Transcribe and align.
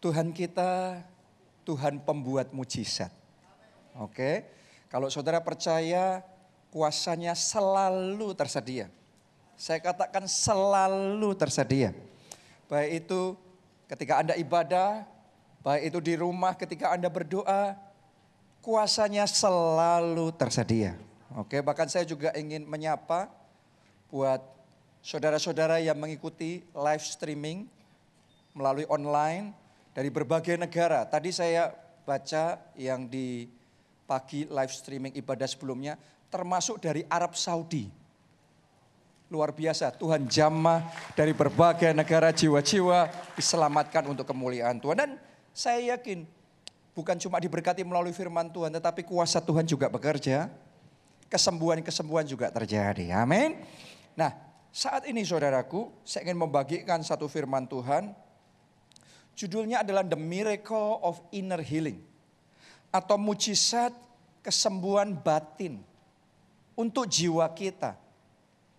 Tuhan 0.00 0.32
kita 0.32 1.04
Tuhan 1.68 2.00
pembuat 2.00 2.50
mujizat. 2.56 3.12
Oke. 4.00 4.48
Kalau 4.88 5.12
saudara 5.12 5.38
percaya 5.38 6.24
kuasanya 6.72 7.36
selalu 7.36 8.32
tersedia. 8.34 8.88
Saya 9.60 9.78
katakan 9.78 10.24
selalu 10.24 11.36
tersedia. 11.36 11.92
Baik 12.66 13.04
itu 13.04 13.36
ketika 13.86 14.24
Anda 14.24 14.34
ibadah, 14.40 15.04
baik 15.60 15.92
itu 15.92 15.98
di 16.00 16.14
rumah 16.16 16.56
ketika 16.56 16.96
Anda 16.96 17.12
berdoa, 17.12 17.76
kuasanya 18.64 19.28
selalu 19.28 20.32
tersedia. 20.34 20.96
Oke, 21.36 21.60
bahkan 21.62 21.86
saya 21.86 22.08
juga 22.08 22.32
ingin 22.34 22.64
menyapa 22.66 23.30
buat 24.10 24.42
saudara-saudara 25.04 25.78
yang 25.78 25.94
mengikuti 26.00 26.66
live 26.74 27.04
streaming 27.04 27.68
melalui 28.56 28.88
online 28.90 29.54
dari 29.94 30.08
berbagai 30.08 30.56
negara. 30.56 31.06
Tadi 31.06 31.30
saya 31.34 31.74
baca 32.06 32.58
yang 32.78 33.06
di 33.06 33.46
pagi 34.06 34.46
live 34.50 34.72
streaming 34.74 35.14
ibadah 35.14 35.46
sebelumnya, 35.46 35.94
termasuk 36.26 36.82
dari 36.82 37.06
Arab 37.06 37.38
Saudi. 37.38 37.86
Luar 39.30 39.54
biasa, 39.54 39.94
Tuhan 39.94 40.26
jamah 40.26 40.82
dari 41.14 41.30
berbagai 41.30 41.94
negara 41.94 42.34
jiwa-jiwa 42.34 43.06
diselamatkan 43.38 44.10
untuk 44.10 44.26
kemuliaan 44.26 44.82
Tuhan. 44.82 44.98
Dan 44.98 45.10
saya 45.54 45.94
yakin 45.94 46.26
bukan 46.90 47.14
cuma 47.22 47.38
diberkati 47.38 47.86
melalui 47.86 48.10
firman 48.10 48.50
Tuhan, 48.50 48.74
tetapi 48.74 49.06
kuasa 49.06 49.38
Tuhan 49.38 49.62
juga 49.62 49.86
bekerja. 49.86 50.50
Kesembuhan-kesembuhan 51.30 52.26
juga 52.26 52.50
terjadi. 52.50 53.14
Amin. 53.14 53.62
Nah, 54.18 54.34
saat 54.74 55.06
ini 55.06 55.22
saudaraku, 55.22 55.94
saya 56.02 56.26
ingin 56.26 56.42
membagikan 56.42 56.98
satu 57.06 57.30
firman 57.30 57.70
Tuhan. 57.70 58.10
Judulnya 59.40 59.80
adalah 59.80 60.04
The 60.04 60.20
Miracle 60.20 61.00
of 61.00 61.16
Inner 61.32 61.64
Healing. 61.64 61.96
Atau 62.92 63.16
mujizat 63.16 63.96
kesembuhan 64.44 65.16
batin 65.16 65.80
untuk 66.76 67.08
jiwa 67.08 67.48
kita. 67.56 67.96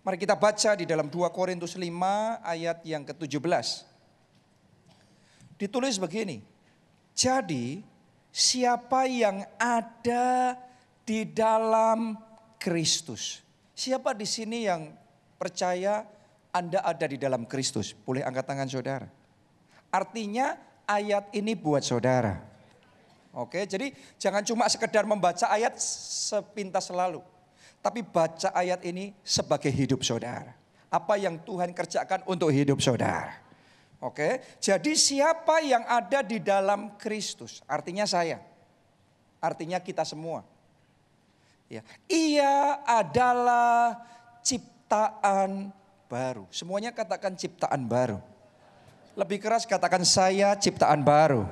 Mari 0.05 0.21
kita 0.21 0.37
baca 0.37 0.77
di 0.77 0.85
dalam 0.85 1.09
2 1.09 1.17
Korintus 1.33 1.73
5 1.73 2.45
ayat 2.45 2.77
yang 2.85 3.01
ke-17. 3.01 3.41
Ditulis 5.57 5.97
begini. 5.97 6.45
Jadi 7.17 7.81
siapa 8.29 9.09
yang 9.09 9.41
ada 9.57 10.53
di 11.01 11.25
dalam 11.25 12.21
Kristus. 12.61 13.41
Siapa 13.73 14.13
di 14.13 14.29
sini 14.29 14.69
yang 14.69 14.93
percaya 15.41 16.05
Anda 16.53 16.85
ada 16.85 17.05
di 17.09 17.17
dalam 17.17 17.49
Kristus? 17.49 17.97
Boleh 17.97 18.21
angkat 18.21 18.45
tangan 18.45 18.69
saudara. 18.69 19.20
Artinya 19.91 20.55
ayat 20.87 21.27
ini 21.35 21.51
buat 21.53 21.83
saudara. 21.83 22.39
Oke, 23.31 23.63
jadi 23.63 23.95
jangan 24.19 24.43
cuma 24.43 24.67
sekedar 24.67 25.07
membaca 25.07 25.47
ayat 25.47 25.79
sepintas 25.79 26.87
selalu. 26.87 27.23
Tapi 27.79 28.03
baca 28.03 28.51
ayat 28.55 28.83
ini 28.87 29.15
sebagai 29.23 29.71
hidup 29.71 30.03
saudara. 30.03 30.51
Apa 30.91 31.15
yang 31.15 31.39
Tuhan 31.43 31.71
kerjakan 31.71 32.27
untuk 32.27 32.51
hidup 32.51 32.83
saudara. 32.83 33.39
Oke, 34.01 34.41
jadi 34.57 34.91
siapa 34.97 35.61
yang 35.61 35.85
ada 35.85 36.25
di 36.25 36.41
dalam 36.41 36.97
Kristus? 36.97 37.61
Artinya 37.69 38.03
saya. 38.03 38.41
Artinya 39.39 39.77
kita 39.77 40.01
semua. 40.03 40.43
Ya, 41.71 41.85
ia 42.11 42.83
adalah 42.83 43.95
ciptaan 44.43 45.71
baru. 46.11 46.43
Semuanya 46.51 46.91
katakan 46.91 47.37
ciptaan 47.39 47.87
baru. 47.87 48.30
Lebih 49.15 49.43
keras 49.43 49.67
katakan 49.67 50.07
saya 50.07 50.55
ciptaan 50.55 51.03
baru. 51.03 51.43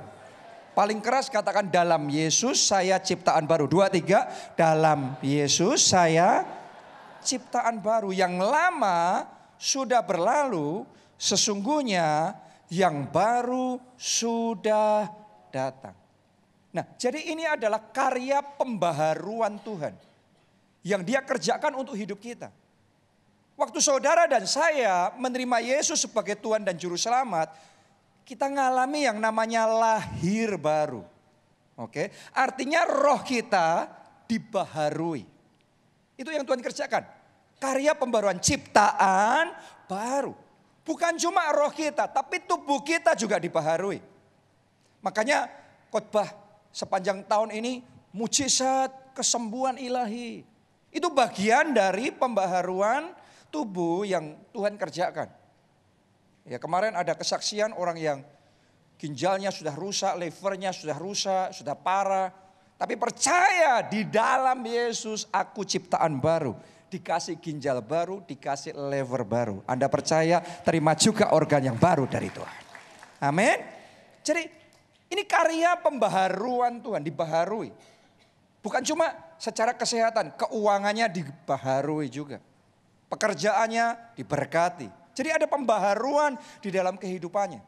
Paling 0.78 1.04
keras 1.04 1.28
katakan 1.28 1.68
dalam 1.68 2.08
Yesus 2.08 2.64
saya 2.64 3.02
ciptaan 3.04 3.44
baru. 3.44 3.68
Dua 3.68 3.92
tiga 3.92 4.32
dalam 4.56 5.20
Yesus 5.20 5.92
saya 5.92 6.48
ciptaan 7.20 7.84
baru. 7.84 8.16
Yang 8.16 8.40
lama 8.48 9.28
sudah 9.60 10.00
berlalu 10.00 10.88
Sesungguhnya 11.20 12.32
yang 12.72 13.12
baru 13.12 13.76
sudah 14.00 15.12
datang. 15.52 15.92
Nah, 16.72 16.96
jadi 16.96 17.36
ini 17.36 17.44
adalah 17.44 17.92
karya 17.92 18.40
pembaharuan 18.40 19.60
Tuhan 19.60 20.00
yang 20.88 21.04
Dia 21.04 21.20
kerjakan 21.20 21.76
untuk 21.76 22.00
hidup 22.00 22.24
kita. 22.24 22.56
Waktu 23.60 23.84
saudara 23.84 24.24
dan 24.24 24.48
saya 24.48 25.12
menerima 25.20 25.60
Yesus 25.60 26.08
sebagai 26.08 26.40
Tuhan 26.40 26.64
dan 26.64 26.80
Juru 26.80 26.96
Selamat, 26.96 27.52
kita 28.24 28.48
ngalami 28.48 29.04
yang 29.04 29.20
namanya 29.20 29.68
lahir 29.68 30.56
baru. 30.56 31.04
Oke, 31.76 32.08
artinya 32.32 32.88
roh 32.88 33.20
kita 33.20 33.92
dibaharui. 34.32 35.28
Itu 36.16 36.32
yang 36.32 36.48
Tuhan 36.48 36.64
kerjakan. 36.64 37.04
Karya 37.60 38.00
pembaruan 38.00 38.40
ciptaan 38.40 39.52
baru. 39.92 40.32
Bukan 40.88 41.20
cuma 41.20 41.52
roh 41.52 41.76
kita, 41.76 42.08
tapi 42.08 42.40
tubuh 42.48 42.80
kita 42.80 43.12
juga 43.20 43.44
dibaharui. 43.44 44.00
Makanya 45.04 45.52
khotbah 45.92 46.32
sepanjang 46.72 47.28
tahun 47.28 47.52
ini 47.52 47.84
mujizat 48.16 49.12
kesembuhan 49.12 49.76
ilahi. 49.76 50.48
Itu 50.96 51.12
bagian 51.12 51.76
dari 51.76 52.08
pembaharuan 52.16 53.19
tubuh 53.50 54.06
yang 54.06 54.38
Tuhan 54.54 54.78
kerjakan. 54.80 55.30
Ya 56.50 56.58
kemarin 56.58 56.98
ada 56.98 57.14
kesaksian 57.14 57.76
orang 57.78 57.98
yang 58.00 58.20
ginjalnya 58.98 59.54
sudah 59.54 59.76
rusak, 59.78 60.18
levernya 60.18 60.74
sudah 60.74 60.98
rusak, 60.98 61.54
sudah 61.54 61.78
parah. 61.78 62.34
Tapi 62.80 62.96
percaya 62.96 63.84
di 63.84 64.08
dalam 64.08 64.64
Yesus 64.64 65.28
aku 65.30 65.68
ciptaan 65.68 66.18
baru 66.18 66.56
dikasih 66.90 67.38
ginjal 67.38 67.80
baru, 67.86 68.26
dikasih 68.26 68.74
lever 68.74 69.22
baru. 69.24 69.62
Anda 69.70 69.86
percaya, 69.86 70.42
terima 70.42 70.98
juga 70.98 71.32
organ 71.38 71.62
yang 71.62 71.78
baru 71.78 72.10
dari 72.10 72.34
Tuhan. 72.34 72.56
Amin. 73.22 73.58
Jadi 74.26 74.44
ini 75.14 75.24
karya 75.24 75.78
pembaharuan 75.80 76.82
Tuhan, 76.82 77.06
dibaharui. 77.06 77.70
Bukan 78.60 78.84
cuma 78.84 79.16
secara 79.40 79.72
kesehatan, 79.72 80.36
keuangannya 80.36 81.08
dibaharui 81.08 82.10
juga. 82.12 82.42
Pekerjaannya 83.10 84.16
diberkati. 84.16 84.88
Jadi 85.18 85.30
ada 85.34 85.50
pembaharuan 85.50 86.38
di 86.62 86.70
dalam 86.70 86.96
kehidupannya. 86.96 87.60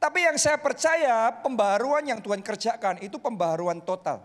Tapi 0.00 0.24
yang 0.24 0.40
saya 0.40 0.56
percaya 0.56 1.28
pembaharuan 1.44 2.00
yang 2.08 2.24
Tuhan 2.24 2.40
kerjakan 2.40 3.04
itu 3.04 3.20
pembaharuan 3.20 3.84
total. 3.84 4.24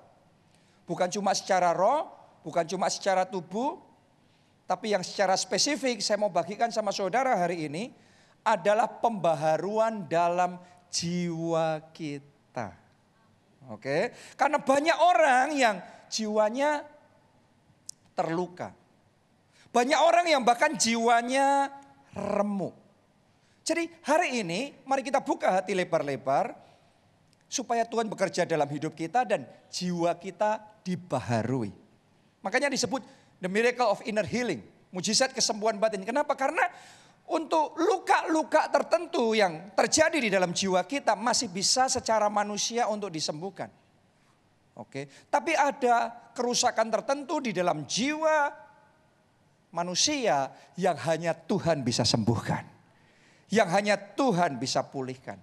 Bukan 0.87 1.11
cuma 1.11 1.35
secara 1.35 1.75
roh, 1.75 2.07
bukan 2.45 2.63
cuma 2.63 2.87
secara 2.87 3.27
tubuh, 3.27 3.81
tapi 4.69 4.95
yang 4.95 5.03
secara 5.03 5.35
spesifik 5.35 5.99
saya 5.99 6.15
mau 6.15 6.31
bagikan 6.31 6.71
sama 6.71 6.95
saudara 6.95 7.35
hari 7.35 7.67
ini 7.67 7.91
adalah 8.45 8.87
pembaharuan 8.87 10.05
dalam 10.07 10.61
jiwa 10.93 11.81
kita. 11.91 12.71
Oke, 13.73 14.13
karena 14.37 14.61
banyak 14.61 14.97
orang 15.01 15.47
yang 15.57 15.75
jiwanya 16.07 16.85
terluka. 18.13 18.84
Banyak 19.75 19.99
orang 19.99 20.25
yang 20.31 20.39
bahkan 20.47 20.71
jiwanya 20.79 21.67
remuk. 22.15 22.71
Jadi 23.67 23.91
hari 24.07 24.39
ini 24.39 24.71
mari 24.87 25.03
kita 25.03 25.19
buka 25.19 25.59
hati 25.59 25.75
lebar-lebar 25.75 26.55
supaya 27.51 27.83
Tuhan 27.83 28.07
bekerja 28.07 28.47
dalam 28.47 28.71
hidup 28.71 28.95
kita 28.95 29.27
dan 29.27 29.43
jiwa 29.67 30.15
kita 30.15 30.63
dibaharui. 30.79 31.75
Makanya 32.39 32.71
disebut 32.71 33.03
The 33.43 33.51
miracle 33.51 33.91
of 33.91 33.99
inner 34.07 34.25
healing. 34.25 34.63
Mujizat 34.89 35.35
kesembuhan 35.35 35.75
batin. 35.75 36.01
Kenapa? 36.07 36.33
Karena 36.39 36.63
untuk 37.27 37.75
luka-luka 37.75 38.71
tertentu 38.71 39.35
yang 39.35 39.75
terjadi 39.75 40.17
di 40.17 40.29
dalam 40.31 40.55
jiwa 40.55 40.81
kita 40.87 41.13
masih 41.19 41.51
bisa 41.51 41.91
secara 41.91 42.31
manusia 42.31 42.87
untuk 42.87 43.11
disembuhkan. 43.11 43.67
Oke, 44.75 45.07
tapi 45.31 45.55
ada 45.55 46.11
kerusakan 46.35 46.91
tertentu 46.91 47.39
di 47.39 47.55
dalam 47.55 47.87
jiwa 47.87 48.64
manusia 49.75 50.55
yang 50.79 50.95
hanya 51.03 51.35
Tuhan 51.35 51.83
bisa 51.83 52.07
sembuhkan. 52.07 52.63
Yang 53.51 53.69
hanya 53.75 53.95
Tuhan 53.99 54.55
bisa 54.55 54.87
pulihkan. 54.87 55.37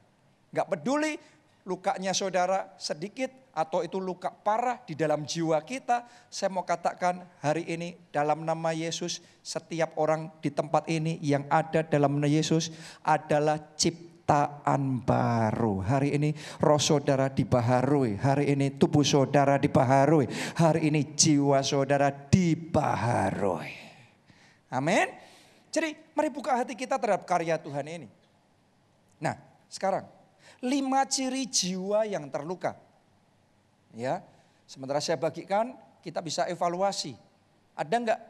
Gak 0.48 0.68
peduli 0.72 1.20
lukanya 1.68 2.10
saudara 2.16 2.74
sedikit 2.80 3.30
atau 3.52 3.84
itu 3.84 4.00
luka 4.00 4.32
parah 4.32 4.80
di 4.82 4.96
dalam 4.96 5.28
jiwa 5.28 5.60
kita, 5.62 6.08
saya 6.32 6.48
mau 6.48 6.64
katakan 6.64 7.20
hari 7.44 7.68
ini 7.68 7.94
dalam 8.08 8.42
nama 8.48 8.72
Yesus, 8.72 9.20
setiap 9.44 9.94
orang 10.00 10.32
di 10.40 10.48
tempat 10.48 10.88
ini 10.88 11.20
yang 11.20 11.44
ada 11.52 11.84
dalam 11.84 12.16
nama 12.16 12.26
Yesus 12.32 12.72
adalah 13.04 13.60
ciptaan 13.76 15.04
baru. 15.04 15.84
Hari 15.84 16.16
ini 16.16 16.32
roh 16.64 16.80
saudara 16.80 17.28
dibaharui, 17.28 18.16
hari 18.16 18.56
ini 18.56 18.72
tubuh 18.72 19.04
saudara 19.04 19.60
dibaharui, 19.60 20.26
hari 20.56 20.88
ini 20.88 21.12
jiwa 21.12 21.60
saudara 21.60 22.08
dibaharui. 22.08 23.81
Amin. 24.72 25.12
Jadi 25.68 25.92
mari 26.16 26.32
buka 26.32 26.56
hati 26.56 26.72
kita 26.72 26.96
terhadap 26.96 27.28
karya 27.28 27.60
Tuhan 27.60 27.84
ini. 27.84 28.08
Nah 29.20 29.36
sekarang 29.68 30.08
lima 30.64 31.04
ciri 31.04 31.44
jiwa 31.44 32.08
yang 32.08 32.32
terluka. 32.32 32.78
Ya, 33.92 34.24
sementara 34.64 35.04
saya 35.04 35.20
bagikan, 35.20 35.76
kita 36.00 36.24
bisa 36.24 36.48
evaluasi. 36.48 37.12
Ada 37.76 37.96
enggak 38.00 38.20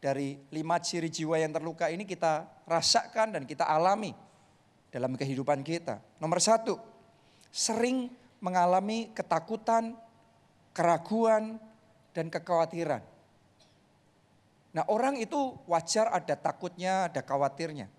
dari 0.00 0.36
lima 0.52 0.76
ciri 0.80 1.08
jiwa 1.08 1.40
yang 1.40 1.52
terluka 1.52 1.88
ini 1.88 2.04
kita 2.04 2.44
rasakan 2.68 3.40
dan 3.40 3.42
kita 3.48 3.64
alami 3.64 4.12
dalam 4.92 5.16
kehidupan 5.16 5.64
kita. 5.64 6.00
Nomor 6.20 6.40
satu, 6.40 6.76
sering 7.48 8.12
mengalami 8.40 9.12
ketakutan, 9.12 9.96
keraguan, 10.72 11.56
dan 12.16 12.28
kekhawatiran. 12.28 13.04
Nah 14.70 14.86
orang 14.86 15.18
itu 15.18 15.58
wajar 15.66 16.10
ada 16.14 16.38
takutnya, 16.38 17.10
ada 17.10 17.20
khawatirnya. 17.22 17.90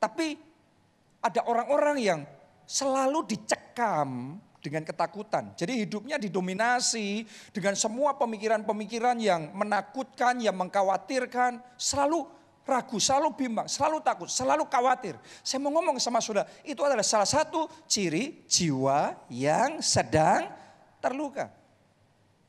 Tapi 0.00 0.40
ada 1.20 1.44
orang-orang 1.44 1.96
yang 2.00 2.20
selalu 2.64 3.26
dicekam 3.28 4.40
dengan 4.58 4.82
ketakutan. 4.82 5.54
Jadi 5.54 5.86
hidupnya 5.86 6.16
didominasi 6.18 7.24
dengan 7.54 7.78
semua 7.78 8.16
pemikiran-pemikiran 8.18 9.16
yang 9.20 9.52
menakutkan, 9.54 10.40
yang 10.42 10.56
mengkhawatirkan, 10.58 11.62
selalu 11.78 12.26
ragu, 12.68 13.00
selalu 13.00 13.32
bimbang, 13.32 13.64
selalu 13.64 14.04
takut, 14.04 14.28
selalu 14.28 14.68
khawatir. 14.68 15.16
Saya 15.40 15.64
mau 15.64 15.72
ngomong 15.72 15.96
sama 15.96 16.20
saudara, 16.20 16.44
itu 16.66 16.84
adalah 16.84 17.06
salah 17.06 17.26
satu 17.28 17.64
ciri 17.88 18.44
jiwa 18.44 19.16
yang 19.32 19.80
sedang 19.80 20.52
terluka. 21.00 21.48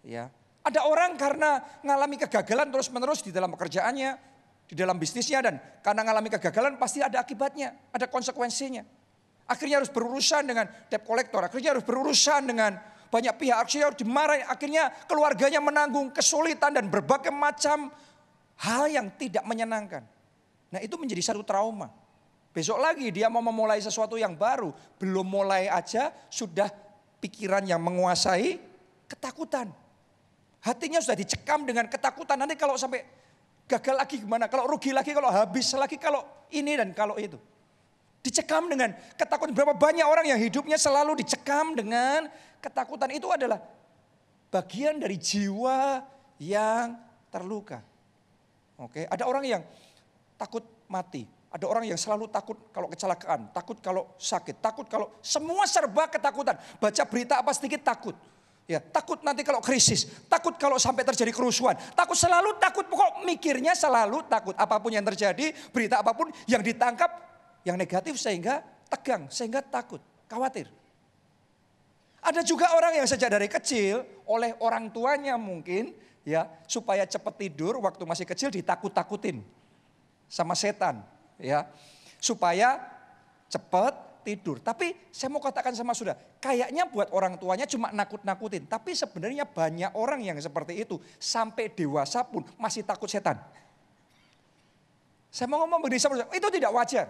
Ya. 0.03 0.27
Ada 0.59 0.83
orang 0.85 1.15
karena 1.15 1.63
mengalami 1.81 2.19
kegagalan 2.19 2.67
terus-menerus 2.67 3.23
di 3.23 3.31
dalam 3.31 3.49
pekerjaannya, 3.55 4.11
di 4.69 4.75
dalam 4.77 4.99
bisnisnya 5.01 5.39
dan 5.41 5.55
karena 5.81 6.05
mengalami 6.05 6.29
kegagalan 6.29 6.77
pasti 6.77 7.01
ada 7.01 7.23
akibatnya, 7.23 7.89
ada 7.89 8.05
konsekuensinya. 8.05 8.85
Akhirnya 9.49 9.81
harus 9.81 9.89
berurusan 9.89 10.45
dengan 10.45 10.69
debt 10.93 11.01
collector, 11.01 11.41
akhirnya 11.41 11.73
harus 11.73 11.81
berurusan 11.81 12.45
dengan 12.45 12.77
banyak 13.09 13.33
pihak, 13.33 13.57
akhirnya 13.65 13.85
harus 13.89 13.99
dimarahi, 13.99 14.45
akhirnya 14.45 14.83
keluarganya 15.09 15.57
menanggung 15.57 16.13
kesulitan 16.13 16.77
dan 16.77 16.85
berbagai 16.85 17.33
macam 17.33 17.89
hal 18.61 18.85
yang 18.85 19.09
tidak 19.17 19.41
menyenangkan. 19.49 20.05
Nah 20.69 20.79
itu 20.85 20.93
menjadi 21.01 21.33
satu 21.33 21.41
trauma. 21.41 21.89
Besok 22.53 22.77
lagi 22.77 23.09
dia 23.09 23.25
mau 23.25 23.41
memulai 23.41 23.81
sesuatu 23.81 24.21
yang 24.21 24.37
baru, 24.37 24.69
belum 25.01 25.25
mulai 25.25 25.65
aja 25.65 26.13
sudah 26.29 26.69
pikiran 27.17 27.65
yang 27.65 27.81
menguasai 27.81 28.61
ketakutan. 29.09 29.73
Hatinya 30.59 30.99
sudah 30.99 31.15
dicekam 31.15 31.63
dengan 31.63 31.87
ketakutan. 31.87 32.35
Nanti 32.35 32.59
kalau 32.59 32.75
sampai 32.75 33.03
gagal 33.69 33.95
lagi 33.95 34.15
gimana? 34.19 34.51
Kalau 34.51 34.67
rugi 34.67 34.91
lagi, 34.91 35.15
kalau 35.15 35.31
habis 35.31 35.71
lagi, 35.77 35.95
kalau 35.95 36.25
ini 36.51 36.75
dan 36.75 36.91
kalau 36.91 37.15
itu. 37.15 37.39
Dicekam 38.19 38.67
dengan 38.67 38.91
ketakutan. 39.15 39.55
Berapa 39.55 39.71
banyak 39.77 40.03
orang 40.03 40.27
yang 40.27 40.39
hidupnya 40.39 40.75
selalu 40.75 41.23
dicekam 41.23 41.71
dengan 41.71 42.27
ketakutan. 42.59 43.07
Itu 43.15 43.31
adalah 43.31 43.63
bagian 44.51 44.99
dari 44.99 45.15
jiwa 45.15 46.03
yang 46.43 46.99
terluka. 47.31 47.79
Oke, 48.79 49.07
ada 49.07 49.23
orang 49.23 49.43
yang 49.47 49.61
takut 50.35 50.63
mati. 50.91 51.23
Ada 51.49 51.65
orang 51.65 51.87
yang 51.89 51.97
selalu 51.97 52.29
takut 52.29 52.69
kalau 52.69 52.85
kecelakaan, 52.85 53.49
takut 53.49 53.81
kalau 53.81 54.13
sakit, 54.21 54.61
takut 54.61 54.85
kalau 54.85 55.09
semua 55.23 55.65
serba 55.65 56.05
ketakutan. 56.05 56.53
Baca 56.77 57.03
berita 57.09 57.41
apa 57.41 57.49
sedikit 57.57 57.81
takut. 57.81 58.13
Ya, 58.69 58.77
takut 58.77 59.17
nanti 59.25 59.41
kalau 59.41 59.65
krisis, 59.65 60.05
takut 60.29 60.53
kalau 60.61 60.77
sampai 60.77 61.01
terjadi 61.01 61.33
kerusuhan, 61.33 61.73
takut 61.97 62.13
selalu 62.13 62.53
takut 62.61 62.85
pokok 62.85 63.25
mikirnya 63.25 63.73
selalu 63.73 64.21
takut 64.29 64.53
apa 64.53 64.77
pun 64.77 64.93
yang 64.93 65.01
terjadi, 65.01 65.49
berita 65.73 65.97
apa 65.97 66.13
pun 66.13 66.29
yang 66.45 66.61
ditangkap 66.61 67.09
yang 67.65 67.73
negatif 67.73 68.21
sehingga 68.21 68.61
tegang, 68.85 69.25
sehingga 69.33 69.65
takut, 69.65 69.97
khawatir. 70.29 70.69
Ada 72.21 72.45
juga 72.45 72.69
orang 72.77 72.93
yang 73.01 73.09
sejak 73.09 73.33
dari 73.33 73.49
kecil 73.49 74.05
oleh 74.29 74.53
orang 74.61 74.93
tuanya 74.93 75.33
mungkin 75.33 75.97
ya 76.21 76.45
supaya 76.69 77.09
cepat 77.09 77.41
tidur 77.41 77.81
waktu 77.81 78.05
masih 78.05 78.29
kecil 78.29 78.53
ditakut-takutin 78.53 79.41
sama 80.29 80.53
setan 80.53 81.01
ya 81.41 81.65
supaya 82.21 82.77
cepat 83.49 83.97
tidur. 84.21 84.59
Tapi 84.59 84.93
saya 85.09 85.31
mau 85.31 85.41
katakan 85.41 85.73
sama 85.73 85.95
sudah, 85.95 86.15
kayaknya 86.39 86.87
buat 86.87 87.09
orang 87.15 87.39
tuanya 87.39 87.65
cuma 87.65 87.89
nakut-nakutin. 87.89 88.67
Tapi 88.69 88.93
sebenarnya 88.93 89.47
banyak 89.47 89.95
orang 89.95 90.21
yang 90.23 90.37
seperti 90.37 90.83
itu 90.83 90.99
sampai 91.17 91.71
dewasa 91.71 92.23
pun 92.27 92.45
masih 92.59 92.85
takut 92.85 93.07
setan. 93.09 93.39
Saya 95.29 95.45
mau 95.45 95.61
ngomong 95.61 95.85
begini 95.85 96.01
sama 96.01 96.25
itu 96.33 96.47
tidak 96.49 96.71
wajar. 96.73 97.07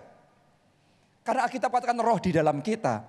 Karena 1.23 1.45
kita 1.47 1.67
katakan 1.69 1.99
roh 1.99 2.19
di 2.19 2.31
dalam 2.33 2.59
kita 2.59 3.05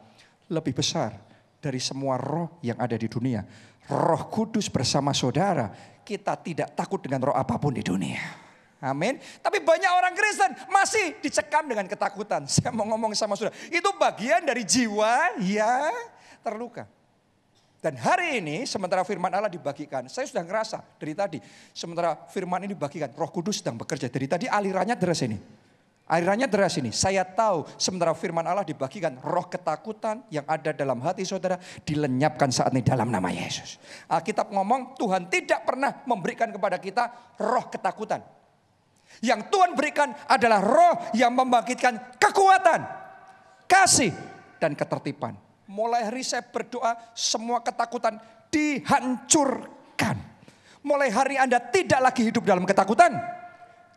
lebih 0.51 0.77
besar 0.77 1.15
dari 1.61 1.79
semua 1.79 2.19
roh 2.19 2.59
yang 2.63 2.79
ada 2.79 2.95
di 2.95 3.07
dunia. 3.07 3.43
Roh 3.91 4.23
kudus 4.31 4.71
bersama 4.71 5.11
saudara, 5.11 5.71
kita 6.07 6.39
tidak 6.39 6.75
takut 6.79 7.03
dengan 7.03 7.31
roh 7.31 7.37
apa 7.37 7.59
pun 7.59 7.75
di 7.75 7.83
dunia. 7.83 8.50
Amin. 8.81 9.21
Tapi 9.45 9.61
banyak 9.61 9.93
orang 9.93 10.17
Kristen 10.17 10.57
masih 10.73 11.21
dicekam 11.21 11.69
dengan 11.69 11.85
ketakutan. 11.85 12.49
Saya 12.51 12.73
mau 12.73 12.89
ngomong 12.89 13.13
sama 13.13 13.37
saudara, 13.37 13.53
itu 13.69 13.91
bagian 14.01 14.41
dari 14.41 14.65
jiwa 14.65 15.37
yang 15.45 15.93
terluka. 16.41 16.89
Dan 17.81 17.97
hari 17.97 18.45
ini 18.45 18.69
sementara 18.69 19.01
firman 19.09 19.33
Allah 19.33 19.49
dibagikan, 19.49 20.05
saya 20.05 20.29
sudah 20.29 20.45
ngerasa 20.45 20.85
dari 21.01 21.17
tadi, 21.17 21.41
sementara 21.73 22.13
firman 22.29 22.69
ini 22.69 22.77
dibagikan, 22.77 23.09
roh 23.17 23.33
kudus 23.33 23.65
sedang 23.65 23.81
bekerja. 23.81 24.13
Dari 24.13 24.29
tadi 24.29 24.45
alirannya 24.45 25.01
deras 25.01 25.25
ini. 25.25 25.41
Airannya 26.11 26.51
deras 26.51 26.75
ini. 26.77 26.91
Saya 26.91 27.23
tahu 27.23 27.65
sementara 27.79 28.11
firman 28.19 28.43
Allah 28.43 28.67
dibagikan 28.67 29.15
roh 29.23 29.47
ketakutan 29.47 30.27
yang 30.29 30.43
ada 30.45 30.75
dalam 30.75 30.99
hati 31.01 31.23
saudara 31.23 31.55
dilenyapkan 31.87 32.51
saat 32.51 32.75
ini 32.75 32.83
dalam 32.83 33.09
nama 33.15 33.31
Yesus. 33.31 33.79
Alkitab 34.11 34.51
ngomong 34.51 34.99
Tuhan 34.99 35.31
tidak 35.31 35.63
pernah 35.63 36.03
memberikan 36.11 36.51
kepada 36.51 36.83
kita 36.83 37.15
roh 37.39 37.71
ketakutan. 37.71 38.27
Yang 39.21 39.53
Tuhan 39.53 39.77
berikan 39.77 40.13
adalah 40.29 40.65
roh 40.65 40.97
yang 41.13 41.37
membangkitkan 41.37 42.17
kekuatan, 42.17 42.81
kasih, 43.69 44.13
dan 44.57 44.73
ketertiban. 44.73 45.37
Mulai 45.69 46.09
hari 46.09 46.25
saya 46.25 46.41
berdoa 46.43 46.97
semua 47.13 47.61
ketakutan 47.61 48.17
dihancurkan. 48.49 50.17
Mulai 50.81 51.13
hari 51.13 51.37
Anda 51.37 51.61
tidak 51.61 52.01
lagi 52.01 52.25
hidup 52.25 52.49
dalam 52.49 52.65
ketakutan. 52.65 53.13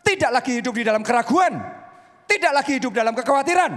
Tidak 0.03 0.29
lagi 0.29 0.59
hidup 0.59 0.75
di 0.75 0.83
dalam 0.83 0.99
keraguan 0.99 1.83
tidak 2.27 2.51
lagi 2.59 2.71
hidup 2.81 2.91
dalam 2.95 3.13
kekhawatiran. 3.13 3.71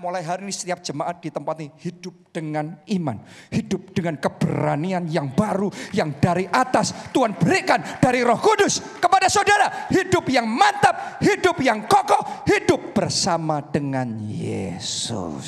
Mulai 0.00 0.24
hari 0.24 0.48
ini 0.48 0.54
setiap 0.56 0.80
jemaat 0.80 1.20
di 1.20 1.28
tempat 1.28 1.60
ini 1.60 1.68
hidup 1.76 2.32
dengan 2.32 2.72
iman. 2.88 3.20
Hidup 3.52 3.92
dengan 3.92 4.16
keberanian 4.16 5.04
yang 5.12 5.36
baru. 5.36 5.68
Yang 5.92 6.10
dari 6.16 6.44
atas 6.48 7.12
Tuhan 7.12 7.36
berikan 7.36 7.84
dari 8.00 8.24
roh 8.24 8.40
kudus 8.40 8.80
kepada 8.96 9.28
saudara. 9.28 9.92
Hidup 9.92 10.24
yang 10.32 10.48
mantap, 10.48 11.20
hidup 11.20 11.60
yang 11.60 11.84
kokoh, 11.84 12.48
hidup 12.48 12.96
bersama 12.96 13.60
dengan 13.60 14.16
Yesus. 14.24 15.46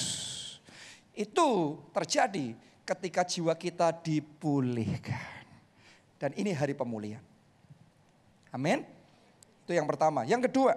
Itu 1.16 1.80
terjadi 1.96 2.52
ketika 2.84 3.24
jiwa 3.24 3.56
kita 3.56 3.88
dipulihkan. 4.04 5.48
Dan 6.20 6.36
ini 6.36 6.52
hari 6.52 6.76
pemulihan. 6.76 7.24
Amin. 8.52 8.84
Itu 9.64 9.72
yang 9.72 9.88
pertama. 9.88 10.28
Yang 10.28 10.52
kedua, 10.52 10.76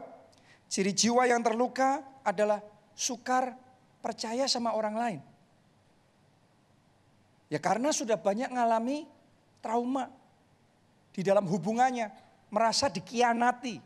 Ciri 0.65 0.91
jiwa 0.91 1.29
yang 1.29 1.45
terluka 1.45 2.01
adalah 2.25 2.61
sukar 2.97 3.53
percaya 4.05 4.45
sama 4.45 4.77
orang 4.77 4.93
lain. 4.93 5.19
Ya 7.49 7.57
karena 7.57 7.89
sudah 7.89 8.13
banyak 8.13 8.53
ngalami 8.53 9.09
trauma 9.65 10.13
di 11.09 11.25
dalam 11.25 11.49
hubungannya, 11.49 12.13
merasa 12.53 12.85
dikianati. 12.85 13.81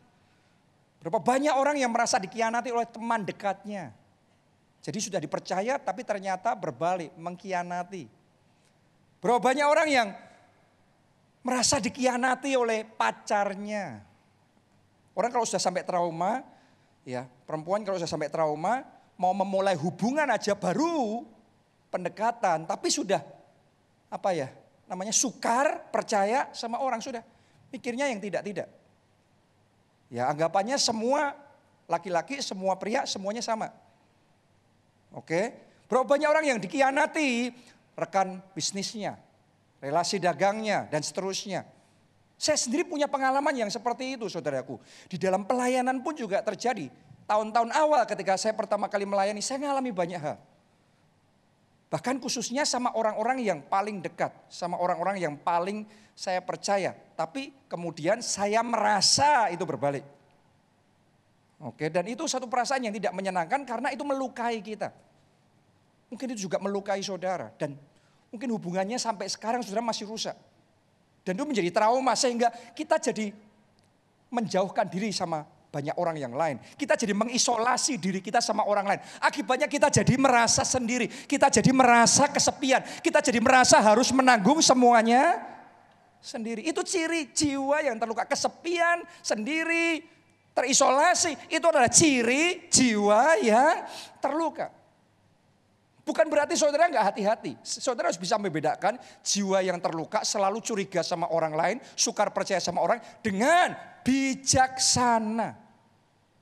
Berapa 1.00 1.16
banyak 1.16 1.56
orang 1.56 1.80
yang 1.80 1.88
merasa 1.88 2.20
dikianati 2.20 2.68
oleh 2.68 2.84
teman 2.84 3.24
dekatnya. 3.24 3.96
Jadi 4.84 4.98
sudah 5.00 5.16
dipercaya 5.16 5.80
tapi 5.80 6.04
ternyata 6.04 6.52
berbalik, 6.52 7.16
mengkhianati. 7.16 8.04
Berapa 9.24 9.40
banyak 9.40 9.64
orang 9.64 9.88
yang 9.88 10.08
merasa 11.40 11.80
dikianati 11.80 12.52
oleh 12.52 12.84
pacarnya. 12.84 14.04
Orang 15.16 15.32
kalau 15.32 15.48
sudah 15.48 15.60
sampai 15.60 15.84
trauma, 15.84 16.44
Ya, 17.08 17.24
perempuan 17.48 17.80
kalau 17.80 17.96
sudah 17.96 18.10
sampai 18.10 18.28
trauma, 18.28 18.84
mau 19.20 19.36
memulai 19.36 19.76
hubungan 19.76 20.24
aja 20.32 20.56
baru 20.56 21.28
pendekatan, 21.92 22.64
tapi 22.64 22.88
sudah 22.88 23.20
apa 24.08 24.32
ya? 24.32 24.48
Namanya 24.88 25.12
sukar 25.12 25.92
percaya 25.92 26.48
sama 26.56 26.80
orang 26.80 27.04
sudah. 27.04 27.20
Pikirnya 27.68 28.08
yang 28.08 28.18
tidak-tidak. 28.18 28.66
Ya, 30.10 30.26
anggapannya 30.26 30.74
semua 30.80 31.36
laki-laki, 31.86 32.40
semua 32.40 32.74
pria, 32.80 33.04
semuanya 33.04 33.44
sama. 33.44 33.70
Oke. 35.14 35.68
Berapa 35.86 36.06
banyak 36.06 36.26
orang 36.26 36.44
yang 36.46 36.58
dikianati 36.58 37.52
rekan 37.94 38.42
bisnisnya, 38.56 39.18
relasi 39.82 40.18
dagangnya, 40.22 40.86
dan 40.90 41.02
seterusnya. 41.02 41.66
Saya 42.40 42.56
sendiri 42.56 42.88
punya 42.88 43.04
pengalaman 43.04 43.52
yang 43.52 43.70
seperti 43.70 44.16
itu 44.16 44.26
saudaraku. 44.26 44.80
Di 45.12 45.20
dalam 45.20 45.44
pelayanan 45.44 46.00
pun 46.00 46.16
juga 46.16 46.40
terjadi. 46.40 46.88
Tahun-tahun 47.30 47.70
awal 47.70 48.02
ketika 48.10 48.34
saya 48.34 48.50
pertama 48.58 48.90
kali 48.90 49.06
melayani, 49.06 49.38
saya 49.38 49.62
mengalami 49.62 49.94
banyak 49.94 50.18
hal. 50.18 50.34
Bahkan 51.86 52.18
khususnya 52.18 52.66
sama 52.66 52.90
orang-orang 52.90 53.38
yang 53.38 53.62
paling 53.62 54.02
dekat, 54.02 54.34
sama 54.50 54.74
orang-orang 54.74 55.22
yang 55.22 55.38
paling 55.38 55.86
saya 56.10 56.42
percaya. 56.42 56.90
Tapi 57.14 57.54
kemudian 57.70 58.18
saya 58.18 58.66
merasa 58.66 59.46
itu 59.46 59.62
berbalik. 59.62 60.02
Oke, 61.62 61.86
dan 61.86 62.02
itu 62.10 62.26
satu 62.26 62.50
perasaan 62.50 62.90
yang 62.90 62.94
tidak 62.98 63.14
menyenangkan 63.14 63.62
karena 63.62 63.94
itu 63.94 64.02
melukai 64.02 64.58
kita. 64.58 64.90
Mungkin 66.10 66.34
itu 66.34 66.50
juga 66.50 66.58
melukai 66.58 66.98
saudara 66.98 67.54
dan 67.54 67.78
mungkin 68.34 68.50
hubungannya 68.50 68.98
sampai 68.98 69.30
sekarang 69.30 69.62
saudara 69.62 69.86
masih 69.86 70.10
rusak. 70.10 70.34
Dan 71.22 71.38
itu 71.38 71.46
menjadi 71.46 71.70
trauma 71.70 72.18
sehingga 72.18 72.50
kita 72.74 72.98
jadi 72.98 73.30
menjauhkan 74.34 74.90
diri 74.90 75.14
sama 75.14 75.59
banyak 75.70 75.94
orang 75.94 76.18
yang 76.18 76.34
lain. 76.34 76.58
Kita 76.74 76.98
jadi 76.98 77.14
mengisolasi 77.14 77.94
diri 77.96 78.18
kita 78.18 78.42
sama 78.42 78.66
orang 78.66 78.90
lain. 78.90 79.00
Akibatnya 79.22 79.70
kita 79.70 79.86
jadi 79.86 80.18
merasa 80.18 80.66
sendiri. 80.66 81.06
Kita 81.06 81.46
jadi 81.46 81.70
merasa 81.70 82.26
kesepian. 82.26 82.82
Kita 82.98 83.22
jadi 83.22 83.38
merasa 83.38 83.78
harus 83.78 84.10
menanggung 84.10 84.58
semuanya 84.58 85.38
sendiri. 86.18 86.66
Itu 86.66 86.82
ciri 86.82 87.30
jiwa 87.30 87.86
yang 87.86 87.96
terluka. 88.02 88.26
Kesepian, 88.26 89.06
sendiri, 89.22 90.02
terisolasi. 90.50 91.38
Itu 91.46 91.70
adalah 91.70 91.88
ciri 91.88 92.66
jiwa 92.66 93.38
yang 93.38 93.86
terluka. 94.18 94.79
Bukan 96.10 96.26
berarti 96.26 96.58
saudara 96.58 96.90
nggak 96.90 97.06
hati-hati. 97.14 97.54
Saudara 97.62 98.10
harus 98.10 98.18
bisa 98.18 98.34
membedakan 98.34 98.98
jiwa 99.22 99.62
yang 99.62 99.78
terluka 99.78 100.26
selalu 100.26 100.58
curiga 100.58 101.06
sama 101.06 101.30
orang 101.30 101.54
lain, 101.54 101.76
sukar 101.94 102.34
percaya 102.34 102.58
sama 102.58 102.82
orang 102.82 102.98
dengan 103.22 103.78
bijaksana. 104.02 105.54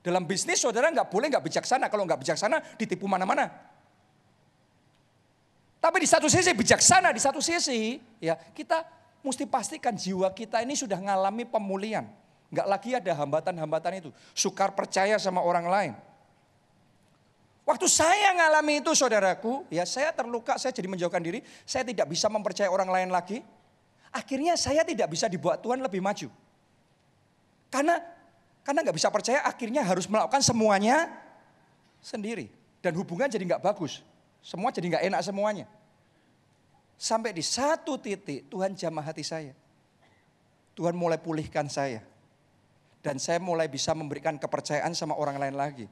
Dalam 0.01 0.25
bisnis 0.25 0.65
saudara 0.65 0.89
nggak 0.89 1.13
boleh 1.13 1.29
nggak 1.29 1.45
bijaksana. 1.45 1.93
Kalau 1.93 2.09
nggak 2.09 2.17
bijaksana 2.17 2.81
ditipu 2.81 3.05
mana-mana. 3.05 3.45
Tapi 5.85 6.01
di 6.01 6.09
satu 6.09 6.33
sisi 6.33 6.57
bijaksana, 6.57 7.13
di 7.13 7.21
satu 7.21 7.45
sisi 7.45 8.01
ya 8.25 8.41
kita 8.41 8.89
mesti 9.21 9.45
pastikan 9.45 9.93
jiwa 9.93 10.33
kita 10.33 10.65
ini 10.65 10.81
sudah 10.81 10.97
mengalami 10.97 11.45
pemulihan. 11.45 12.09
Nggak 12.49 12.67
lagi 12.73 12.91
ada 12.97 13.13
hambatan-hambatan 13.13 14.01
itu. 14.01 14.17
Sukar 14.33 14.73
percaya 14.73 15.21
sama 15.21 15.45
orang 15.45 15.69
lain. 15.69 15.93
Waktu 17.69 17.85
saya 17.85 18.33
ngalami 18.33 18.81
itu 18.81 18.97
saudaraku, 18.97 19.69
ya 19.69 19.85
saya 19.85 20.09
terluka, 20.17 20.57
saya 20.57 20.73
jadi 20.73 20.89
menjauhkan 20.89 21.21
diri. 21.21 21.45
Saya 21.69 21.85
tidak 21.85 22.09
bisa 22.09 22.25
mempercayai 22.33 22.73
orang 22.73 22.89
lain 22.89 23.13
lagi. 23.13 23.45
Akhirnya 24.09 24.57
saya 24.57 24.89
tidak 24.89 25.13
bisa 25.13 25.29
dibuat 25.29 25.61
Tuhan 25.61 25.77
lebih 25.85 26.01
maju. 26.01 26.33
Karena 27.69 28.01
karena 28.65 28.81
nggak 28.81 28.97
bisa 28.97 29.13
percaya 29.13 29.45
akhirnya 29.45 29.85
harus 29.85 30.09
melakukan 30.09 30.41
semuanya 30.41 31.13
sendiri. 32.01 32.49
Dan 32.81 32.97
hubungan 32.97 33.29
jadi 33.29 33.45
nggak 33.45 33.61
bagus. 33.61 34.01
Semua 34.41 34.73
jadi 34.73 34.97
nggak 34.97 35.05
enak 35.13 35.21
semuanya. 35.21 35.69
Sampai 36.97 37.37
di 37.37 37.45
satu 37.45 38.01
titik 38.01 38.49
Tuhan 38.49 38.73
jamah 38.73 39.05
hati 39.05 39.21
saya. 39.21 39.53
Tuhan 40.73 40.97
mulai 40.97 41.21
pulihkan 41.21 41.69
saya. 41.69 42.01
Dan 43.05 43.21
saya 43.21 43.37
mulai 43.45 43.69
bisa 43.69 43.93
memberikan 43.93 44.41
kepercayaan 44.41 44.97
sama 44.97 45.21
orang 45.21 45.37
lain 45.37 45.53
lagi. 45.53 45.85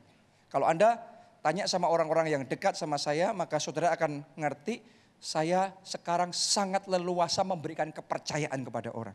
Kalau 0.48 0.64
Anda 0.64 1.15
tanya 1.46 1.70
sama 1.70 1.86
orang-orang 1.86 2.26
yang 2.26 2.42
dekat 2.42 2.74
sama 2.74 2.98
saya, 2.98 3.30
maka 3.30 3.62
saudara 3.62 3.94
akan 3.94 4.26
ngerti 4.34 4.82
saya 5.22 5.70
sekarang 5.86 6.34
sangat 6.34 6.90
leluasa 6.90 7.46
memberikan 7.46 7.94
kepercayaan 7.94 8.66
kepada 8.66 8.90
orang. 8.90 9.14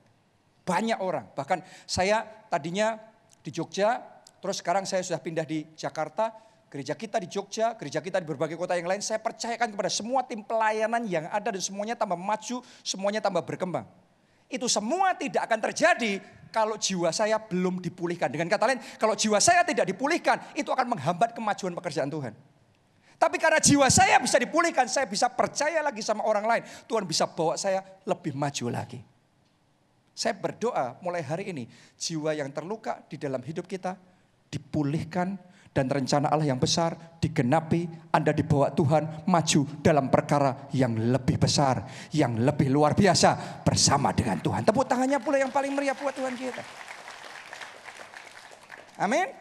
Banyak 0.63 1.03
orang, 1.03 1.27
bahkan 1.35 1.59
saya 1.83 2.23
tadinya 2.47 2.95
di 3.43 3.51
Jogja, 3.51 3.99
terus 4.39 4.63
sekarang 4.63 4.87
saya 4.87 5.03
sudah 5.03 5.19
pindah 5.19 5.43
di 5.43 5.67
Jakarta, 5.75 6.31
gereja 6.71 6.95
kita 6.95 7.19
di 7.19 7.27
Jogja, 7.27 7.75
gereja 7.75 7.99
kita 7.99 8.23
di 8.23 8.27
berbagai 8.31 8.55
kota 8.55 8.79
yang 8.79 8.87
lain, 8.87 9.03
saya 9.03 9.19
percayakan 9.19 9.75
kepada 9.75 9.91
semua 9.91 10.23
tim 10.23 10.39
pelayanan 10.39 11.03
yang 11.11 11.27
ada 11.27 11.51
dan 11.51 11.59
semuanya 11.59 11.99
tambah 11.99 12.15
maju, 12.15 12.63
semuanya 12.79 13.19
tambah 13.19 13.43
berkembang. 13.43 13.83
Itu 14.51 14.67
semua 14.67 15.15
tidak 15.15 15.47
akan 15.47 15.59
terjadi 15.71 16.19
kalau 16.51 16.75
jiwa 16.75 17.09
saya 17.15 17.39
belum 17.39 17.79
dipulihkan. 17.79 18.27
Dengan 18.27 18.51
kata 18.51 18.67
lain, 18.67 18.79
kalau 18.99 19.15
jiwa 19.15 19.39
saya 19.39 19.63
tidak 19.63 19.87
dipulihkan, 19.87 20.51
itu 20.53 20.67
akan 20.67 20.91
menghambat 20.91 21.31
kemajuan 21.31 21.71
pekerjaan 21.71 22.11
Tuhan. 22.11 22.35
Tapi 23.15 23.37
karena 23.39 23.61
jiwa 23.63 23.87
saya 23.87 24.19
bisa 24.19 24.35
dipulihkan, 24.41 24.89
saya 24.91 25.07
bisa 25.07 25.31
percaya 25.31 25.79
lagi 25.79 26.03
sama 26.03 26.27
orang 26.27 26.43
lain. 26.43 26.63
Tuhan 26.89 27.07
bisa 27.07 27.29
bawa 27.29 27.55
saya 27.55 27.79
lebih 28.03 28.35
maju 28.35 28.67
lagi. 28.67 28.99
Saya 30.11 30.35
berdoa 30.35 30.99
mulai 30.99 31.23
hari 31.23 31.55
ini 31.55 31.63
jiwa 31.95 32.35
yang 32.35 32.51
terluka 32.51 32.99
di 33.07 33.15
dalam 33.15 33.39
hidup 33.39 33.63
kita 33.63 33.95
dipulihkan 34.51 35.39
dan 35.71 35.87
rencana 35.87 36.27
Allah 36.27 36.51
yang 36.51 36.59
besar 36.59 36.99
digenapi, 37.23 38.11
Anda 38.11 38.35
dibawa 38.35 38.75
Tuhan 38.75 39.23
maju 39.23 39.61
dalam 39.79 40.11
perkara 40.11 40.67
yang 40.75 40.91
lebih 41.15 41.39
besar, 41.39 41.87
yang 42.11 42.35
lebih 42.43 42.67
luar 42.67 42.91
biasa 42.91 43.63
bersama 43.63 44.11
dengan 44.11 44.43
Tuhan. 44.43 44.67
Tepuk 44.67 44.83
tangannya 44.83 45.19
pula 45.23 45.39
yang 45.39 45.51
paling 45.51 45.71
meriah 45.71 45.95
buat 45.95 46.11
Tuhan 46.11 46.35
kita. 46.35 46.63
Amin. 48.99 49.31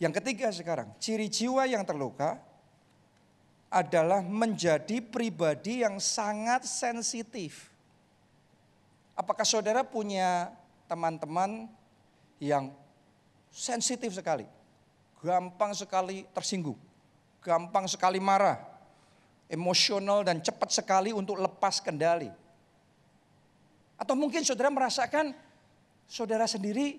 Yang 0.00 0.12
ketiga 0.20 0.48
sekarang, 0.50 0.88
ciri 0.96 1.28
jiwa 1.28 1.68
yang 1.68 1.84
terluka 1.84 2.40
adalah 3.68 4.24
menjadi 4.24 5.04
pribadi 5.04 5.84
yang 5.84 6.00
sangat 6.00 6.64
sensitif. 6.64 7.68
Apakah 9.14 9.46
saudara 9.46 9.84
punya 9.86 10.50
teman-teman 10.90 11.70
yang 12.42 12.74
sensitif 13.54 14.10
sekali, 14.10 14.42
gampang 15.22 15.70
sekali 15.78 16.26
tersinggung, 16.34 16.74
gampang 17.38 17.86
sekali 17.86 18.18
marah, 18.18 18.58
emosional 19.46 20.26
dan 20.26 20.42
cepat 20.42 20.74
sekali 20.74 21.14
untuk 21.14 21.38
lepas 21.38 21.78
kendali? 21.78 22.26
Atau 23.94 24.18
mungkin 24.18 24.42
saudara 24.42 24.74
merasakan 24.74 25.30
saudara 26.10 26.50
sendiri 26.50 26.98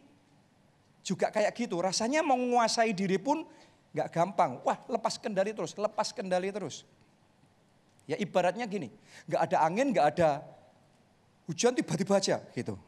juga 1.03 1.27
kayak 1.27 1.51
gitu, 1.59 1.83
rasanya 1.83 2.23
menguasai 2.23 2.95
diri 2.95 3.19
pun 3.19 3.43
gak 3.91 4.15
gampang. 4.15 4.63
Wah 4.63 4.79
lepas 4.87 5.19
kendali 5.19 5.51
terus, 5.51 5.75
lepas 5.75 6.15
kendali 6.15 6.55
terus. 6.55 6.87
Ya 8.07 8.15
ibaratnya 8.15 8.63
gini, 8.63 8.87
gak 9.27 9.51
ada 9.51 9.57
angin, 9.67 9.91
gak 9.91 10.07
ada 10.15 10.39
hujan 11.51 11.75
tiba-tiba 11.75 12.15
aja 12.15 12.39
gitu. 12.55 12.79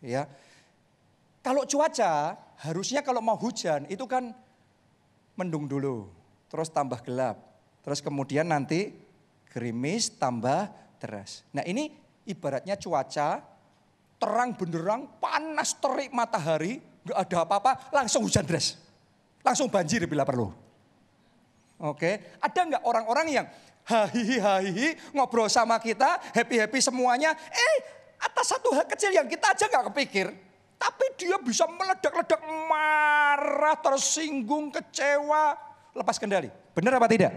Ya. 0.00 0.24
Kalau 1.44 1.68
cuaca 1.68 2.40
harusnya 2.64 3.04
kalau 3.04 3.20
mau 3.20 3.36
hujan 3.36 3.84
itu 3.92 4.08
kan 4.08 4.32
mendung 5.36 5.68
dulu, 5.68 6.08
terus 6.48 6.72
tambah 6.72 7.04
gelap, 7.04 7.36
terus 7.84 8.00
kemudian 8.00 8.48
nanti 8.48 8.96
gerimis 9.52 10.08
tambah 10.16 10.72
deras. 10.96 11.44
Nah 11.52 11.60
ini 11.68 11.92
ibaratnya 12.24 12.80
cuaca 12.80 13.44
terang 14.16 14.56
benderang, 14.56 15.04
panas 15.20 15.76
terik 15.76 16.08
matahari, 16.16 16.80
nggak 17.04 17.18
ada 17.28 17.36
apa-apa, 17.44 17.72
langsung 17.92 18.24
hujan 18.24 18.48
deras. 18.48 18.80
Langsung 19.44 19.68
banjir 19.68 20.08
bila 20.08 20.24
perlu. 20.24 20.48
Oke, 21.76 22.40
ada 22.40 22.60
nggak 22.64 22.82
orang-orang 22.88 23.26
yang 23.28 23.46
hahihi 23.84 24.40
hahihi 24.40 24.88
ngobrol 25.12 25.52
sama 25.52 25.76
kita, 25.76 26.16
happy-happy 26.32 26.80
semuanya. 26.80 27.36
Eh, 27.36 27.76
atas 28.24 28.56
satu 28.56 28.72
hal 28.72 28.88
kecil 28.88 29.12
yang 29.12 29.28
kita 29.28 29.52
aja 29.52 29.68
nggak 29.68 29.92
kepikir. 29.92 30.32
Tapi 30.76 31.04
dia 31.16 31.36
bisa 31.40 31.64
meledak-ledak 31.64 32.40
marah, 32.68 33.76
tersinggung, 33.80 34.68
kecewa, 34.74 35.56
lepas 35.94 36.18
kendali. 36.20 36.50
Benar 36.74 36.98
apa 36.98 37.06
tidak? 37.08 37.32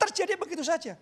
Terjadi 0.00 0.34
begitu 0.34 0.64
saja. 0.64 0.98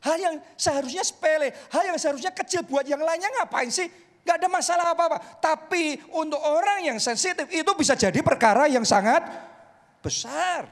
Hal 0.00 0.16
yang 0.16 0.34
seharusnya 0.56 1.04
sepele, 1.04 1.52
hal 1.68 1.82
yang 1.84 1.98
seharusnya 2.00 2.32
kecil 2.32 2.64
buat 2.64 2.88
yang 2.88 3.00
lainnya 3.00 3.28
ngapain 3.40 3.68
sih? 3.68 3.88
Gak 4.24 4.36
ada 4.40 4.48
masalah 4.48 4.92
apa-apa. 4.92 5.40
Tapi 5.40 5.96
untuk 6.12 6.40
orang 6.40 6.84
yang 6.84 6.98
sensitif 7.00 7.48
itu 7.48 7.70
bisa 7.76 7.96
jadi 7.96 8.20
perkara 8.20 8.68
yang 8.68 8.84
sangat 8.84 9.24
besar. 10.00 10.68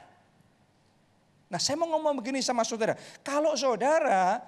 Nah 1.49 1.57
saya 1.57 1.77
mau 1.81 1.89
ngomong 1.89 2.21
begini 2.21 2.45
sama 2.45 2.61
saudara. 2.61 2.93
Kalau 3.25 3.57
saudara 3.57 4.41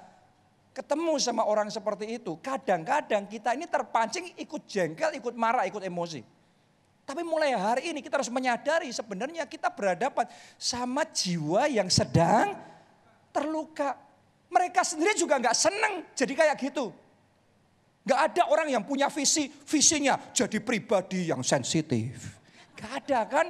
ketemu 0.72 1.20
sama 1.20 1.44
orang 1.44 1.68
seperti 1.68 2.20
itu, 2.20 2.40
kadang-kadang 2.40 3.28
kita 3.28 3.56
ini 3.56 3.68
terpancing 3.68 4.32
ikut 4.40 4.64
jengkel, 4.68 5.12
ikut 5.20 5.36
marah, 5.36 5.68
ikut 5.68 5.84
emosi. 5.84 6.24
Tapi 7.04 7.28
mulai 7.28 7.52
hari 7.52 7.92
ini 7.92 8.00
kita 8.00 8.24
harus 8.24 8.32
menyadari 8.32 8.88
sebenarnya 8.88 9.44
kita 9.44 9.68
berhadapan 9.68 10.32
sama 10.56 11.04
jiwa 11.04 11.68
yang 11.68 11.92
sedang 11.92 12.56
terluka. 13.36 14.00
Mereka 14.48 14.84
sendiri 14.84 15.16
juga 15.20 15.36
nggak 15.40 15.56
seneng 15.56 16.08
jadi 16.16 16.34
kayak 16.36 16.56
gitu. 16.60 16.96
Gak 18.02 18.34
ada 18.34 18.50
orang 18.50 18.66
yang 18.66 18.82
punya 18.82 19.14
visi, 19.14 19.46
visinya 19.46 20.18
jadi 20.34 20.58
pribadi 20.58 21.30
yang 21.30 21.46
sensitif. 21.46 22.34
Gak 22.74 23.06
ada 23.06 23.20
kan? 23.30 23.48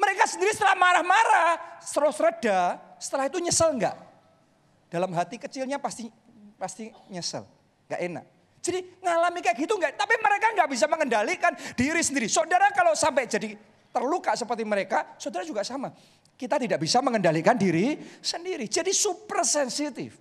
Mereka 0.00 0.24
sendiri 0.24 0.56
setelah 0.56 0.72
marah-marah, 0.72 1.80
terus 1.84 2.16
reda, 2.16 2.80
setelah 2.96 3.28
itu 3.28 3.36
nyesel 3.36 3.76
enggak? 3.76 3.96
Dalam 4.96 5.12
hati 5.12 5.36
kecilnya 5.36 5.76
pasti 5.76 6.08
pasti 6.56 6.88
nyesel, 7.12 7.44
enggak 7.84 8.00
enak. 8.00 8.24
Jadi 8.64 8.80
ngalami 9.04 9.44
kayak 9.44 9.56
gitu 9.60 9.76
enggak, 9.76 9.92
tapi 9.92 10.16
mereka 10.16 10.56
enggak 10.56 10.68
bisa 10.72 10.88
mengendalikan 10.88 11.52
diri 11.76 12.00
sendiri. 12.00 12.32
Saudara 12.32 12.72
kalau 12.72 12.96
sampai 12.96 13.28
jadi 13.28 13.52
terluka 13.92 14.32
seperti 14.32 14.64
mereka, 14.64 15.20
saudara 15.20 15.44
juga 15.44 15.60
sama. 15.68 15.92
Kita 16.32 16.56
tidak 16.56 16.80
bisa 16.80 17.04
mengendalikan 17.04 17.60
diri 17.60 18.00
sendiri. 18.24 18.64
Jadi 18.72 18.96
super 18.96 19.44
sensitif. 19.44 20.16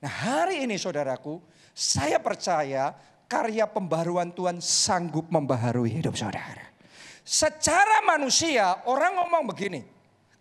Nah 0.00 0.08
hari 0.08 0.64
ini 0.64 0.80
saudaraku, 0.80 1.44
saya 1.76 2.16
percaya 2.16 2.96
karya 3.28 3.68
pembaruan 3.68 4.32
Tuhan 4.32 4.64
sanggup 4.64 5.28
membaharui 5.28 5.92
hidup 5.92 6.16
saudara. 6.16 6.72
Secara 7.20 8.00
manusia 8.08 8.80
orang 8.88 9.20
ngomong 9.20 9.52
begini, 9.52 9.84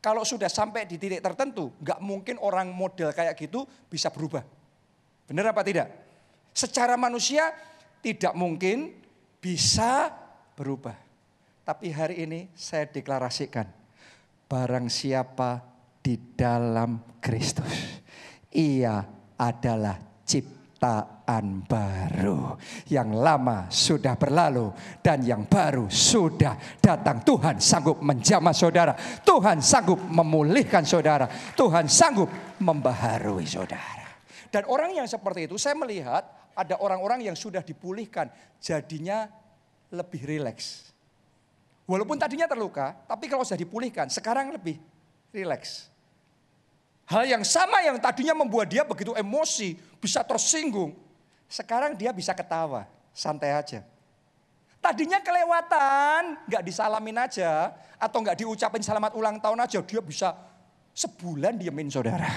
kalau 0.08 0.24
sudah 0.24 0.48
sampai 0.48 0.88
di 0.88 0.96
titik 0.96 1.20
tertentu, 1.20 1.76
nggak 1.84 2.00
mungkin 2.00 2.40
orang 2.40 2.72
model 2.72 3.12
kayak 3.12 3.36
gitu 3.36 3.68
bisa 3.92 4.08
berubah. 4.08 4.40
Benar 5.28 5.52
apa 5.52 5.68
tidak? 5.68 5.92
Secara 6.56 6.96
manusia 6.96 7.52
tidak 8.00 8.32
mungkin 8.32 8.96
bisa 9.44 10.08
berubah. 10.56 10.96
Tapi 11.68 11.92
hari 11.92 12.24
ini 12.24 12.48
saya 12.56 12.88
deklarasikan, 12.88 13.68
barang 14.48 14.88
siapa 14.88 15.60
di 16.00 16.16
dalam 16.40 17.20
Kristus, 17.20 18.00
ia 18.56 19.04
adalah 19.36 20.24
ciptaan 20.24 20.57
baru. 21.68 22.56
Yang 22.88 23.10
lama 23.18 23.68
sudah 23.68 24.14
berlalu 24.16 24.72
dan 25.04 25.26
yang 25.26 25.46
baru 25.50 25.90
sudah 25.90 26.80
datang. 26.80 27.22
Tuhan 27.26 27.58
sanggup 27.60 28.00
menjamah 28.00 28.56
saudara. 28.56 28.94
Tuhan 29.26 29.60
sanggup 29.60 30.00
memulihkan 30.00 30.86
saudara. 30.86 31.28
Tuhan 31.58 31.90
sanggup 31.90 32.30
membaharui 32.62 33.46
saudara. 33.46 34.08
Dan 34.48 34.64
orang 34.72 34.96
yang 34.96 35.08
seperti 35.10 35.52
itu 35.52 35.60
saya 35.60 35.76
melihat 35.76 36.24
ada 36.58 36.80
orang-orang 36.80 37.28
yang 37.28 37.38
sudah 37.38 37.62
dipulihkan 37.62 38.32
jadinya 38.58 39.28
lebih 39.92 40.24
rileks. 40.26 40.90
Walaupun 41.88 42.20
tadinya 42.20 42.50
terluka, 42.50 42.96
tapi 43.08 43.32
kalau 43.32 43.48
sudah 43.48 43.60
dipulihkan 43.60 44.12
sekarang 44.12 44.52
lebih 44.52 44.76
rileks. 45.32 45.88
Hal 47.08 47.24
yang 47.24 47.44
sama 47.48 47.80
yang 47.88 47.96
tadinya 48.04 48.36
membuat 48.36 48.68
dia 48.68 48.84
begitu 48.84 49.16
emosi, 49.16 49.80
bisa 50.04 50.20
tersinggung. 50.28 50.92
Sekarang 51.48 51.96
dia 51.96 52.12
bisa 52.12 52.36
ketawa, 52.36 52.84
santai 53.16 53.56
aja. 53.56 53.80
Tadinya 54.84 55.24
kelewatan, 55.24 56.36
nggak 56.52 56.64
disalamin 56.68 57.16
aja, 57.16 57.72
atau 57.96 58.20
nggak 58.20 58.44
diucapin 58.44 58.84
selamat 58.84 59.16
ulang 59.16 59.40
tahun 59.40 59.64
aja, 59.64 59.80
dia 59.88 60.04
bisa 60.04 60.36
sebulan 60.92 61.56
diemin 61.56 61.88
saudara. 61.88 62.28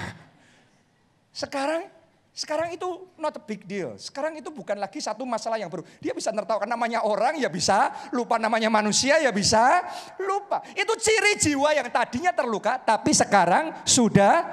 Sekarang 1.35 1.91
sekarang 2.31 2.71
itu 2.71 3.11
not 3.19 3.35
a 3.35 3.43
big 3.43 3.67
deal. 3.67 3.99
Sekarang 3.99 4.31
itu 4.39 4.47
bukan 4.47 4.79
lagi 4.79 5.03
satu 5.03 5.27
masalah 5.27 5.59
yang 5.59 5.67
baru. 5.67 5.83
Dia 5.99 6.15
bisa 6.15 6.31
nertawakan 6.31 6.63
namanya 6.63 7.03
orang 7.03 7.35
ya 7.35 7.51
bisa, 7.51 7.91
lupa 8.15 8.39
namanya 8.39 8.71
manusia 8.71 9.19
ya 9.19 9.35
bisa, 9.35 9.83
lupa. 10.15 10.63
Itu 10.71 10.95
ciri 10.95 11.35
jiwa 11.35 11.75
yang 11.75 11.91
tadinya 11.91 12.31
terluka 12.31 12.79
tapi 12.79 13.11
sekarang 13.11 13.83
sudah 13.83 14.47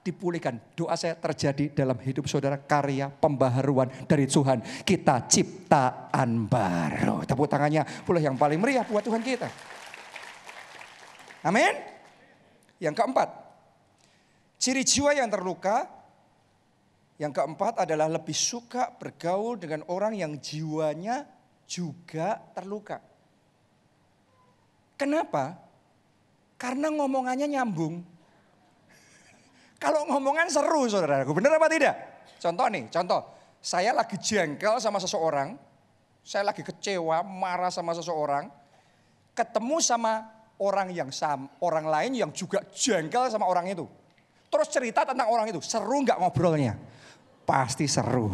dipulihkan. 0.00 0.56
Doa 0.72 0.96
saya 0.96 1.12
terjadi 1.20 1.68
dalam 1.76 2.00
hidup 2.00 2.24
saudara 2.32 2.56
karya 2.56 3.12
pembaharuan 3.12 3.92
dari 4.08 4.24
Tuhan. 4.24 4.64
Kita 4.80 5.28
ciptaan 5.28 6.48
baru. 6.48 7.28
Tepuk 7.28 7.44
tangannya 7.44 7.84
pula 8.08 8.24
yang 8.24 8.40
paling 8.40 8.56
meriah 8.56 8.88
buat 8.88 9.04
Tuhan 9.04 9.20
kita. 9.20 9.52
Amin. 11.44 11.76
Yang 12.80 13.04
keempat, 13.04 13.28
ciri 14.56 14.80
jiwa 14.80 15.12
yang 15.12 15.28
terluka 15.28 15.95
yang 17.16 17.32
keempat 17.32 17.88
adalah 17.88 18.12
lebih 18.12 18.36
suka 18.36 18.92
bergaul 18.92 19.56
dengan 19.56 19.80
orang 19.88 20.12
yang 20.12 20.36
jiwanya 20.36 21.24
juga 21.64 22.36
terluka. 22.52 23.00
Kenapa? 25.00 25.56
Karena 26.60 26.92
ngomongannya 26.92 27.48
nyambung. 27.48 28.04
Kalau 29.82 30.04
ngomongan 30.08 30.48
seru 30.52 30.88
saudaraku, 30.88 31.32
benar 31.36 31.56
apa 31.56 31.68
tidak? 31.72 31.94
Contoh 32.40 32.68
nih, 32.68 32.84
contoh. 32.92 33.20
Saya 33.60 33.96
lagi 33.96 34.20
jengkel 34.20 34.78
sama 34.78 35.00
seseorang, 35.00 35.56
saya 36.22 36.52
lagi 36.52 36.62
kecewa, 36.62 37.24
marah 37.24 37.72
sama 37.72 37.96
seseorang, 37.96 38.46
ketemu 39.34 39.76
sama 39.82 40.28
orang 40.60 40.92
yang 40.92 41.10
sam, 41.10 41.48
orang 41.64 41.88
lain 41.88 42.12
yang 42.14 42.30
juga 42.30 42.62
jengkel 42.70 43.26
sama 43.32 43.48
orang 43.48 43.66
itu. 43.72 43.88
Terus 44.46 44.68
cerita 44.70 45.02
tentang 45.02 45.28
orang 45.32 45.50
itu, 45.50 45.58
seru 45.64 45.98
nggak 46.04 46.20
ngobrolnya? 46.22 46.78
Pasti 47.46 47.86
seru. 47.86 48.28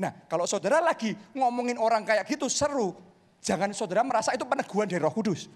Nah 0.00 0.26
kalau 0.26 0.48
saudara 0.48 0.80
lagi 0.80 1.12
ngomongin 1.36 1.76
orang 1.76 2.02
kayak 2.02 2.26
gitu 2.26 2.48
seru, 2.48 2.96
jangan 3.44 3.70
saudara 3.76 4.00
merasa 4.02 4.32
itu 4.32 4.42
peneguhan 4.48 4.88
dari 4.88 4.98
roh 4.98 5.12
kudus. 5.12 5.46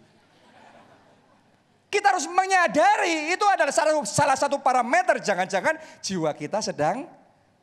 Kita 1.88 2.12
harus 2.12 2.28
menyadari 2.28 3.32
itu 3.32 3.44
adalah 3.48 3.72
salah 4.04 4.36
satu 4.36 4.60
parameter 4.60 5.24
jangan-jangan 5.24 5.80
jiwa 6.04 6.36
kita 6.36 6.60
sedang 6.60 7.08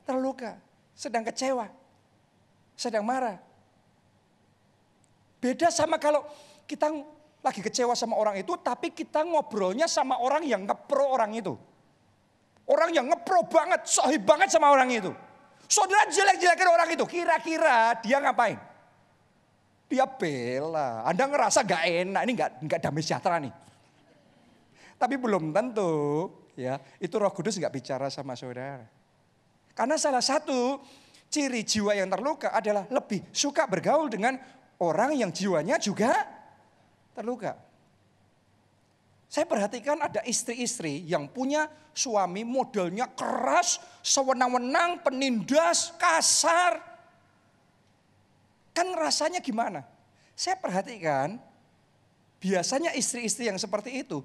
terluka, 0.02 0.58
sedang 0.98 1.22
kecewa, 1.22 1.70
sedang 2.74 3.06
marah. 3.06 3.38
Beda 5.38 5.70
sama 5.70 6.02
kalau 6.02 6.26
kita 6.65 6.89
lagi 7.46 7.62
kecewa 7.62 7.94
sama 7.94 8.18
orang 8.18 8.41
itu 8.41 8.58
tapi 8.58 8.89
kita 8.89 9.22
ngobrolnya 9.22 9.86
sama 9.86 10.18
orang 10.18 10.41
yang 10.41 10.65
ngepro 10.65 11.06
orang 11.06 11.38
itu. 11.38 11.54
Orang 12.65 12.89
yang 12.89 13.06
ngepro 13.06 13.45
banget, 13.45 13.86
sohib 13.86 14.25
banget 14.25 14.49
sama 14.49 14.73
orang 14.73 14.89
itu. 14.89 15.13
Saudara 15.69 16.10
jelek-jelekin 16.10 16.69
orang 16.69 16.89
itu, 16.89 17.06
kira-kira 17.06 17.93
dia 18.01 18.17
ngapain? 18.21 18.58
Dia 19.86 20.10
bela. 20.10 21.06
Anda 21.06 21.30
ngerasa 21.30 21.62
gak 21.62 21.84
enak, 21.86 22.21
ini 22.25 22.34
gak, 22.34 22.49
gak 22.65 22.82
damai 22.82 23.06
sejahtera 23.06 23.38
nih. 23.38 23.54
Tapi 24.97 25.15
belum 25.19 25.51
tentu 25.51 26.32
ya 26.56 26.80
itu 27.04 27.15
roh 27.19 27.30
kudus 27.30 27.60
gak 27.60 27.73
bicara 27.73 28.08
sama 28.10 28.34
saudara. 28.34 28.88
Karena 29.75 29.99
salah 29.99 30.23
satu 30.23 30.80
ciri 31.28 31.67
jiwa 31.67 31.93
yang 31.93 32.08
terluka 32.08 32.49
adalah 32.56 32.88
lebih 32.88 33.28
suka 33.36 33.67
bergaul 33.67 34.08
dengan 34.08 34.39
orang 34.80 35.13
yang 35.13 35.30
jiwanya 35.30 35.75
juga 35.78 36.15
terluka. 37.12 37.60
Saya 39.36 39.52
perhatikan 39.52 40.00
ada 40.00 40.24
istri-istri 40.24 41.04
yang 41.04 41.28
punya 41.28 41.67
suami 41.91 42.48
modelnya 42.48 43.04
keras, 43.12 43.84
sewenang-wenang, 44.00 45.04
penindas, 45.04 45.91
kasar. 46.00 46.80
Kan 48.71 48.95
rasanya 48.95 49.43
gimana? 49.43 49.84
Saya 50.39 50.56
perhatikan 50.56 51.36
biasanya 52.39 52.95
istri-istri 52.95 53.52
yang 53.52 53.60
seperti 53.60 54.08
itu 54.08 54.24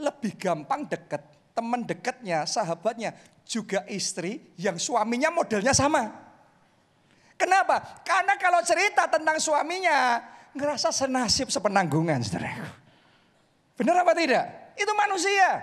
lebih 0.00 0.32
gampang 0.40 0.88
deket. 0.88 1.20
Teman 1.52 1.84
dekatnya, 1.84 2.48
sahabatnya 2.48 3.12
juga 3.44 3.84
istri 3.92 4.40
yang 4.56 4.80
suaminya 4.80 5.28
modelnya 5.28 5.76
sama. 5.76 6.16
Kenapa? 7.36 8.00
Karena 8.08 8.40
kalau 8.40 8.64
cerita 8.64 9.04
tentang 9.04 9.36
suaminya, 9.36 10.16
ngerasa 10.56 10.88
senasib 10.88 11.52
sepenanggungan 11.52 12.24
saudara. 12.24 12.85
Benar 13.76 14.02
apa 14.02 14.12
tidak? 14.16 14.74
Itu 14.76 14.92
manusia. 14.96 15.62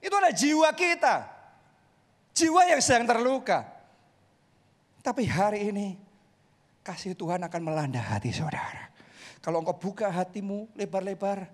Itu 0.00 0.12
adalah 0.16 0.32
jiwa 0.32 0.68
kita. 0.72 1.16
Jiwa 2.34 2.60
yang 2.68 2.80
sedang 2.80 3.08
terluka. 3.08 3.64
Tapi 5.04 5.28
hari 5.28 5.68
ini 5.68 5.96
kasih 6.80 7.12
Tuhan 7.16 7.44
akan 7.44 7.60
melanda 7.60 8.00
hati 8.00 8.32
saudara. 8.32 8.88
Kalau 9.44 9.60
engkau 9.60 9.76
buka 9.76 10.08
hatimu 10.08 10.72
lebar-lebar, 10.72 11.48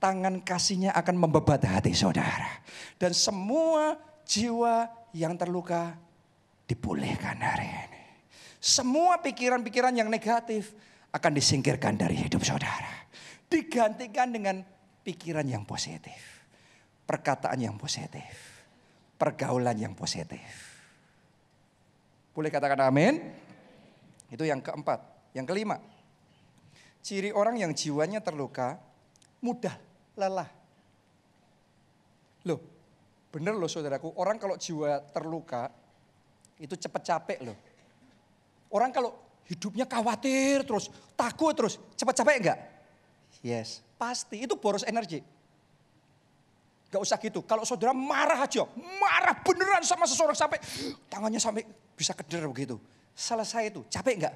tangan 0.00 0.40
kasihnya 0.40 0.96
akan 0.96 1.16
membebat 1.20 1.60
hati 1.64 1.92
saudara. 1.92 2.64
Dan 2.96 3.12
semua 3.12 4.00
jiwa 4.24 4.88
yang 5.12 5.36
terluka 5.36 5.96
dipulihkan 6.64 7.36
hari 7.36 7.68
ini. 7.68 8.02
Semua 8.56 9.20
pikiran-pikiran 9.20 9.92
yang 9.92 10.08
negatif 10.08 10.72
akan 11.12 11.32
disingkirkan 11.36 11.96
dari 11.96 12.16
hidup 12.16 12.42
saudara. 12.42 13.08
Digantikan 13.46 14.32
dengan 14.32 14.64
pikiran 15.06 15.46
yang 15.46 15.62
positif, 15.62 16.42
perkataan 17.06 17.62
yang 17.62 17.78
positif, 17.78 18.26
pergaulan 19.14 19.78
yang 19.78 19.94
positif. 19.94 20.42
Boleh 22.34 22.50
katakan 22.50 22.90
amin? 22.90 23.22
Itu 24.26 24.42
yang 24.42 24.58
keempat. 24.58 25.30
Yang 25.30 25.46
kelima, 25.54 25.78
ciri 27.06 27.30
orang 27.30 27.60
yang 27.62 27.70
jiwanya 27.70 28.18
terluka 28.18 28.82
mudah 29.38 29.78
lelah. 30.18 30.50
Loh, 32.48 32.60
bener 33.30 33.54
loh 33.54 33.70
saudaraku, 33.70 34.10
orang 34.18 34.42
kalau 34.42 34.58
jiwa 34.58 35.06
terluka 35.14 35.70
itu 36.58 36.74
cepat 36.74 37.02
capek 37.04 37.38
loh. 37.46 37.58
Orang 38.72 38.90
kalau 38.90 39.14
hidupnya 39.46 39.86
khawatir 39.86 40.66
terus, 40.66 40.90
takut 41.14 41.54
terus, 41.54 41.78
cepat 41.94 42.16
capek 42.16 42.36
enggak? 42.42 42.58
Yes, 43.44 43.86
Pasti 43.96 44.44
itu 44.44 44.54
boros 44.60 44.84
energi. 44.84 45.24
Gak 46.92 47.02
usah 47.02 47.16
gitu. 47.18 47.40
Kalau 47.42 47.64
saudara 47.64 47.96
marah 47.96 48.44
aja, 48.44 48.68
marah 49.00 49.36
beneran 49.40 49.82
sama 49.82 50.04
seseorang 50.04 50.36
sampai 50.36 50.60
tangannya 51.08 51.40
sampai 51.40 51.64
bisa 51.96 52.12
keder 52.12 52.44
begitu. 52.46 52.76
Selesai 53.16 53.72
itu, 53.72 53.80
capek 53.88 54.14
enggak? 54.20 54.34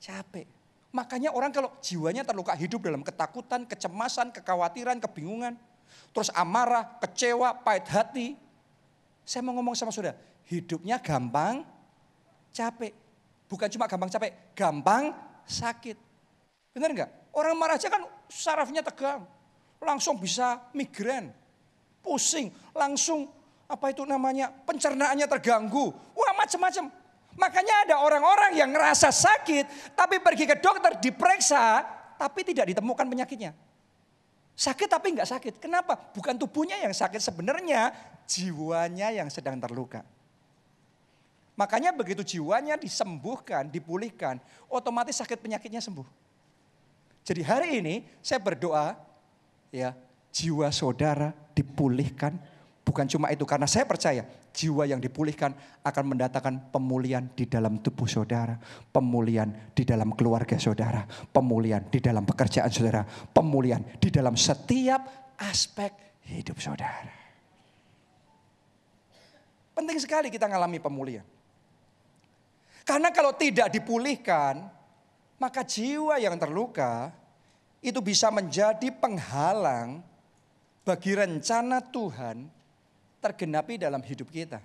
Capek. 0.00 0.48
Makanya 0.96 1.28
orang 1.36 1.52
kalau 1.52 1.68
jiwanya 1.84 2.24
terluka 2.24 2.56
hidup 2.56 2.80
dalam 2.80 3.04
ketakutan, 3.04 3.68
kecemasan, 3.68 4.32
kekhawatiran, 4.32 4.96
kebingungan. 4.96 5.52
Terus 6.16 6.32
amarah, 6.32 6.96
kecewa, 7.04 7.52
pahit 7.60 7.84
hati. 7.92 8.26
Saya 9.28 9.44
mau 9.44 9.52
ngomong 9.60 9.76
sama 9.76 9.92
saudara, 9.92 10.16
hidupnya 10.48 10.96
gampang 10.96 11.68
capek. 12.56 12.96
Bukan 13.46 13.68
cuma 13.68 13.84
gampang 13.84 14.08
capek, 14.08 14.32
gampang 14.56 15.12
sakit. 15.44 16.00
Benar 16.72 16.90
enggak? 16.96 17.10
Orang 17.36 17.60
marah 17.60 17.76
aja 17.76 17.92
kan 17.92 18.00
sarafnya 18.32 18.80
tegang. 18.80 19.28
Langsung 19.76 20.16
bisa 20.16 20.72
migrain, 20.72 21.28
pusing, 22.00 22.48
langsung 22.72 23.28
apa 23.68 23.92
itu 23.92 24.08
namanya 24.08 24.48
pencernaannya 24.64 25.28
terganggu. 25.28 25.92
Wah 25.92 26.32
macam-macam. 26.32 26.88
Makanya 27.36 27.74
ada 27.84 27.94
orang-orang 28.00 28.56
yang 28.56 28.72
ngerasa 28.72 29.12
sakit 29.12 29.92
tapi 29.92 30.16
pergi 30.24 30.48
ke 30.48 30.56
dokter 30.56 30.96
diperiksa 30.96 31.84
tapi 32.16 32.40
tidak 32.40 32.72
ditemukan 32.72 33.04
penyakitnya. 33.04 33.52
Sakit 34.56 34.88
tapi 34.88 35.12
enggak 35.12 35.28
sakit. 35.28 35.60
Kenapa? 35.60 36.00
Bukan 36.16 36.40
tubuhnya 36.40 36.80
yang 36.80 36.96
sakit 36.96 37.20
sebenarnya 37.20 37.92
jiwanya 38.24 39.12
yang 39.12 39.28
sedang 39.28 39.60
terluka. 39.60 40.00
Makanya 41.60 41.92
begitu 41.92 42.24
jiwanya 42.24 42.80
disembuhkan, 42.80 43.68
dipulihkan, 43.68 44.40
otomatis 44.72 45.20
sakit 45.20 45.36
penyakitnya 45.36 45.84
sembuh. 45.84 46.25
Jadi 47.26 47.42
hari 47.42 47.82
ini 47.82 48.06
saya 48.22 48.38
berdoa 48.38 48.94
ya, 49.74 49.98
jiwa 50.30 50.70
saudara 50.70 51.34
dipulihkan. 51.58 52.38
Bukan 52.86 53.10
cuma 53.10 53.34
itu 53.34 53.42
karena 53.42 53.66
saya 53.66 53.82
percaya 53.82 54.22
jiwa 54.54 54.86
yang 54.86 55.02
dipulihkan 55.02 55.50
akan 55.82 56.04
mendatangkan 56.06 56.70
pemulihan 56.70 57.26
di 57.34 57.50
dalam 57.50 57.82
tubuh 57.82 58.06
saudara, 58.06 58.54
pemulihan 58.94 59.50
di 59.74 59.82
dalam 59.82 60.14
keluarga 60.14 60.54
saudara, 60.54 61.02
pemulihan 61.34 61.82
di 61.90 61.98
dalam 61.98 62.22
pekerjaan 62.22 62.70
saudara, 62.70 63.02
pemulihan 63.34 63.82
di 63.98 64.06
dalam 64.06 64.38
setiap 64.38 65.34
aspek 65.42 66.22
hidup 66.30 66.62
saudara. 66.62 67.10
Penting 69.74 69.98
sekali 69.98 70.30
kita 70.30 70.46
mengalami 70.46 70.78
pemulihan. 70.78 71.26
Karena 72.86 73.10
kalau 73.10 73.34
tidak 73.34 73.66
dipulihkan, 73.74 74.62
maka 75.36 75.60
jiwa 75.64 76.16
yang 76.16 76.40
terluka 76.40 77.12
itu 77.84 78.00
bisa 78.00 78.32
menjadi 78.32 78.88
penghalang 78.90 80.00
bagi 80.82 81.12
rencana 81.12 81.82
Tuhan 81.82 82.48
tergenapi 83.20 83.76
dalam 83.76 84.00
hidup 84.00 84.30
kita. 84.32 84.62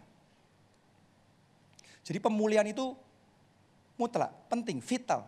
Jadi 2.02 2.18
pemulihan 2.18 2.66
itu 2.66 2.94
mutlak, 3.98 4.34
penting, 4.50 4.82
vital. 4.82 5.26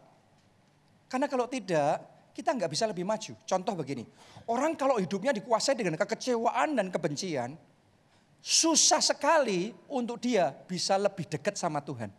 Karena 1.06 1.30
kalau 1.30 1.46
tidak, 1.46 2.02
kita 2.34 2.50
nggak 2.50 2.72
bisa 2.74 2.90
lebih 2.90 3.06
maju. 3.06 3.38
Contoh 3.46 3.74
begini, 3.78 4.06
orang 4.50 4.74
kalau 4.74 4.98
hidupnya 4.98 5.30
dikuasai 5.30 5.78
dengan 5.78 5.94
kekecewaan 5.94 6.74
dan 6.74 6.90
kebencian, 6.90 7.54
susah 8.42 9.00
sekali 9.00 9.70
untuk 9.86 10.18
dia 10.18 10.50
bisa 10.66 10.98
lebih 10.98 11.30
dekat 11.30 11.54
sama 11.54 11.78
Tuhan. 11.86 12.10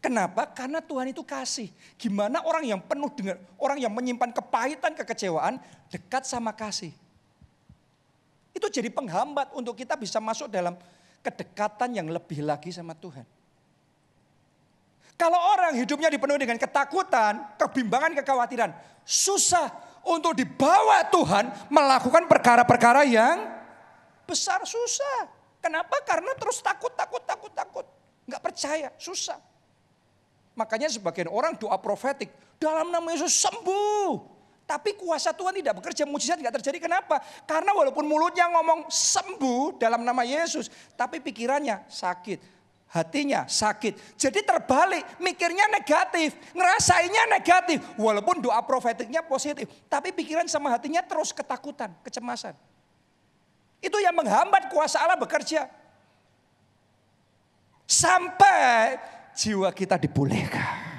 Kenapa? 0.00 0.48
Karena 0.48 0.80
Tuhan 0.80 1.12
itu 1.12 1.20
kasih. 1.20 1.68
Gimana 2.00 2.40
orang 2.48 2.64
yang 2.64 2.80
penuh 2.80 3.12
dengan 3.12 3.36
orang 3.60 3.76
yang 3.76 3.92
menyimpan 3.92 4.32
kepahitan, 4.32 4.96
kekecewaan 4.96 5.60
dekat 5.92 6.24
sama 6.24 6.56
kasih. 6.56 6.88
Itu 8.56 8.72
jadi 8.72 8.88
penghambat 8.88 9.52
untuk 9.52 9.76
kita 9.76 10.00
bisa 10.00 10.16
masuk 10.16 10.48
dalam 10.48 10.72
kedekatan 11.20 11.92
yang 11.92 12.08
lebih 12.08 12.40
lagi 12.40 12.72
sama 12.72 12.96
Tuhan. 12.96 13.28
Kalau 15.20 15.36
orang 15.36 15.76
hidupnya 15.76 16.08
dipenuhi 16.08 16.40
dengan 16.48 16.56
ketakutan, 16.56 17.60
kebimbangan, 17.60 18.16
kekhawatiran, 18.16 18.72
susah 19.04 19.68
untuk 20.00 20.32
dibawa 20.32 21.04
Tuhan 21.12 21.68
melakukan 21.68 22.24
perkara-perkara 22.24 23.04
yang 23.04 23.36
besar 24.24 24.64
susah. 24.64 25.28
Kenapa? 25.60 26.00
Karena 26.08 26.32
terus 26.40 26.64
takut, 26.64 26.96
takut, 26.96 27.20
takut, 27.28 27.52
takut. 27.52 27.84
Enggak 28.24 28.40
percaya, 28.40 28.88
susah. 28.96 29.36
Makanya 30.58 30.90
sebagian 30.90 31.30
orang 31.30 31.56
doa 31.56 31.78
profetik, 31.78 32.28
dalam 32.60 32.92
nama 32.92 33.08
Yesus 33.16 33.32
sembuh. 33.40 34.38
Tapi 34.68 34.94
kuasa 34.94 35.34
Tuhan 35.34 35.50
tidak 35.50 35.82
bekerja, 35.82 36.06
mujizat 36.06 36.38
tidak 36.38 36.62
terjadi. 36.62 36.78
Kenapa? 36.86 37.18
Karena 37.42 37.74
walaupun 37.74 38.06
mulutnya 38.06 38.46
ngomong 38.54 38.86
sembuh 38.86 39.82
dalam 39.82 40.06
nama 40.06 40.22
Yesus, 40.22 40.70
tapi 40.94 41.18
pikirannya 41.18 41.90
sakit, 41.90 42.38
hatinya 42.94 43.50
sakit. 43.50 44.14
Jadi 44.14 44.46
terbalik, 44.46 45.18
mikirnya 45.18 45.66
negatif, 45.74 46.38
ngerasainnya 46.54 47.34
negatif. 47.34 47.82
Walaupun 47.98 48.38
doa 48.38 48.62
profetiknya 48.62 49.26
positif, 49.26 49.66
tapi 49.90 50.14
pikiran 50.14 50.46
sama 50.46 50.70
hatinya 50.70 51.02
terus 51.02 51.34
ketakutan, 51.34 51.90
kecemasan. 52.06 52.54
Itu 53.82 53.98
yang 53.98 54.14
menghambat 54.14 54.70
kuasa 54.70 55.02
Allah 55.02 55.18
bekerja. 55.18 55.66
Sampai 57.90 59.02
jiwa 59.34 59.70
kita 59.74 59.96
dipulihkan. 59.96 60.90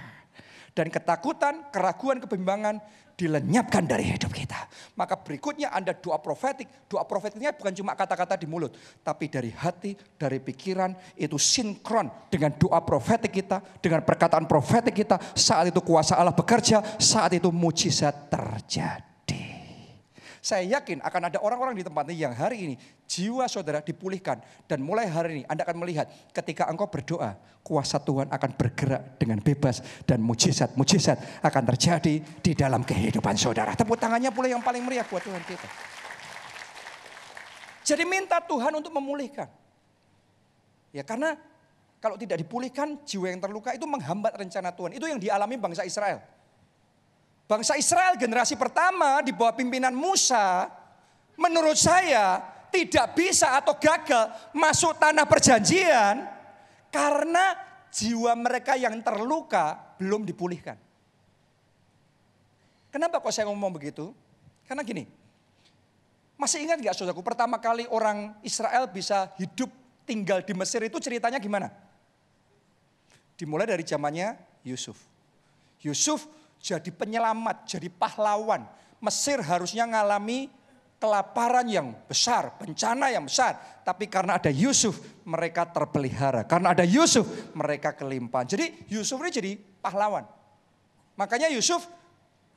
Dan 0.72 0.88
ketakutan, 0.88 1.68
keraguan, 1.68 2.24
kebimbangan 2.24 2.80
dilenyapkan 3.20 3.86
dari 3.86 4.08
hidup 4.08 4.32
kita. 4.34 4.66
Maka 4.98 5.20
berikutnya 5.20 5.70
Anda 5.70 5.94
doa 5.94 6.18
profetik. 6.18 6.66
Doa 6.90 7.04
profetiknya 7.06 7.54
bukan 7.54 7.76
cuma 7.76 7.94
kata-kata 7.94 8.40
di 8.40 8.48
mulut. 8.48 8.74
Tapi 9.04 9.28
dari 9.28 9.52
hati, 9.54 9.94
dari 10.16 10.40
pikiran 10.40 10.96
itu 11.20 11.36
sinkron 11.36 12.10
dengan 12.32 12.56
doa 12.56 12.82
profetik 12.82 13.36
kita. 13.36 13.62
Dengan 13.84 14.02
perkataan 14.02 14.48
profetik 14.48 14.96
kita. 14.96 15.20
Saat 15.36 15.70
itu 15.70 15.84
kuasa 15.84 16.18
Allah 16.18 16.34
bekerja. 16.34 16.82
Saat 16.98 17.38
itu 17.38 17.52
mujizat 17.54 18.32
terjadi. 18.32 19.11
Saya 20.42 20.66
yakin 20.82 21.06
akan 21.06 21.30
ada 21.30 21.38
orang-orang 21.38 21.78
di 21.78 21.86
tempat 21.86 22.10
ini 22.10 22.26
yang 22.26 22.34
hari 22.34 22.58
ini 22.66 22.76
jiwa 23.06 23.46
saudara 23.46 23.78
dipulihkan. 23.78 24.42
Dan 24.66 24.82
mulai 24.82 25.06
hari 25.06 25.30
ini 25.38 25.44
Anda 25.46 25.62
akan 25.70 25.78
melihat 25.78 26.10
ketika 26.34 26.66
engkau 26.66 26.90
berdoa, 26.90 27.38
kuasa 27.62 28.02
Tuhan 28.02 28.26
akan 28.26 28.50
bergerak 28.58 29.22
dengan 29.22 29.38
bebas. 29.38 29.86
Dan 30.02 30.26
mujizat-mujizat 30.26 31.46
akan 31.46 31.64
terjadi 31.70 32.18
di 32.42 32.52
dalam 32.58 32.82
kehidupan 32.82 33.38
saudara. 33.38 33.78
Tepuk 33.78 34.02
tangannya 34.02 34.34
pula 34.34 34.50
yang 34.50 34.66
paling 34.66 34.82
meriah 34.82 35.06
buat 35.06 35.22
Tuhan 35.22 35.46
kita. 35.46 35.70
Jadi 37.86 38.02
minta 38.10 38.42
Tuhan 38.42 38.74
untuk 38.74 38.90
memulihkan. 38.98 39.46
Ya 40.90 41.06
karena 41.06 41.38
kalau 42.02 42.18
tidak 42.18 42.42
dipulihkan 42.42 42.98
jiwa 43.06 43.30
yang 43.30 43.38
terluka 43.38 43.78
itu 43.78 43.86
menghambat 43.86 44.34
rencana 44.42 44.74
Tuhan. 44.74 44.98
Itu 44.98 45.06
yang 45.06 45.22
dialami 45.22 45.54
bangsa 45.62 45.86
Israel. 45.86 46.18
Bangsa 47.52 47.76
Israel 47.76 48.16
generasi 48.16 48.56
pertama 48.56 49.20
di 49.20 49.36
bawah 49.36 49.52
pimpinan 49.52 49.92
Musa, 49.92 50.72
menurut 51.36 51.76
saya 51.76 52.40
tidak 52.72 53.12
bisa 53.12 53.60
atau 53.60 53.76
gagal 53.76 54.56
masuk 54.56 54.96
tanah 54.96 55.28
perjanjian 55.28 56.32
karena 56.88 57.60
jiwa 57.92 58.40
mereka 58.40 58.80
yang 58.80 58.96
terluka 59.04 59.76
belum 60.00 60.24
dipulihkan. 60.24 60.80
Kenapa 62.88 63.20
kok 63.20 63.36
saya 63.36 63.52
ngomong 63.52 63.76
begitu? 63.76 64.16
Karena 64.64 64.88
gini, 64.88 65.04
masih 66.40 66.64
ingat 66.64 66.80
gak 66.80 66.96
saudaraku 66.96 67.20
pertama 67.20 67.60
kali 67.60 67.84
orang 67.92 68.32
Israel 68.48 68.88
bisa 68.88 69.28
hidup 69.36 69.68
tinggal 70.08 70.40
di 70.40 70.56
Mesir 70.56 70.80
itu 70.88 71.04
ceritanya 71.04 71.36
gimana? 71.36 71.68
Dimulai 73.36 73.68
dari 73.68 73.84
zamannya 73.84 74.40
Yusuf. 74.64 74.96
Yusuf 75.84 76.41
jadi 76.62 76.90
penyelamat, 76.94 77.66
jadi 77.66 77.90
pahlawan. 77.90 78.64
Mesir 79.02 79.42
harusnya 79.42 79.90
mengalami 79.90 80.48
kelaparan 81.02 81.66
yang 81.66 81.98
besar, 82.06 82.54
bencana 82.62 83.10
yang 83.10 83.26
besar. 83.26 83.82
Tapi 83.82 84.06
karena 84.06 84.38
ada 84.38 84.54
Yusuf, 84.54 85.02
mereka 85.26 85.66
terpelihara. 85.66 86.46
Karena 86.46 86.78
ada 86.78 86.86
Yusuf, 86.86 87.26
mereka 87.58 87.98
kelimpahan. 87.98 88.46
Jadi 88.46 88.86
Yusuf 88.94 89.18
ini 89.26 89.34
jadi 89.34 89.52
pahlawan. 89.58 90.22
Makanya 91.18 91.50
Yusuf 91.50 91.90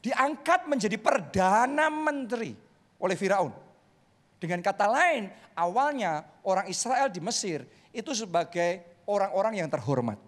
diangkat 0.04 0.68
menjadi 0.68 1.00
perdana 1.00 1.88
menteri 1.88 2.52
oleh 3.00 3.16
Firaun. 3.16 3.56
Dengan 4.36 4.60
kata 4.60 4.84
lain, 4.84 5.32
awalnya 5.56 6.28
orang 6.44 6.68
Israel 6.68 7.08
di 7.08 7.24
Mesir 7.24 7.64
itu 7.96 8.12
sebagai 8.12 8.84
orang-orang 9.08 9.64
yang 9.64 9.72
terhormat. 9.72 10.20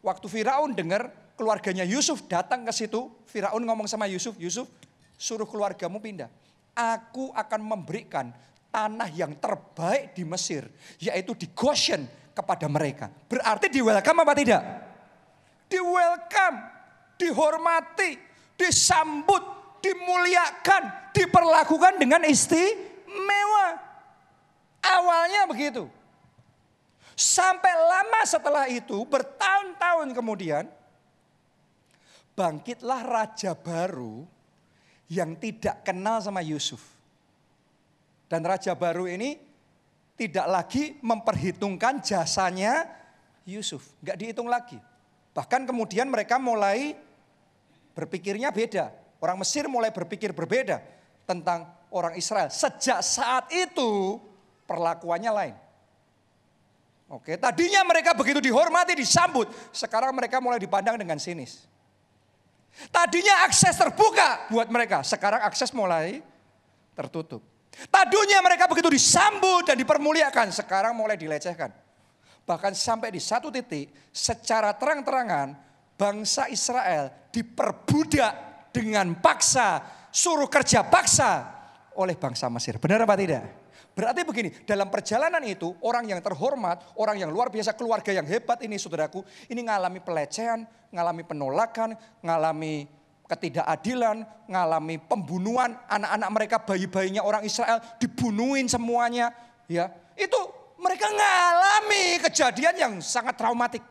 Waktu 0.00 0.26
Firaun 0.32 0.72
dengar 0.72 1.12
keluarganya 1.36 1.84
Yusuf 1.84 2.24
datang 2.26 2.64
ke 2.64 2.72
situ, 2.72 3.12
Firaun 3.28 3.62
ngomong 3.62 3.86
sama 3.86 4.08
Yusuf, 4.08 4.34
Yusuf 4.40 4.66
suruh 5.20 5.46
keluargamu 5.46 6.00
pindah. 6.00 6.32
Aku 6.76 7.32
akan 7.32 7.60
memberikan 7.60 8.32
tanah 8.72 9.08
yang 9.12 9.32
terbaik 9.36 10.12
di 10.12 10.24
Mesir, 10.24 10.68
yaitu 11.00 11.32
di 11.32 11.48
Goshen 11.52 12.04
kepada 12.36 12.68
mereka. 12.68 13.08
Berarti 13.08 13.72
di 13.72 13.80
welcome 13.80 14.20
apa 14.20 14.34
tidak? 14.36 14.62
Di 15.68 15.80
welcome, 15.80 16.58
dihormati, 17.16 18.20
disambut, 18.60 19.40
dimuliakan, 19.80 21.12
diperlakukan 21.16 21.96
dengan 21.96 22.24
istimewa. 22.28 23.80
Awalnya 24.84 25.48
begitu. 25.48 25.88
Sampai 27.16 27.72
lama 27.72 28.20
setelah 28.28 28.68
itu, 28.68 29.00
bertahun-tahun 29.08 30.12
kemudian, 30.12 30.68
bangkitlah 32.36 33.02
raja 33.02 33.56
baru 33.56 34.28
yang 35.08 35.34
tidak 35.40 35.82
kenal 35.82 36.20
sama 36.20 36.44
Yusuf. 36.44 36.84
Dan 38.28 38.44
raja 38.44 38.76
baru 38.76 39.08
ini 39.08 39.40
tidak 40.20 40.46
lagi 40.46 41.00
memperhitungkan 41.00 42.04
jasanya 42.04 42.86
Yusuf. 43.48 43.82
Nggak 44.04 44.16
dihitung 44.20 44.50
lagi. 44.50 44.76
Bahkan 45.32 45.64
kemudian 45.64 46.10
mereka 46.12 46.36
mulai 46.36 46.96
berpikirnya 47.96 48.52
beda. 48.52 48.92
Orang 49.22 49.40
Mesir 49.40 49.64
mulai 49.70 49.88
berpikir 49.88 50.36
berbeda 50.36 50.84
tentang 51.24 51.64
orang 51.88 52.18
Israel. 52.18 52.52
Sejak 52.52 53.00
saat 53.00 53.48
itu 53.54 54.20
perlakuannya 54.68 55.32
lain. 55.32 55.56
Oke, 57.06 57.38
tadinya 57.38 57.86
mereka 57.86 58.18
begitu 58.18 58.42
dihormati, 58.42 58.98
disambut. 58.98 59.46
Sekarang 59.70 60.10
mereka 60.10 60.42
mulai 60.42 60.58
dipandang 60.58 60.98
dengan 60.98 61.22
sinis. 61.22 61.62
Tadinya 62.92 63.48
akses 63.48 63.74
terbuka 63.76 64.52
buat 64.52 64.68
mereka, 64.68 65.00
sekarang 65.00 65.40
akses 65.44 65.72
mulai 65.72 66.20
tertutup. 66.92 67.40
Tadinya 67.92 68.40
mereka 68.40 68.68
begitu 68.68 68.88
disambut 68.88 69.68
dan 69.68 69.76
dipermuliakan, 69.76 70.48
sekarang 70.52 70.96
mulai 70.96 71.16
dilecehkan. 71.16 71.72
Bahkan 72.46 72.72
sampai 72.72 73.12
di 73.12 73.20
satu 73.20 73.52
titik, 73.52 73.90
secara 74.14 74.72
terang-terangan, 74.76 75.56
bangsa 75.96 76.46
Israel 76.52 77.10
diperbudak 77.32 78.32
dengan 78.70 79.16
paksa, 79.18 79.82
suruh 80.12 80.48
kerja 80.48 80.84
paksa 80.84 81.48
oleh 81.96 82.14
bangsa 82.16 82.46
Mesir. 82.52 82.76
Benar 82.76 83.04
apa 83.08 83.16
tidak? 83.16 83.44
Berarti 83.96 84.28
begini, 84.28 84.52
dalam 84.68 84.92
perjalanan 84.92 85.40
itu 85.40 85.72
orang 85.80 86.04
yang 86.04 86.20
terhormat, 86.20 86.84
orang 87.00 87.16
yang 87.16 87.32
luar 87.32 87.48
biasa, 87.48 87.72
keluarga 87.72 88.12
yang 88.12 88.28
hebat 88.28 88.60
ini 88.60 88.76
saudaraku, 88.76 89.24
ini 89.48 89.64
ngalami 89.64 90.04
pelecehan, 90.04 90.68
ngalami 90.96 91.22
penolakan, 91.28 91.92
ngalami 92.24 92.88
ketidakadilan, 93.28 94.24
ngalami 94.48 94.96
pembunuhan, 95.02 95.76
anak-anak 95.90 96.30
mereka, 96.32 96.56
bayi-bayinya 96.62 97.20
orang 97.20 97.44
Israel 97.44 97.82
dibunuhin 98.00 98.70
semuanya, 98.70 99.34
ya. 99.68 99.92
Itu 100.16 100.38
mereka 100.80 101.12
ngalami 101.12 102.22
kejadian 102.24 102.74
yang 102.80 102.92
sangat 103.04 103.36
traumatik. 103.36 103.84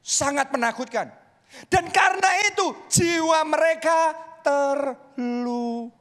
Sangat 0.00 0.48
menakutkan. 0.54 1.10
Dan 1.66 1.90
karena 1.90 2.30
itu 2.46 2.66
jiwa 2.90 3.42
mereka 3.42 4.14
terluka. 4.46 5.96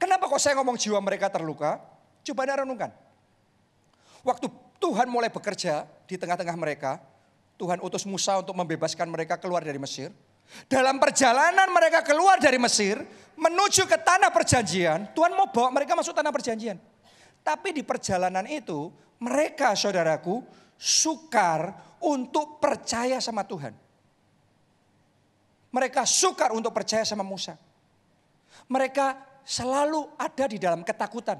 Kenapa 0.00 0.28
kok 0.28 0.40
saya 0.40 0.56
ngomong 0.56 0.80
jiwa 0.80 0.96
mereka 1.04 1.28
terluka? 1.28 1.76
Coba 2.24 2.48
anda 2.48 2.64
renungkan. 2.64 2.90
Waktu 4.24 4.48
Tuhan 4.76 5.08
mulai 5.08 5.32
bekerja 5.32 5.88
di 6.04 6.16
tengah-tengah 6.20 6.56
mereka, 6.56 7.00
Tuhan 7.56 7.80
utus 7.80 8.04
Musa 8.04 8.36
untuk 8.36 8.52
membebaskan 8.52 9.08
mereka 9.08 9.40
keluar 9.40 9.64
dari 9.64 9.80
Mesir. 9.80 10.12
Dalam 10.70 11.02
perjalanan 11.02 11.66
mereka 11.72 12.06
keluar 12.06 12.38
dari 12.38 12.60
Mesir, 12.60 13.00
menuju 13.34 13.88
ke 13.88 13.98
tanah 13.98 14.30
perjanjian, 14.30 15.10
Tuhan 15.10 15.34
mau 15.34 15.50
bawa 15.50 15.74
mereka 15.74 15.98
masuk 15.98 16.14
tanah 16.14 16.30
perjanjian. 16.30 16.78
Tapi 17.42 17.74
di 17.74 17.82
perjalanan 17.82 18.46
itu, 18.46 18.92
mereka 19.18 19.74
saudaraku, 19.74 20.44
sukar 20.76 21.72
untuk 22.04 22.60
percaya 22.60 23.18
sama 23.18 23.42
Tuhan. 23.42 23.72
Mereka 25.72 26.04
sukar 26.08 26.56
untuk 26.56 26.72
percaya 26.72 27.04
sama 27.04 27.24
Musa. 27.26 27.56
Mereka 28.70 29.40
selalu 29.44 30.08
ada 30.16 30.44
di 30.48 30.56
dalam 30.56 30.80
ketakutan. 30.80 31.38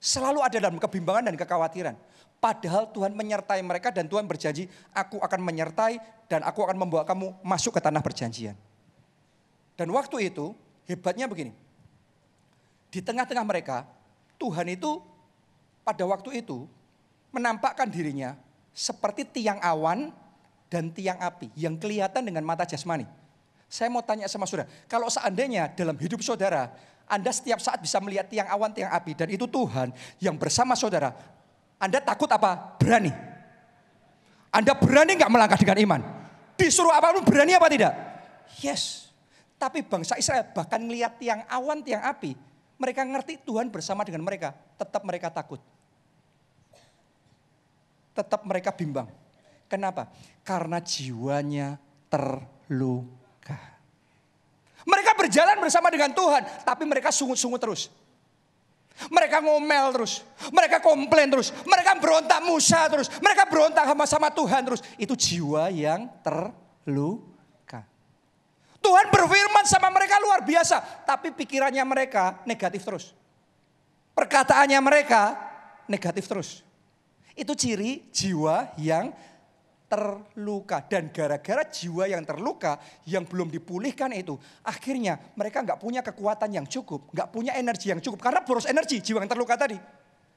Selalu 0.00 0.40
ada 0.40 0.56
dalam 0.58 0.80
kebimbangan 0.80 1.28
dan 1.30 1.36
kekhawatiran. 1.36 1.94
Padahal 2.40 2.88
Tuhan 2.88 3.12
menyertai 3.12 3.60
mereka 3.60 3.92
dan 3.92 4.08
Tuhan 4.08 4.24
berjanji, 4.24 4.64
aku 4.96 5.20
akan 5.20 5.40
menyertai 5.44 6.00
dan 6.24 6.40
aku 6.40 6.64
akan 6.64 6.72
membawa 6.80 7.04
kamu 7.04 7.36
masuk 7.44 7.76
ke 7.76 7.80
tanah 7.84 8.00
perjanjian. 8.00 8.56
Dan 9.76 9.92
waktu 9.92 10.32
itu 10.32 10.56
hebatnya 10.88 11.28
begini. 11.28 11.52
Di 12.88 13.04
tengah-tengah 13.04 13.44
mereka, 13.44 13.84
Tuhan 14.40 14.72
itu 14.72 15.04
pada 15.84 16.00
waktu 16.08 16.40
itu 16.40 16.64
menampakkan 17.28 17.86
dirinya 17.92 18.34
seperti 18.72 19.28
tiang 19.28 19.60
awan 19.60 20.08
dan 20.72 20.88
tiang 20.88 21.20
api 21.20 21.52
yang 21.60 21.76
kelihatan 21.76 22.24
dengan 22.24 22.40
mata 22.40 22.64
jasmani. 22.64 23.04
Saya 23.68 23.92
mau 23.92 24.02
tanya 24.02 24.26
sama 24.26 24.48
saudara, 24.48 24.66
kalau 24.88 25.12
seandainya 25.12 25.70
dalam 25.76 25.94
hidup 26.00 26.24
saudara 26.24 26.72
anda 27.10 27.34
setiap 27.34 27.58
saat 27.58 27.82
bisa 27.82 27.98
melihat 27.98 28.30
tiang 28.30 28.46
awan, 28.46 28.70
tiang 28.70 28.94
api. 28.94 29.18
Dan 29.18 29.34
itu 29.34 29.50
Tuhan 29.50 29.90
yang 30.22 30.38
bersama 30.38 30.78
saudara. 30.78 31.10
Anda 31.80 31.98
takut 32.04 32.28
apa? 32.28 32.76
Berani. 32.76 33.08
Anda 34.52 34.76
berani 34.76 35.16
nggak 35.16 35.32
melangkah 35.32 35.56
dengan 35.56 35.78
iman? 35.80 36.00
Disuruh 36.60 36.92
apa 36.92 37.16
pun 37.16 37.24
berani 37.24 37.56
apa 37.56 37.72
tidak? 37.72 37.92
Yes. 38.60 39.08
Tapi 39.56 39.80
bangsa 39.80 40.20
Israel 40.20 40.44
bahkan 40.52 40.84
melihat 40.84 41.16
tiang 41.16 41.40
awan, 41.48 41.80
tiang 41.80 42.04
api. 42.04 42.36
Mereka 42.76 43.00
ngerti 43.04 43.40
Tuhan 43.44 43.72
bersama 43.72 44.04
dengan 44.04 44.20
mereka. 44.24 44.52
Tetap 44.76 45.00
mereka 45.08 45.32
takut. 45.32 45.60
Tetap 48.12 48.44
mereka 48.44 48.72
bimbang. 48.76 49.08
Kenapa? 49.68 50.12
Karena 50.44 50.80
jiwanya 50.84 51.80
terluka. 52.12 53.60
Mereka 54.84 55.12
berjalan 55.16 55.56
bersama 55.60 55.92
dengan 55.92 56.10
Tuhan, 56.10 56.42
tapi 56.64 56.84
mereka 56.88 57.12
sungut-sungut 57.12 57.60
terus. 57.60 57.92
Mereka 59.08 59.40
ngomel 59.40 59.96
terus, 59.96 60.20
mereka 60.52 60.84
komplain 60.84 61.32
terus, 61.32 61.48
mereka 61.64 61.96
berontak 61.96 62.44
Musa 62.44 62.84
terus, 62.92 63.08
mereka 63.24 63.48
berontak 63.48 63.88
sama-sama 63.88 64.28
Tuhan 64.28 64.60
terus. 64.68 64.84
Itu 65.00 65.16
jiwa 65.16 65.72
yang 65.72 66.04
terluka. 66.20 67.30
Tuhan 68.80 69.06
berfirman 69.08 69.64
sama 69.64 69.88
mereka 69.88 70.20
luar 70.20 70.44
biasa, 70.44 71.04
tapi 71.08 71.32
pikirannya 71.32 71.84
mereka 71.84 72.44
negatif 72.44 72.84
terus. 72.84 73.16
Perkataannya 74.12 74.80
mereka 74.84 75.36
negatif 75.88 76.28
terus. 76.28 76.60
Itu 77.32 77.56
ciri 77.56 78.04
jiwa 78.12 78.76
yang 78.76 79.16
terluka. 79.90 80.86
Dan 80.86 81.10
gara-gara 81.10 81.66
jiwa 81.66 82.06
yang 82.06 82.22
terluka, 82.22 82.78
yang 83.02 83.26
belum 83.26 83.50
dipulihkan 83.50 84.14
itu, 84.14 84.38
akhirnya 84.62 85.18
mereka 85.34 85.66
nggak 85.66 85.82
punya 85.82 86.00
kekuatan 86.06 86.54
yang 86.54 86.66
cukup, 86.70 87.10
nggak 87.10 87.28
punya 87.34 87.58
energi 87.58 87.90
yang 87.90 87.98
cukup. 87.98 88.22
Karena 88.22 88.46
boros 88.46 88.70
energi 88.70 89.02
jiwa 89.02 89.26
yang 89.26 89.30
terluka 89.30 89.58
tadi. 89.58 89.74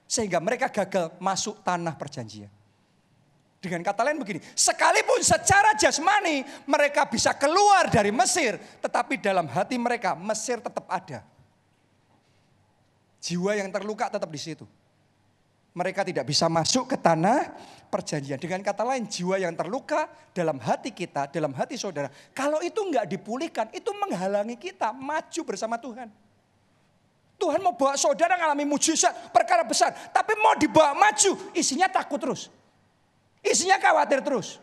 Sehingga 0.10 0.42
mereka 0.42 0.74
gagal 0.74 1.13
masuk 1.22 1.62
tanah 1.62 1.94
perjanjian. 1.94 2.50
Dengan 3.63 3.80
kata 3.80 4.04
lain 4.04 4.20
begini, 4.20 4.44
sekalipun 4.52 5.24
secara 5.24 5.72
jasmani 5.80 6.44
mereka 6.68 7.08
bisa 7.08 7.32
keluar 7.32 7.88
dari 7.88 8.12
Mesir, 8.12 8.60
tetapi 8.84 9.16
dalam 9.24 9.48
hati 9.48 9.80
mereka 9.80 10.20
Mesir 10.20 10.60
tetap 10.60 10.84
ada. 10.92 11.24
Jiwa 13.24 13.56
yang 13.56 13.72
terluka 13.72 14.12
tetap 14.12 14.28
di 14.28 14.36
situ. 14.36 14.68
Mereka 15.74 16.06
tidak 16.06 16.30
bisa 16.30 16.46
masuk 16.46 16.94
ke 16.94 16.98
tanah 17.02 17.50
perjanjian. 17.90 18.38
Dengan 18.38 18.62
kata 18.62 18.86
lain, 18.86 19.10
jiwa 19.10 19.42
yang 19.42 19.58
terluka 19.58 20.06
dalam 20.30 20.62
hati 20.62 20.94
kita, 20.94 21.30
dalam 21.34 21.50
hati 21.54 21.78
saudara. 21.78 22.14
Kalau 22.34 22.62
itu 22.62 22.78
enggak 22.78 23.10
dipulihkan, 23.10 23.74
itu 23.74 23.90
menghalangi 23.90 24.58
kita 24.58 24.94
maju 24.94 25.42
bersama 25.46 25.82
Tuhan. 25.82 26.10
Tuhan 27.42 27.60
mau 27.60 27.74
bawa 27.74 27.98
saudara 27.98 28.38
mengalami 28.38 28.70
mujizat, 28.70 29.34
perkara 29.34 29.66
besar. 29.66 29.92
Tapi 30.14 30.38
mau 30.38 30.54
dibawa 30.54 30.94
maju, 30.94 31.38
isinya 31.58 31.90
takut 31.90 32.22
terus. 32.22 32.54
Isinya 33.44 33.82
khawatir 33.82 34.22
terus. 34.22 34.62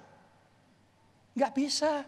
Enggak 1.34 1.52
bisa. 1.58 2.06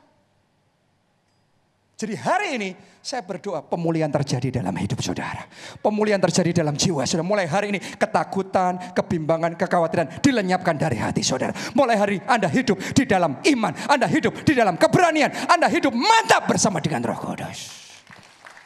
Jadi 2.02 2.18
hari 2.18 2.58
ini 2.58 2.70
saya 2.98 3.22
berdoa 3.22 3.62
pemulihan 3.62 4.10
terjadi 4.10 4.58
dalam 4.58 4.74
hidup 4.74 4.98
saudara. 4.98 5.46
Pemulihan 5.78 6.18
terjadi 6.18 6.66
dalam 6.66 6.74
jiwa 6.74 7.06
saudara. 7.06 7.22
Mulai 7.22 7.46
hari 7.46 7.70
ini 7.70 7.78
ketakutan, 7.78 8.90
kebimbangan, 8.90 9.54
kekhawatiran 9.54 10.18
dilenyapkan 10.18 10.74
dari 10.74 10.98
hati 10.98 11.22
saudara. 11.22 11.54
Mulai 11.78 11.94
hari 11.94 12.16
Anda 12.26 12.50
hidup 12.50 12.82
di 12.90 13.06
dalam 13.06 13.38
iman. 13.38 13.70
Anda 13.86 14.10
hidup 14.10 14.34
di 14.42 14.50
dalam 14.50 14.74
keberanian. 14.74 15.30
Anda 15.46 15.70
hidup 15.70 15.94
mantap 15.94 16.50
bersama 16.50 16.82
dengan 16.82 17.06
roh 17.06 17.14
kudus. 17.14 17.70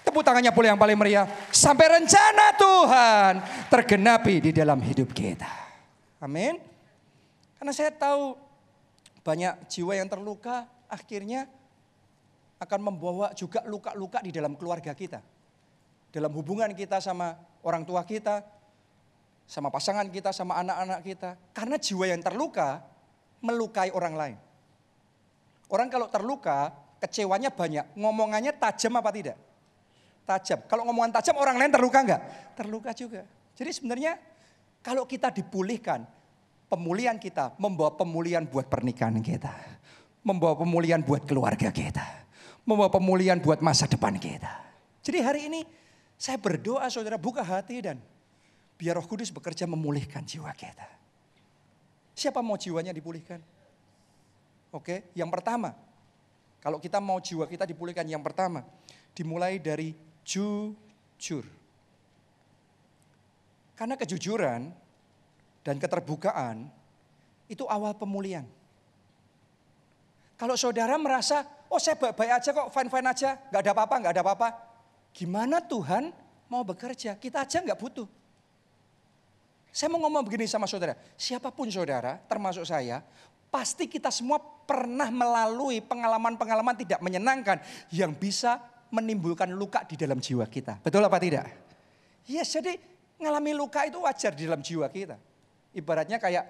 Tepuk 0.01 0.25
tangannya 0.25 0.57
pula 0.57 0.73
yang 0.73 0.81
paling 0.81 0.97
meriah. 0.97 1.29
Sampai 1.53 1.93
rencana 1.93 2.57
Tuhan 2.57 3.33
tergenapi 3.69 4.49
di 4.49 4.51
dalam 4.57 4.81
hidup 4.81 5.13
kita. 5.13 5.53
Amin. 6.25 6.57
Karena 7.61 7.73
saya 7.77 7.93
tahu 7.93 8.33
banyak 9.21 9.69
jiwa 9.69 9.93
yang 9.93 10.09
terluka 10.09 10.65
akhirnya 10.89 11.53
akan 12.57 12.81
membawa 12.81 13.33
juga 13.37 13.65
luka-luka 13.69 14.25
di 14.25 14.33
dalam 14.33 14.57
keluarga 14.57 14.97
kita. 14.97 15.21
Dalam 16.13 16.33
hubungan 16.33 16.73
kita 16.73 17.03
sama 17.03 17.37
orang 17.61 17.85
tua 17.85 18.01
kita, 18.09 18.41
sama 19.45 19.69
pasangan 19.69 20.09
kita, 20.09 20.33
sama 20.33 20.57
anak-anak 20.61 21.01
kita. 21.05 21.31
Karena 21.53 21.77
jiwa 21.77 22.09
yang 22.09 22.25
terluka 22.25 22.81
melukai 23.45 23.93
orang 23.93 24.15
lain. 24.17 24.37
Orang 25.69 25.93
kalau 25.93 26.09
terluka, 26.09 26.73
kecewanya 27.03 27.53
banyak. 27.53 27.85
Ngomongannya 27.99 28.57
tajam 28.57 28.97
apa 28.97 29.11
tidak? 29.13 29.37
Tajam. 30.25 30.65
Kalau 30.67 30.89
ngomongan 30.89 31.21
tajam 31.21 31.37
orang 31.37 31.61
lain 31.61 31.71
terluka 31.71 31.99
enggak? 32.01 32.23
Terluka 32.57 32.91
juga. 32.97 33.23
Jadi 33.53 33.71
sebenarnya 33.77 34.17
kalau 34.81 35.05
kita 35.05 35.29
dipulihkan, 35.29 36.09
pemulihan 36.73 37.21
kita 37.21 37.53
membawa 37.61 37.93
pemulihan 37.93 38.43
buat 38.49 38.67
pernikahan 38.67 39.21
kita 39.21 39.77
membawa 40.27 40.59
pemulihan 40.59 40.99
buat 40.99 41.23
keluarga 41.23 41.71
kita. 41.71 42.26
Membawa 42.67 42.91
pemulihan 42.91 43.39
buat 43.39 43.63
masa 43.63 43.87
depan 43.87 44.19
kita. 44.19 44.51
Jadi 45.07 45.19
hari 45.23 45.41
ini 45.47 45.63
saya 46.19 46.35
berdoa 46.35 46.91
saudara 46.91 47.15
buka 47.15 47.47
hati 47.47 47.79
dan 47.79 48.03
biar 48.75 48.99
roh 48.99 49.07
kudus 49.07 49.31
bekerja 49.31 49.71
memulihkan 49.71 50.27
jiwa 50.27 50.51
kita. 50.51 50.85
Siapa 52.17 52.43
mau 52.43 52.59
jiwanya 52.59 52.91
dipulihkan? 52.91 53.39
Oke, 54.75 55.15
yang 55.15 55.31
pertama. 55.31 55.79
Kalau 56.59 56.83
kita 56.83 56.99
mau 56.99 57.23
jiwa 57.23 57.47
kita 57.47 57.63
dipulihkan 57.63 58.03
yang 58.03 58.21
pertama. 58.21 58.67
Dimulai 59.15 59.63
dari 59.63 59.95
jujur. 60.27 61.47
Karena 63.79 63.95
kejujuran 63.95 64.75
dan 65.63 65.77
keterbukaan 65.79 66.67
itu 67.47 67.63
awal 67.71 67.95
pemulihan. 67.95 68.45
Kalau 70.37 70.59
saudara 70.59 71.01
merasa, 71.01 71.49
oh 71.71 71.81
saya 71.81 71.99
baik-baik 71.99 72.33
aja 72.43 72.51
kok, 72.53 72.69
fine-fine 72.71 73.07
aja, 73.07 73.31
nggak 73.51 73.61
ada 73.63 73.73
apa-apa, 73.73 73.95
nggak 74.03 74.13
ada 74.15 74.23
apa-apa. 74.23 74.49
Gimana 75.13 75.59
Tuhan 75.65 76.13
mau 76.47 76.63
bekerja? 76.63 77.19
Kita 77.19 77.43
aja 77.43 77.59
nggak 77.63 77.79
butuh. 77.79 78.09
Saya 79.73 79.93
mau 79.93 80.01
ngomong 80.09 80.25
begini 80.25 80.49
sama 80.49 80.65
saudara, 80.65 80.97
siapa 81.21 81.53
pun 81.53 81.69
saudara, 81.69 82.17
termasuk 82.25 82.65
saya, 82.65 83.05
pasti 83.53 83.85
kita 83.85 84.09
semua 84.09 84.41
pernah 84.41 85.13
melalui 85.13 85.85
pengalaman-pengalaman 85.85 86.81
tidak 86.81 87.05
menyenangkan 87.05 87.61
yang 87.93 88.17
bisa 88.17 88.57
menimbulkan 88.89 89.53
luka 89.53 89.85
di 89.85 90.01
dalam 90.01 90.17
jiwa 90.17 90.49
kita. 90.49 90.81
Betul 90.81 91.05
apa 91.05 91.21
tidak? 91.21 91.45
Yes, 92.25 92.57
jadi 92.57 92.81
ngalami 93.21 93.53
luka 93.53 93.85
itu 93.85 94.01
wajar 94.01 94.33
di 94.33 94.49
dalam 94.49 94.65
jiwa 94.65 94.89
kita. 94.89 95.21
Ibaratnya 95.77 96.17
kayak 96.17 96.45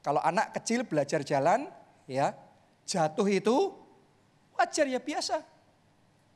kalau 0.00 0.24
anak 0.24 0.56
kecil 0.56 0.88
belajar 0.88 1.20
jalan, 1.20 1.68
ya 2.08 2.32
Jatuh 2.82 3.28
itu 3.30 3.56
wajar 4.62 4.86
ya 4.86 5.02
biasa. 5.02 5.42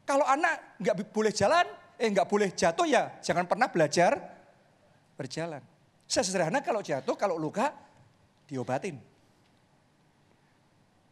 Kalau 0.02 0.26
anak 0.26 0.78
nggak 0.82 1.14
boleh 1.14 1.30
jalan, 1.30 1.66
eh 1.98 2.10
nggak 2.10 2.26
boleh 2.26 2.50
jatuh 2.50 2.86
ya 2.86 3.18
jangan 3.22 3.46
pernah 3.46 3.70
belajar 3.70 4.18
berjalan. 5.14 5.62
Sesederhana 6.06 6.62
kalau 6.62 6.82
jatuh, 6.82 7.14
kalau 7.18 7.38
luka 7.38 7.70
diobatin. 8.46 8.98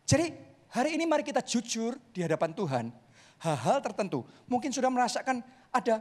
Jadi 0.05 0.31
hari 0.71 0.95
ini 0.95 1.07
mari 1.07 1.27
kita 1.27 1.43
jujur 1.43 1.99
di 2.15 2.23
hadapan 2.23 2.55
Tuhan. 2.55 2.87
Hal-hal 3.43 3.83
tertentu 3.83 4.23
mungkin 4.47 4.71
sudah 4.71 4.89
merasakan 4.89 5.43
ada 5.75 6.01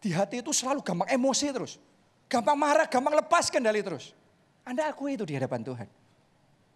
di 0.00 0.10
hati 0.12 0.40
itu 0.40 0.52
selalu 0.52 0.80
gampang 0.80 1.08
emosi 1.12 1.52
terus. 1.52 1.76
Gampang 2.24 2.56
marah, 2.56 2.88
gampang 2.88 3.20
lepas 3.20 3.52
kendali 3.52 3.84
terus. 3.84 4.16
Anda 4.64 4.88
akui 4.88 5.20
itu 5.20 5.28
di 5.28 5.36
hadapan 5.36 5.60
Tuhan. 5.60 5.88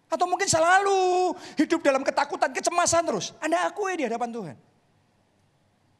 Atau 0.09 0.25
mungkin 0.25 0.49
selalu 0.49 1.37
hidup 1.53 1.85
dalam 1.85 2.01
ketakutan, 2.01 2.49
kecemasan 2.49 3.05
terus. 3.05 3.37
Anda 3.37 3.69
akui 3.69 3.93
di 3.93 4.09
hadapan 4.09 4.29
Tuhan. 4.33 4.57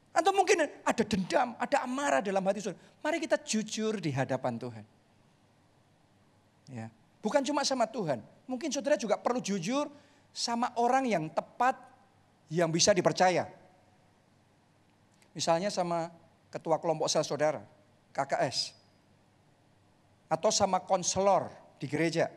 Atau 0.10 0.34
mungkin 0.34 0.66
ada 0.66 1.04
dendam, 1.06 1.54
ada 1.62 1.86
amarah 1.86 2.20
dalam 2.20 2.42
hati 2.42 2.66
saudara. 2.66 2.82
Mari 3.06 3.22
kita 3.22 3.38
jujur 3.38 4.02
di 4.02 4.10
hadapan 4.10 4.58
Tuhan. 4.58 4.86
Ya, 6.74 6.90
bukan 7.22 7.46
cuma 7.46 7.62
sama 7.62 7.86
Tuhan. 7.86 8.22
Mungkin 8.50 8.74
saudara 8.74 8.98
juga 8.98 9.22
perlu 9.22 9.38
jujur 9.38 9.86
sama 10.34 10.74
orang 10.82 11.06
yang 11.06 11.30
tepat, 11.30 11.78
yang 12.50 12.74
bisa 12.74 12.90
dipercaya. 12.98 13.46
Misalnya 15.38 15.70
sama 15.70 16.10
ketua 16.50 16.82
kelompok 16.82 17.06
sel 17.06 17.22
saudara, 17.22 17.62
KKS. 18.14 18.74
Atau 20.30 20.50
sama 20.50 20.82
konselor 20.82 21.54
di 21.78 21.86
gereja. 21.86 22.34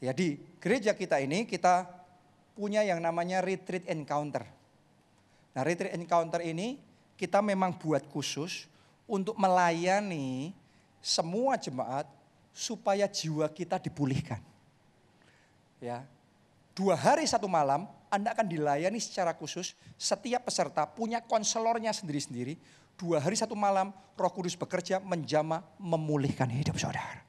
Ya 0.00 0.12
di 0.12 0.36
gereja 0.60 0.92
kita 0.92 1.20
ini 1.20 1.48
kita 1.48 1.88
punya 2.56 2.84
yang 2.84 3.00
namanya 3.00 3.40
retreat 3.40 3.84
encounter. 3.88 4.44
Nah 5.56 5.62
retreat 5.64 5.96
encounter 5.96 6.44
ini 6.44 6.80
kita 7.16 7.40
memang 7.40 7.76
buat 7.76 8.04
khusus 8.12 8.68
untuk 9.08 9.36
melayani 9.40 10.52
semua 11.00 11.56
jemaat 11.56 12.04
supaya 12.52 13.08
jiwa 13.08 13.48
kita 13.52 13.80
dipulihkan. 13.80 14.40
Ya, 15.76 16.08
dua 16.72 16.96
hari 16.96 17.28
satu 17.28 17.44
malam 17.44 17.84
Anda 18.08 18.32
akan 18.32 18.48
dilayani 18.48 18.96
secara 18.96 19.36
khusus. 19.36 19.76
Setiap 20.00 20.48
peserta 20.48 20.88
punya 20.88 21.20
konselornya 21.20 21.92
sendiri-sendiri. 21.92 22.56
Dua 22.96 23.20
hari 23.20 23.36
satu 23.36 23.52
malam 23.52 23.92
Roh 24.16 24.32
Kudus 24.32 24.56
bekerja 24.56 24.96
menjama 25.04 25.60
memulihkan 25.76 26.48
hidup 26.48 26.80
saudara. 26.80 27.25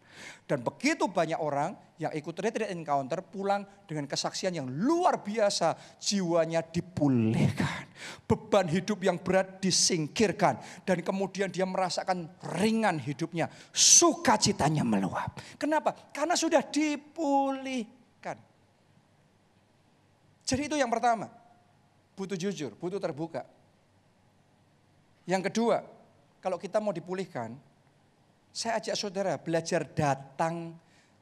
Dan 0.47 0.63
begitu 0.63 1.09
banyak 1.11 1.37
orang 1.37 1.75
yang 1.97 2.13
ikut 2.13 2.35
retreat 2.37 2.69
encounter 2.69 3.25
pulang 3.25 3.65
dengan 3.89 4.05
kesaksian 4.05 4.53
yang 4.53 4.67
luar 4.69 5.21
biasa. 5.21 5.75
Jiwanya 5.97 6.61
dipulihkan. 6.61 7.89
Beban 8.29 8.69
hidup 8.69 9.01
yang 9.01 9.17
berat 9.19 9.59
disingkirkan. 9.59 10.61
Dan 10.85 11.01
kemudian 11.01 11.49
dia 11.49 11.65
merasakan 11.65 12.29
ringan 12.57 13.01
hidupnya. 13.01 13.49
Sukacitanya 13.73 14.85
meluap. 14.85 15.41
Kenapa? 15.57 15.93
Karena 16.13 16.37
sudah 16.37 16.61
dipulihkan. 16.63 18.37
Jadi 20.47 20.61
itu 20.71 20.75
yang 20.79 20.87
pertama. 20.87 21.27
Butuh 22.17 22.39
jujur, 22.39 22.73
butuh 22.79 22.97
terbuka. 22.97 23.45
Yang 25.27 25.51
kedua, 25.51 25.83
kalau 26.39 26.55
kita 26.55 26.79
mau 26.79 26.95
dipulihkan, 26.95 27.59
saya 28.57 28.81
ajak 28.81 28.97
saudara 28.97 29.37
belajar 29.37 29.85
datang 29.85 30.73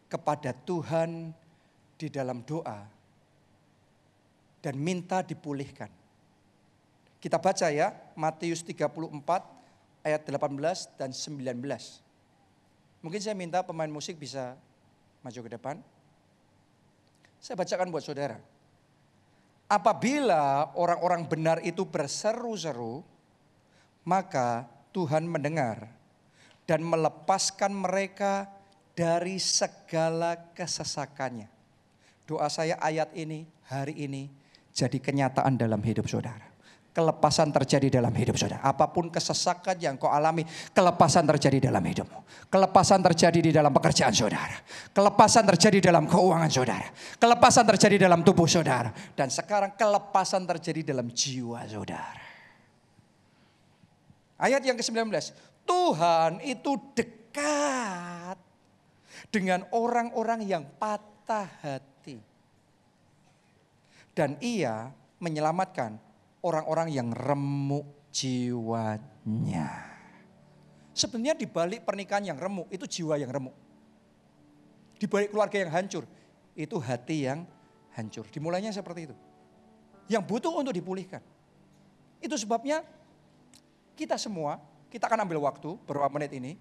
kepada 0.08 0.56
Tuhan 0.56 1.36
di 2.00 2.08
dalam 2.08 2.39
doa 2.48 2.88
dan 4.63 4.80
minta 4.80 5.19
dipulihkan. 5.19 5.91
Kita 7.19 7.36
baca 7.36 7.67
ya 7.67 7.91
Matius 8.15 8.63
34 8.63 8.88
ayat 10.08 10.24
18 10.24 10.95
dan 10.95 11.12
19. 11.12 13.04
Mungkin 13.04 13.19
saya 13.19 13.36
minta 13.36 13.60
pemain 13.67 13.91
musik 13.91 14.15
bisa 14.15 14.56
maju 15.19 15.39
ke 15.43 15.50
depan. 15.52 15.76
Saya 17.43 17.60
bacakan 17.60 17.91
buat 17.91 18.08
saudara. 18.08 18.39
Apabila 19.67 20.71
orang-orang 20.71 21.28
benar 21.28 21.60
itu 21.67 21.84
berseru-seru, 21.84 23.04
maka 24.08 24.71
Tuhan 24.95 25.28
mendengar 25.28 25.94
dan 26.65 26.82
melepaskan 26.82 27.71
mereka 27.71 28.49
dari 28.97 29.38
segala 29.38 30.38
kesesakannya. 30.54 31.49
Doa 32.25 32.49
saya 32.49 32.82
ayat 32.82 33.13
ini 33.13 33.45
hari 33.69 33.93
ini 34.01 34.30
jadi 34.73 34.97
kenyataan 34.97 35.56
dalam 35.56 35.80
hidup 35.86 36.10
saudara. 36.10 36.51
Kelepasan 36.95 37.51
terjadi 37.51 37.99
dalam 37.99 38.15
hidup 38.15 38.39
saudara. 38.39 38.63
Apa 38.63 38.88
pun 38.88 39.12
kesesakan 39.12 39.75
yang 39.84 39.99
kau 39.99 40.08
alami, 40.08 40.47
kelepasan 40.71 41.28
terjadi 41.28 41.67
dalam 41.67 41.84
hidupmu. 41.84 42.47
Kelepasan 42.47 43.04
terjadi 43.04 43.39
di 43.43 43.51
dalam 43.51 43.75
pekerjaan 43.75 44.15
saudara. 44.15 44.56
Kelepasan 44.95 45.43
terjadi 45.43 45.91
dalam 45.91 46.08
keuangan 46.08 46.47
saudara. 46.47 46.88
Kelepasan 47.19 47.67
terjadi 47.67 48.08
dalam 48.08 48.23
tubuh 48.23 48.47
saudara. 48.47 48.95
Dan 49.12 49.28
sekarang 49.28 49.75
kelepasan 49.75 50.47
terjadi 50.47 50.95
dalam 50.95 51.12
jiwa 51.12 51.67
saudara. 51.67 52.23
Ayat 54.39 54.63
yang 54.63 54.80
ke-19. 54.80 55.12
Tuhan 55.65 56.39
itu 56.45 56.78
dekat 56.93 58.38
dengan 59.34 59.65
orang-orang 59.73 60.45
yang 60.45 60.63
patah 60.78 61.49
hati. 61.65 62.21
Dan 64.15 64.39
ia 64.39 64.93
menyelamatkan 65.19 65.99
orang-orang 66.45 66.93
yang 66.93 67.12
remuk 67.12 67.84
jiwanya. 68.13 69.67
Sebenarnya 70.95 71.36
di 71.36 71.43
balik 71.49 71.84
pernikahan 71.84 72.23
yang 72.23 72.39
remuk 72.39 72.71
itu 72.71 72.88
jiwa 72.88 73.19
yang 73.19 73.28
remuk. 73.28 73.51
Di 74.95 75.12
balik 75.12 75.36
keluarga 75.36 75.60
yang 75.60 75.71
hancur 75.75 76.08
itu 76.56 76.80
hati 76.80 77.28
yang 77.28 77.43
hancur. 77.91 78.23
Dimulainya 78.32 78.71
seperti 78.71 79.12
itu. 79.12 79.15
Yang 80.08 80.23
butuh 80.23 80.56
untuk 80.56 80.71
dipulihkan. 80.71 81.19
Itu 82.23 82.40
sebabnya 82.40 82.79
kita 84.00 84.15
semua 84.15 84.63
kita 84.96 85.12
akan 85.12 85.27
ambil 85.27 85.43
waktu 85.43 85.75
beberapa 85.83 86.08
menit 86.15 86.31
ini. 86.31 86.56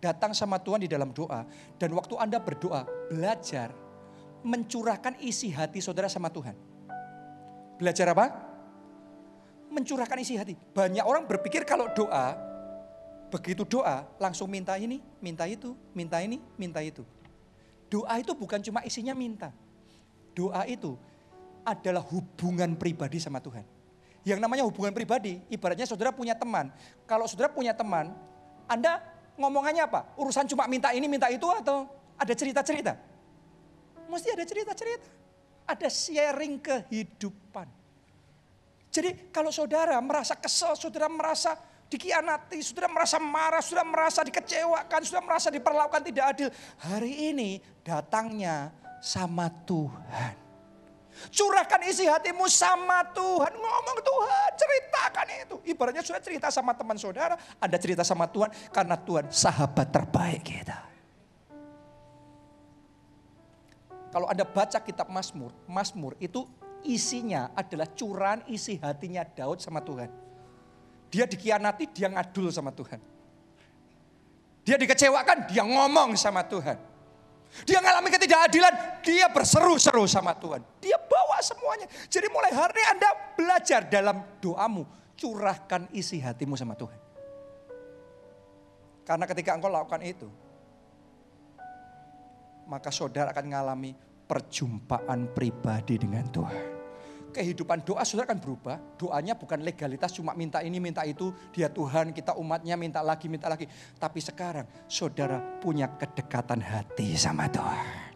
Datang 0.00 0.32
sama 0.32 0.56
Tuhan 0.56 0.80
di 0.80 0.88
dalam 0.88 1.12
doa. 1.12 1.44
Dan 1.76 1.92
waktu 1.92 2.16
Anda 2.16 2.40
berdoa, 2.40 2.88
belajar 3.12 3.76
mencurahkan 4.40 5.20
isi 5.20 5.52
hati 5.52 5.84
saudara 5.84 6.08
sama 6.08 6.32
Tuhan. 6.32 6.56
Belajar 7.76 8.08
apa? 8.16 8.32
Mencurahkan 9.68 10.16
isi 10.24 10.40
hati. 10.40 10.56
Banyak 10.72 11.04
orang 11.04 11.28
berpikir 11.28 11.68
kalau 11.68 11.92
doa, 11.92 12.40
begitu 13.28 13.68
doa 13.68 14.08
langsung 14.16 14.48
minta 14.48 14.72
ini, 14.80 15.04
minta 15.20 15.44
itu, 15.44 15.76
minta 15.92 16.24
ini, 16.24 16.40
minta 16.56 16.80
itu. 16.80 17.04
Doa 17.92 18.16
itu 18.16 18.32
bukan 18.32 18.64
cuma 18.64 18.80
isinya 18.80 19.12
minta. 19.12 19.52
Doa 20.32 20.64
itu 20.64 20.96
adalah 21.68 22.00
hubungan 22.00 22.80
pribadi 22.80 23.20
sama 23.20 23.44
Tuhan. 23.44 23.77
Yang 24.28 24.44
namanya 24.44 24.68
hubungan 24.68 24.92
pribadi, 24.92 25.40
ibaratnya 25.48 25.88
saudara 25.88 26.12
punya 26.12 26.36
teman. 26.36 26.68
Kalau 27.08 27.24
saudara 27.24 27.48
punya 27.48 27.72
teman, 27.72 28.12
Anda 28.68 29.00
ngomongannya 29.40 29.88
apa? 29.88 30.12
Urusan 30.20 30.44
cuma 30.44 30.68
minta 30.68 30.92
ini, 30.92 31.08
minta 31.08 31.32
itu 31.32 31.48
atau 31.48 31.88
ada 32.20 32.34
cerita-cerita? 32.36 32.92
Mesti 34.12 34.28
ada 34.36 34.44
cerita-cerita. 34.44 35.08
Ada 35.64 35.88
sharing 35.88 36.60
kehidupan. 36.60 37.68
Jadi 38.92 39.32
kalau 39.32 39.48
saudara 39.48 39.96
merasa 40.04 40.36
kesel, 40.36 40.76
saudara 40.76 41.08
merasa 41.08 41.56
dikhianati, 41.88 42.60
saudara 42.60 42.88
merasa 42.92 43.16
marah, 43.16 43.64
saudara 43.64 43.88
merasa 43.88 44.20
dikecewakan, 44.28 45.00
saudara 45.08 45.24
merasa 45.24 45.48
diperlakukan 45.48 46.02
tidak 46.04 46.24
adil. 46.36 46.48
Hari 46.84 47.32
ini 47.32 47.64
datangnya 47.80 48.72
sama 49.00 49.48
Tuhan. 49.64 50.47
Curahkan 51.28 51.82
isi 51.90 52.06
hatimu 52.06 52.46
sama 52.46 53.02
Tuhan. 53.10 53.52
Ngomong 53.52 53.98
Tuhan, 54.00 54.48
ceritakan 54.54 55.26
itu. 55.44 55.56
Ibaratnya 55.74 56.02
sudah 56.06 56.22
cerita 56.22 56.48
sama 56.48 56.72
teman 56.72 56.96
saudara, 56.96 57.34
Anda 57.58 57.76
cerita 57.76 58.06
sama 58.06 58.30
Tuhan 58.30 58.50
karena 58.70 58.96
Tuhan 58.96 59.28
sahabat 59.28 59.90
terbaik 59.90 60.42
kita. 60.46 60.78
Kalau 64.08 64.24
Anda 64.24 64.48
baca 64.48 64.78
kitab 64.80 65.12
Mazmur, 65.12 65.52
Mazmur 65.68 66.16
itu 66.16 66.48
isinya 66.80 67.52
adalah 67.52 67.84
curahan 67.92 68.40
isi 68.48 68.80
hatinya 68.80 69.20
Daud 69.26 69.60
sama 69.60 69.84
Tuhan. 69.84 70.08
Dia 71.12 71.28
dikhianati, 71.28 71.92
dia 71.92 72.08
ngadul 72.08 72.48
sama 72.48 72.72
Tuhan. 72.72 73.00
Dia 74.64 74.76
dikecewakan, 74.76 75.48
dia 75.48 75.64
ngomong 75.64 76.16
sama 76.16 76.44
Tuhan. 76.44 76.87
Dia 77.66 77.82
mengalami 77.82 78.08
ketidakadilan, 78.12 79.02
dia 79.02 79.26
berseru-seru 79.28 80.04
sama 80.06 80.36
Tuhan. 80.36 80.62
Dia 80.78 80.96
bawa 80.96 81.42
semuanya. 81.42 81.90
Jadi 82.06 82.26
mulai 82.30 82.52
hari 82.54 82.82
Anda 82.88 83.08
belajar 83.34 83.88
dalam 83.88 84.22
doamu, 84.38 84.86
curahkan 85.18 85.90
isi 85.90 86.22
hatimu 86.22 86.54
sama 86.54 86.78
Tuhan. 86.78 86.98
Karena 89.02 89.24
ketika 89.24 89.56
engkau 89.56 89.72
lakukan 89.72 90.04
itu, 90.04 90.28
maka 92.68 92.92
saudara 92.92 93.32
akan 93.32 93.44
mengalami 93.48 93.96
perjumpaan 94.28 95.32
pribadi 95.32 95.96
dengan 95.96 96.28
Tuhan 96.28 96.77
kehidupan 97.30 97.84
doa 97.86 98.02
saudara 98.02 98.32
akan 98.32 98.40
berubah. 98.40 98.76
Doanya 98.98 99.38
bukan 99.38 99.60
legalitas 99.62 100.12
cuma 100.12 100.34
minta 100.34 100.60
ini 100.64 100.82
minta 100.82 101.04
itu. 101.04 101.30
Dia 101.54 101.68
Tuhan 101.70 102.12
kita 102.12 102.34
umatnya 102.36 102.74
minta 102.74 103.00
lagi 103.00 103.30
minta 103.30 103.46
lagi. 103.46 103.68
Tapi 103.96 104.18
sekarang 104.20 104.66
saudara 104.90 105.38
punya 105.60 105.88
kedekatan 105.96 106.60
hati 106.60 107.14
sama 107.14 107.46
Tuhan. 107.48 108.08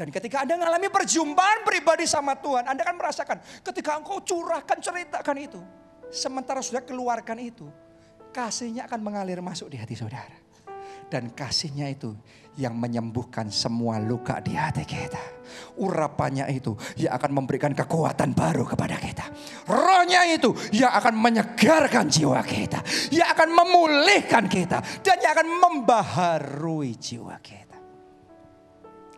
Dan 0.00 0.08
ketika 0.08 0.40
Anda 0.40 0.56
mengalami 0.56 0.88
perjumpaan 0.88 1.60
pribadi 1.60 2.08
sama 2.08 2.32
Tuhan, 2.32 2.64
Anda 2.64 2.88
akan 2.88 2.96
merasakan 2.96 3.36
ketika 3.60 4.00
engkau 4.00 4.24
curahkan 4.24 4.80
ceritakan 4.80 5.36
itu. 5.36 5.60
Sementara 6.08 6.64
sudah 6.64 6.80
keluarkan 6.80 7.36
itu, 7.36 7.68
kasihnya 8.32 8.88
akan 8.88 9.00
mengalir 9.04 9.44
masuk 9.44 9.68
di 9.68 9.76
hati 9.76 9.92
saudara. 9.92 10.49
Dan 11.10 11.34
kasihnya 11.34 11.90
itu 11.90 12.14
yang 12.54 12.78
menyembuhkan 12.78 13.50
semua 13.50 13.98
luka 13.98 14.38
di 14.38 14.54
hati 14.54 14.86
kita. 14.86 15.18
Urapannya 15.78 16.46
itu 16.54 16.78
yang 16.94 17.18
akan 17.18 17.42
memberikan 17.42 17.74
kekuatan 17.74 18.30
baru 18.30 18.62
kepada 18.62 18.94
kita. 18.94 19.26
Rohnya 19.66 20.22
itu 20.30 20.54
yang 20.70 20.94
akan 20.94 21.18
menyegarkan 21.18 22.06
jiwa 22.06 22.38
kita. 22.46 22.78
Yang 23.10 23.28
akan 23.34 23.48
memulihkan 23.50 24.44
kita. 24.46 24.78
Dan 25.02 25.18
yang 25.18 25.32
akan 25.34 25.48
membaharui 25.50 26.94
jiwa 26.94 27.34
kita. 27.42 27.78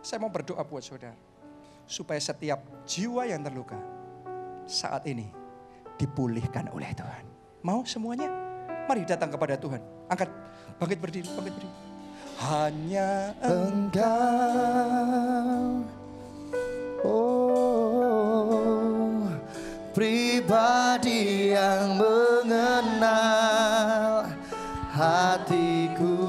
Saya 0.01 0.17
mau 0.17 0.33
berdoa 0.33 0.65
buat 0.65 0.81
saudara. 0.81 1.15
Supaya 1.85 2.17
setiap 2.17 2.63
jiwa 2.89 3.27
yang 3.29 3.45
terluka 3.45 3.77
saat 4.65 5.05
ini 5.05 5.29
dipulihkan 5.99 6.73
oleh 6.73 6.89
Tuhan. 6.95 7.25
Mau 7.61 7.85
semuanya? 7.85 8.31
Mari 8.89 9.07
datang 9.07 9.31
kepada 9.31 9.55
Tuhan. 9.55 9.79
Angkat 10.11 10.27
Bangkit 10.81 10.99
berdiri, 10.99 11.29
bangkit 11.37 11.53
berdiri. 11.53 11.69
Hanya 12.43 13.31
engkau. 13.39 14.11
Oh, 17.03 19.27
pribadi 19.95 21.55
yang 21.55 21.95
mengenal 21.99 24.27
hatiku. 24.91 26.19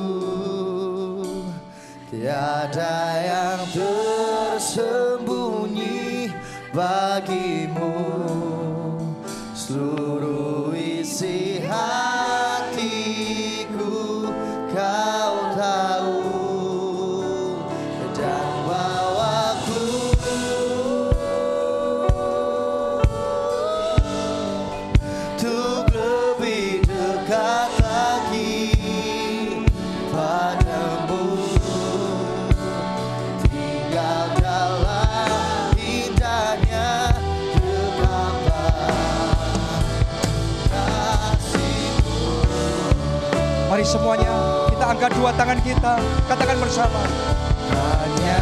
Tiada 2.11 2.99
yang 3.22 3.62
tersembunyi 3.74 6.30
bagimu. 6.70 7.95
Seluruh 9.55 10.14
semuanya 43.85 44.32
kita 44.72 44.85
angkat 44.89 45.12
dua 45.14 45.30
tangan 45.37 45.61
kita. 45.61 46.01
Katakan 46.24 46.57
bersama. 46.57 47.01
hanya 47.74 48.41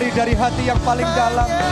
Dari 0.00 0.32
hati 0.32 0.64
yang 0.64 0.80
paling 0.80 1.04
dalam. 1.12 1.69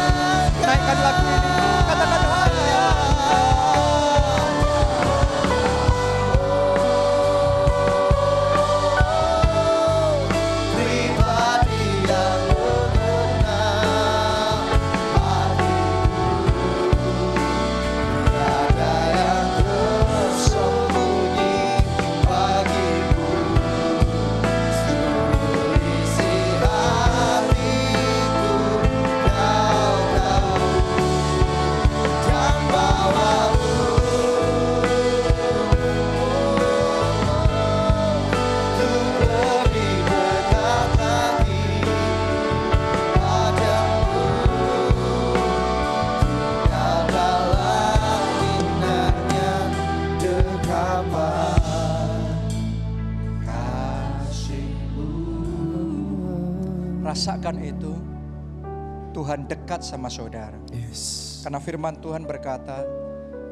Tuhan 59.28 59.44
dekat 59.44 59.84
sama 59.84 60.08
saudara. 60.08 60.56
yes 60.72 61.44
Karena 61.44 61.60
firman 61.60 62.00
Tuhan 62.00 62.24
berkata, 62.24 62.80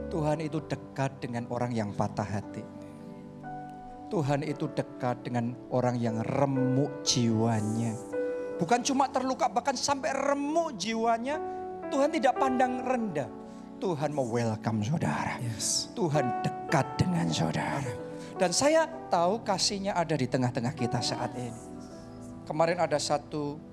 Tuhan 0.09 0.41
itu 0.41 0.64
dekat 0.64 1.20
dengan 1.20 1.45
orang 1.53 1.68
yang 1.68 1.93
patah 1.93 2.24
hati. 2.24 2.64
Tuhan 4.09 4.41
itu 4.41 4.72
dekat 4.72 5.20
dengan 5.29 5.53
orang 5.68 6.01
yang 6.01 6.24
remuk 6.24 7.05
jiwanya. 7.05 7.93
Bukan 8.57 8.89
cuma 8.89 9.12
terluka, 9.12 9.53
bahkan 9.53 9.77
sampai 9.77 10.16
remuk 10.16 10.81
jiwanya. 10.81 11.37
Tuhan 11.93 12.09
tidak 12.09 12.41
pandang 12.41 12.81
rendah. 12.81 13.29
Tuhan 13.77 14.16
mau 14.16 14.24
welcome 14.33 14.81
saudara. 14.81 15.37
Yes. 15.45 15.93
Tuhan 15.93 16.41
dekat 16.41 16.89
dengan 16.97 17.29
saudara. 17.29 17.93
Dan 18.41 18.49
saya 18.49 18.89
tahu 19.12 19.45
kasihnya 19.45 19.93
ada 19.93 20.16
di 20.16 20.24
tengah-tengah 20.24 20.72
kita 20.72 21.05
saat 21.05 21.37
ini. 21.37 21.53
Kemarin 22.49 22.81
ada 22.81 22.97
satu 22.97 23.66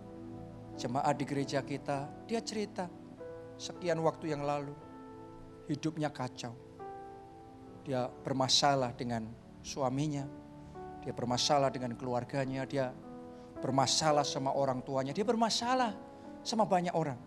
jemaat 0.77 1.15
di 1.17 1.25
gereja 1.25 1.61
kita, 1.61 2.09
dia 2.25 2.41
cerita 2.41 2.89
sekian 3.57 4.01
waktu 4.01 4.33
yang 4.33 4.43
lalu 4.43 4.73
hidupnya 5.69 6.09
kacau. 6.09 6.53
Dia 7.83 8.07
bermasalah 8.07 8.95
dengan 8.95 9.27
suaminya, 9.59 10.23
dia 11.03 11.11
bermasalah 11.11 11.69
dengan 11.69 11.95
keluarganya, 11.99 12.63
dia 12.63 12.95
bermasalah 13.59 14.23
sama 14.27 14.51
orang 14.55 14.83
tuanya, 14.83 15.11
dia 15.11 15.23
bermasalah 15.23 15.95
sama 16.43 16.67
banyak 16.67 16.95
orang. 16.95 17.19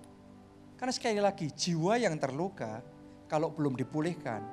Karena 0.76 0.92
sekali 0.92 1.20
lagi 1.20 1.48
jiwa 1.48 1.96
yang 1.96 2.20
terluka 2.20 2.84
kalau 3.28 3.48
belum 3.48 3.76
dipulihkan 3.76 4.44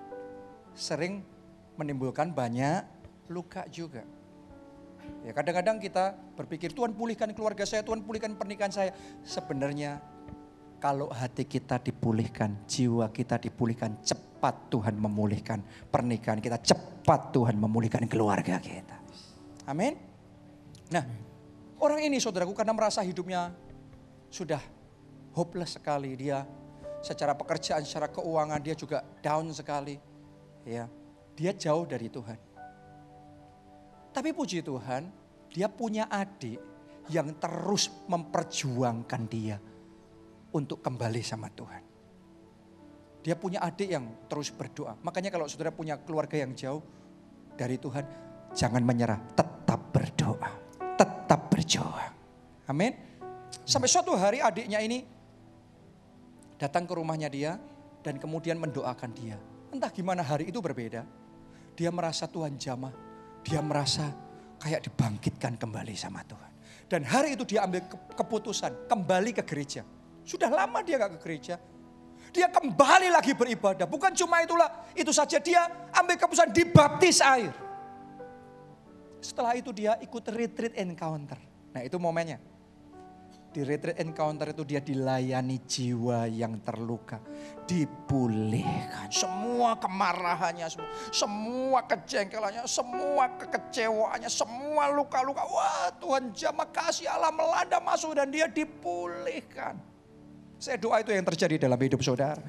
sering 0.72 1.22
menimbulkan 1.76 2.32
banyak 2.32 2.88
luka 3.28 3.68
juga. 3.68 4.08
Ya 5.24 5.32
kadang-kadang 5.32 5.80
kita 5.80 6.16
berpikir 6.36 6.76
Tuhan 6.76 6.92
pulihkan 6.92 7.32
keluarga 7.32 7.64
saya, 7.64 7.80
Tuhan 7.82 8.04
pulihkan 8.04 8.36
pernikahan 8.36 8.72
saya. 8.76 8.92
Sebenarnya 9.24 10.04
kalau 10.84 11.08
hati 11.08 11.48
kita 11.48 11.80
dipulihkan, 11.80 12.68
jiwa 12.68 13.08
kita 13.08 13.40
dipulihkan, 13.40 14.04
cepat 14.04 14.68
Tuhan 14.68 15.00
memulihkan 15.00 15.64
pernikahan 15.88 16.44
kita, 16.44 16.60
cepat 16.60 17.32
Tuhan 17.32 17.56
memulihkan 17.56 18.04
keluarga 18.12 18.60
kita. 18.60 19.00
Amin. 19.64 19.96
Nah, 20.92 21.08
orang 21.80 22.04
ini 22.04 22.20
saudaraku 22.20 22.52
karena 22.52 22.76
merasa 22.76 23.00
hidupnya 23.00 23.56
sudah 24.28 24.60
hopeless 25.32 25.80
sekali 25.80 26.20
dia 26.20 26.44
secara 27.00 27.32
pekerjaan, 27.32 27.88
secara 27.88 28.12
keuangan 28.12 28.60
dia 28.60 28.76
juga 28.76 29.08
down 29.24 29.48
sekali. 29.56 29.96
Ya, 30.68 30.92
dia 31.36 31.52
jauh 31.56 31.88
dari 31.88 32.12
Tuhan. 32.12 32.53
Tapi 34.14 34.30
puji 34.30 34.62
Tuhan, 34.62 35.10
dia 35.50 35.66
punya 35.68 36.06
adik 36.06 36.62
yang 37.10 37.34
terus 37.42 37.90
memperjuangkan 38.08 39.22
dia 39.28 39.58
untuk 40.54 40.80
kembali 40.86 41.22
sama 41.26 41.50
Tuhan. 41.50 41.84
Dia 43.26 43.36
punya 43.40 43.64
adik 43.64 43.90
yang 43.90 44.06
terus 44.30 44.54
berdoa. 44.54 45.00
Makanya 45.02 45.34
kalau 45.34 45.50
saudara 45.50 45.74
punya 45.74 45.98
keluarga 45.98 46.38
yang 46.38 46.54
jauh 46.54 46.84
dari 47.58 47.82
Tuhan, 47.82 48.06
jangan 48.54 48.84
menyerah, 48.86 49.18
tetap 49.34 49.90
berdoa, 49.90 50.52
tetap 51.00 51.50
berjuang. 51.50 52.14
Amin. 52.70 52.94
Sampai 53.64 53.88
suatu 53.88 54.14
hari 54.14 54.44
adiknya 54.44 54.84
ini 54.84 55.08
datang 56.60 56.84
ke 56.86 56.94
rumahnya 56.94 57.32
dia 57.32 57.58
dan 58.04 58.20
kemudian 58.20 58.60
mendoakan 58.60 59.12
dia. 59.16 59.40
Entah 59.72 59.90
gimana 59.90 60.22
hari 60.22 60.52
itu 60.52 60.60
berbeda. 60.60 61.08
Dia 61.74 61.90
merasa 61.90 62.30
Tuhan 62.30 62.60
jamah. 62.60 63.13
Dia 63.44 63.60
merasa 63.60 64.08
kayak 64.60 64.88
dibangkitkan 64.88 65.60
kembali 65.60 65.94
sama 65.94 66.24
Tuhan. 66.24 66.52
Dan 66.88 67.04
hari 67.04 67.36
itu 67.36 67.44
dia 67.44 67.68
ambil 67.68 67.84
keputusan 68.16 68.88
kembali 68.88 69.32
ke 69.36 69.44
gereja. 69.44 69.84
Sudah 70.24 70.48
lama 70.48 70.80
dia 70.80 70.96
gak 70.96 71.18
ke 71.18 71.20
gereja. 71.20 71.56
Dia 72.34 72.48
kembali 72.50 73.12
lagi 73.14 73.36
beribadah. 73.36 73.86
Bukan 73.86 74.16
cuma 74.16 74.42
itulah, 74.42 74.90
itu 74.98 75.12
saja 75.14 75.38
dia 75.38 75.70
ambil 75.94 76.16
keputusan 76.18 76.50
dibaptis 76.50 77.20
air. 77.22 77.54
Setelah 79.20 79.54
itu 79.56 79.70
dia 79.72 80.00
ikut 80.02 80.24
retreat 80.32 80.74
encounter. 80.80 81.38
Nah 81.72 81.82
itu 81.84 81.96
momennya. 82.00 82.53
Di 83.54 83.62
retreat 83.62 84.02
encounter 84.02 84.50
itu 84.50 84.66
dia 84.66 84.82
dilayani 84.82 85.62
jiwa 85.62 86.26
yang 86.26 86.58
terluka. 86.66 87.22
Dipulihkan. 87.70 89.14
Semua 89.14 89.78
kemarahannya, 89.78 90.66
semua, 90.74 90.90
semua 91.14 91.80
kejengkelannya, 91.86 92.66
semua 92.66 93.30
kekecewaannya, 93.38 94.26
semua 94.26 94.90
luka-luka. 94.90 95.46
Wah 95.46 95.94
Tuhan 96.02 96.34
jamah 96.34 96.66
kasih 96.74 97.06
Allah 97.06 97.30
melanda 97.30 97.78
masuk 97.78 98.18
dan 98.18 98.34
dia 98.34 98.50
dipulihkan. 98.50 99.78
Saya 100.58 100.82
doa 100.82 101.06
itu 101.06 101.14
yang 101.14 101.22
terjadi 101.22 101.70
dalam 101.70 101.78
hidup 101.78 102.02
saudara. 102.02 102.42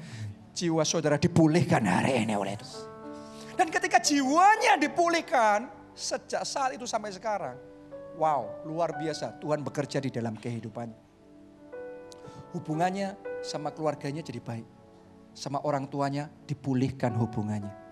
Jiwa 0.57 0.81
saudara 0.81 1.21
dipulihkan 1.21 1.85
hari 1.85 2.25
ini 2.25 2.33
oleh 2.33 2.57
itu. 2.57 2.65
Dan 3.53 3.69
ketika 3.69 4.01
jiwanya 4.01 4.81
dipulihkan, 4.81 5.69
sejak 5.93 6.41
saat 6.43 6.73
itu 6.73 6.89
sampai 6.89 7.13
sekarang, 7.13 7.55
Wow, 8.15 8.63
luar 8.63 8.95
biasa. 8.95 9.39
Tuhan 9.43 9.59
bekerja 9.59 9.99
di 9.99 10.07
dalam 10.07 10.39
kehidupannya. 10.39 10.99
Hubungannya 12.55 13.19
sama 13.43 13.75
keluarganya 13.75 14.23
jadi 14.23 14.39
baik. 14.39 14.67
Sama 15.35 15.59
orang 15.67 15.91
tuanya 15.91 16.31
dipulihkan 16.47 17.11
hubungannya. 17.19 17.83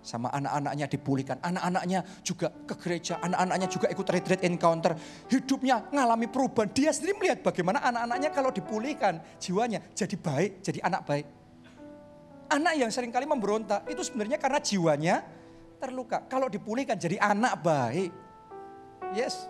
Sama 0.00 0.32
anak-anaknya 0.32 0.88
dipulihkan. 0.88 1.36
Anak-anaknya 1.44 2.00
juga 2.24 2.48
ke 2.64 2.74
gereja. 2.80 3.20
Anak-anaknya 3.20 3.68
juga 3.68 3.86
ikut 3.92 4.06
retreat 4.08 4.40
encounter. 4.48 4.96
Hidupnya 5.28 5.92
ngalami 5.92 6.26
perubahan. 6.32 6.72
Dia 6.72 6.90
sendiri 6.90 7.20
melihat 7.20 7.44
bagaimana 7.44 7.84
anak-anaknya 7.84 8.30
kalau 8.32 8.50
dipulihkan 8.50 9.20
jiwanya 9.36 9.84
jadi 9.92 10.16
baik, 10.16 10.64
jadi 10.64 10.80
anak 10.82 11.04
baik. 11.04 11.26
Anak 12.50 12.74
yang 12.80 12.88
sering 12.88 13.12
kali 13.12 13.28
memberontak 13.28 13.84
itu 13.92 14.00
sebenarnya 14.00 14.40
karena 14.40 14.58
jiwanya 14.58 15.14
terluka. 15.76 16.24
Kalau 16.26 16.48
dipulihkan 16.48 16.96
jadi 16.96 17.20
anak 17.20 17.60
baik. 17.60 18.31
Yes. 19.12 19.48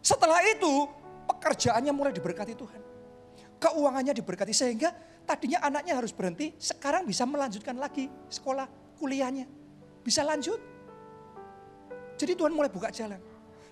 Setelah 0.00 0.40
itu 0.48 0.88
pekerjaannya 1.28 1.92
mulai 1.92 2.12
diberkati 2.16 2.56
Tuhan. 2.56 2.80
Keuangannya 3.60 4.16
diberkati 4.16 4.56
sehingga 4.56 4.90
tadinya 5.28 5.60
anaknya 5.60 6.00
harus 6.00 6.16
berhenti, 6.16 6.56
sekarang 6.56 7.04
bisa 7.04 7.28
melanjutkan 7.28 7.76
lagi 7.76 8.08
sekolah 8.32 8.64
kuliahnya. 8.96 9.44
Bisa 10.00 10.24
lanjut. 10.24 10.56
Jadi 12.16 12.32
Tuhan 12.32 12.52
mulai 12.56 12.72
buka 12.72 12.88
jalan. 12.88 13.20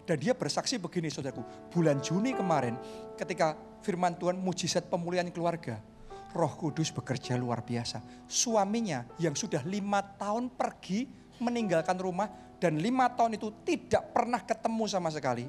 Dan 0.08 0.16
dia 0.16 0.32
bersaksi 0.32 0.80
begini 0.80 1.12
saudaraku, 1.12 1.44
bulan 1.68 2.00
Juni 2.00 2.32
kemarin 2.32 2.80
ketika 3.20 3.52
firman 3.84 4.16
Tuhan 4.16 4.40
mujizat 4.40 4.88
pemulihan 4.88 5.28
keluarga, 5.28 5.84
roh 6.32 6.52
kudus 6.56 6.88
bekerja 6.88 7.36
luar 7.36 7.60
biasa. 7.60 8.00
Suaminya 8.24 9.04
yang 9.20 9.36
sudah 9.36 9.60
lima 9.68 10.00
tahun 10.16 10.48
pergi 10.48 11.08
meninggalkan 11.44 12.00
rumah 12.00 12.47
dan 12.58 12.78
lima 12.78 13.06
tahun 13.14 13.38
itu 13.38 13.54
tidak 13.62 14.10
pernah 14.10 14.42
ketemu 14.42 14.84
sama 14.90 15.08
sekali. 15.14 15.46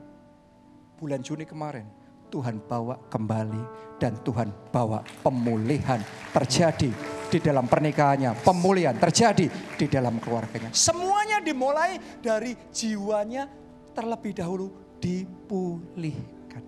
Bulan 1.00 1.26
Juni 1.26 1.48
kemarin 1.48 1.88
Tuhan 2.30 2.62
bawa 2.62 3.02
kembali 3.10 3.64
dan 3.98 4.16
Tuhan 4.22 4.54
bawa 4.70 5.02
pemulihan 5.26 6.00
terjadi 6.32 6.90
di 7.30 7.38
dalam 7.42 7.66
pernikahannya. 7.66 8.46
Pemulihan 8.46 8.96
terjadi 8.96 9.50
di 9.50 9.86
dalam 9.90 10.22
keluarganya. 10.22 10.70
Semuanya 10.72 11.42
dimulai 11.42 11.98
dari 12.22 12.54
jiwanya 12.70 13.50
terlebih 13.92 14.38
dahulu 14.38 14.72
dipulihkan. 15.02 16.64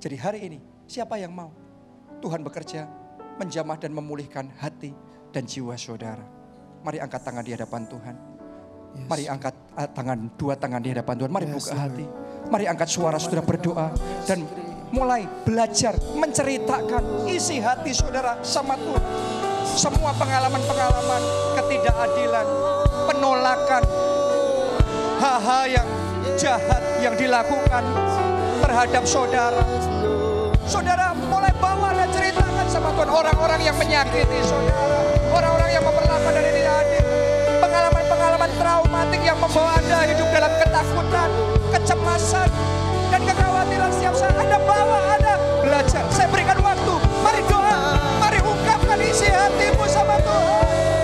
Jadi 0.00 0.16
hari 0.16 0.40
ini 0.48 0.58
siapa 0.88 1.20
yang 1.20 1.36
mau 1.36 1.52
Tuhan 2.24 2.40
bekerja 2.40 2.88
menjamah 3.36 3.76
dan 3.76 3.92
memulihkan 3.92 4.48
hati 4.56 4.96
dan 5.30 5.44
jiwa 5.44 5.76
saudara. 5.76 6.24
Mari 6.80 7.02
angkat 7.02 7.20
tangan 7.20 7.44
di 7.44 7.52
hadapan 7.52 7.84
Tuhan. 7.84 8.35
Yes. 8.96 9.06
Mari 9.06 9.24
angkat 9.28 9.54
uh, 9.76 9.88
tangan, 9.92 10.18
dua 10.34 10.54
tangan 10.56 10.80
di 10.80 10.88
hadapan 10.96 11.14
Tuhan. 11.20 11.30
Mari 11.30 11.46
Yes, 11.46 11.54
buka 11.60 11.72
Lord. 11.72 11.82
hati. 11.84 12.06
Mari 12.46 12.64
angkat 12.64 12.88
suara 12.88 13.16
saudara 13.20 13.42
berdoa. 13.44 13.86
Dan 14.24 14.38
mulai 14.90 15.26
belajar 15.44 15.92
menceritakan 16.14 17.26
isi 17.28 17.60
hati 17.60 17.92
saudara 17.92 18.40
sama 18.40 18.78
Tuhan. 18.78 19.04
Semua 19.66 20.14
pengalaman-pengalaman 20.16 21.22
ketidakadilan, 21.60 22.46
penolakan, 23.04 23.82
hal-hal 25.20 25.64
yang 25.68 25.88
jahat 26.40 26.80
yang 27.02 27.12
dilakukan 27.12 27.84
terhadap 28.64 29.04
saudara. 29.04 29.60
Saudara 30.66 31.12
mulai 31.14 31.52
bawa 31.60 31.94
dan 31.94 32.08
ceritakan 32.10 32.66
sama 32.66 32.90
Tuhan 32.96 33.10
orang-orang 33.10 33.60
yang 33.62 33.76
menyakiti 33.78 34.38
saudara, 34.42 34.82
orang-orang 35.30 35.70
yang 35.70 35.84
memperlakukan 35.84 36.32
dan 36.34 36.44
tidak 36.50 36.74
adil, 36.82 37.05
traumatik 38.56 39.22
yang 39.22 39.38
membawa 39.38 39.76
Anda 39.78 40.08
hidup 40.08 40.28
dalam 40.32 40.52
ketakutan, 40.60 41.30
kecemasan, 41.76 42.48
dan 43.12 43.20
kekhawatiran 43.22 43.90
setiap 43.92 44.14
saat. 44.16 44.34
Anda 44.34 44.58
bawa, 44.64 44.98
Anda 45.20 45.34
belajar. 45.62 46.02
Saya 46.10 46.28
berikan 46.32 46.58
waktu. 46.64 46.94
Mari 47.20 47.40
doa, 47.46 47.78
mari 48.18 48.38
ungkapkan 48.40 48.98
isi 49.04 49.28
hatimu 49.28 49.84
sama 49.86 50.16
Tuhan. 50.24 50.95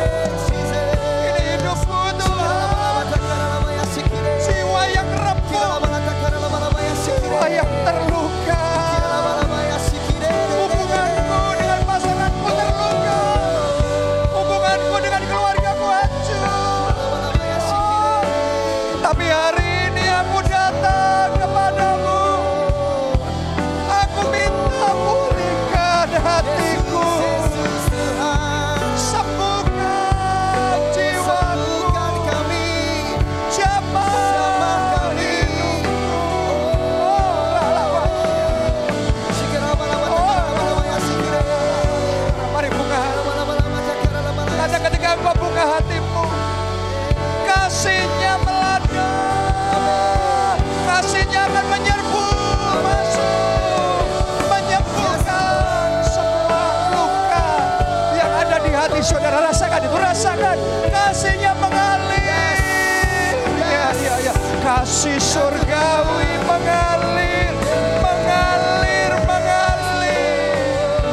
kasih 64.82 65.14
surgawi 65.14 66.30
mengalir, 66.42 67.54
mengalir, 68.02 69.14
mengalir. 69.30 71.06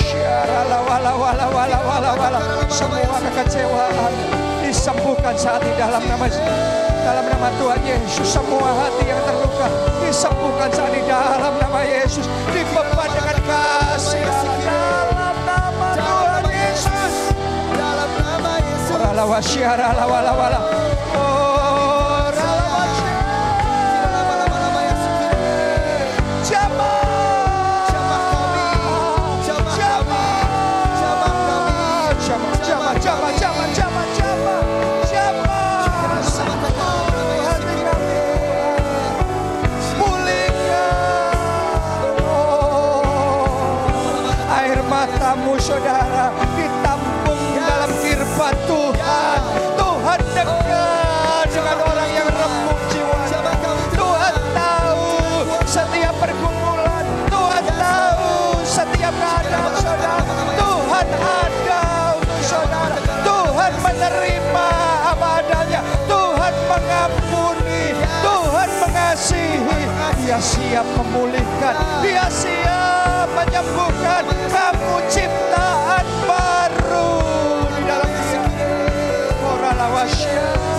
Syara 0.00 0.64
wala 0.64 1.12
wala 1.12 1.44
wala 1.52 1.78
wala 1.84 2.10
wala. 2.16 2.40
Semua 2.72 3.20
kekecewaan 3.20 4.12
disembuhkan 4.64 5.36
saat 5.36 5.60
ini 5.60 5.76
dalam 5.76 6.00
nama 6.08 6.24
dalam 7.04 7.24
nama 7.36 7.52
Tuhan 7.60 7.84
Yesus 7.84 8.24
semua 8.24 8.72
hati 8.72 9.04
yang 9.04 9.20
terluka 9.28 9.68
disembuhkan 10.08 10.72
saat 10.72 10.88
ini 10.96 11.04
dalam 11.04 11.52
nama 11.52 11.84
Yesus. 11.84 12.24
Dibeban 12.48 13.12
dengan 13.12 13.44
kasih. 13.44 14.24
Dalam 14.24 15.36
nama 15.44 15.88
Tuhan 16.00 16.44
Yesus. 16.48 17.12
Dalam 17.76 18.10
nama 18.16 18.52
Yesus. 18.56 18.88
terima 64.08 64.68
apa 65.12 65.44
adanya. 65.44 65.80
Tuhan 66.08 66.54
mengampuni 66.66 67.92
Tuhan 68.24 68.68
mengasihi. 68.80 69.80
Dia 70.24 70.38
siap 70.40 70.84
memulihkan 70.96 71.74
dia 72.04 72.28
siap 72.28 73.28
menyembuhkan 73.32 74.24
kamu 74.52 74.94
ciptaan 75.08 76.06
baru 76.28 77.64
di 77.72 77.82
dalam 77.88 78.10
dia 78.12 78.44
Koralawasyah 79.40 80.77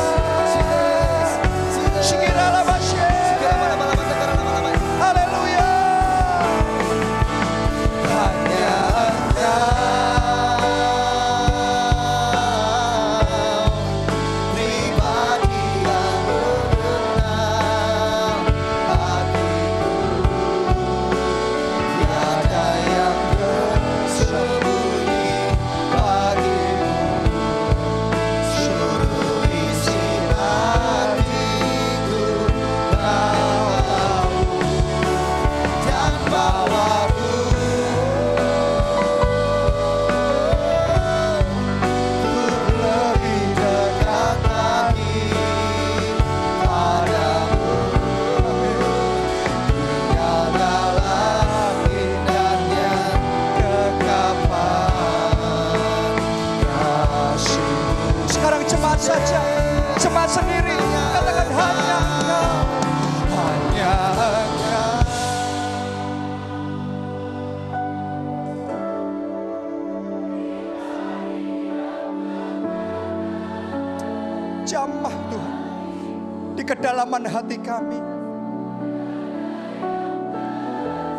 kedalaman 76.80 77.28
hati 77.28 77.60
kami. 77.60 78.00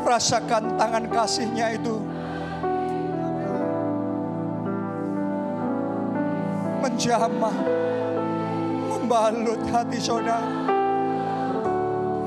Rasakan 0.09 0.81
tangan 0.81 1.05
kasihnya 1.13 1.77
itu. 1.77 2.01
Menjamah. 6.81 7.57
Membalut 8.89 9.61
hati 9.69 10.01
saudara. 10.01 10.49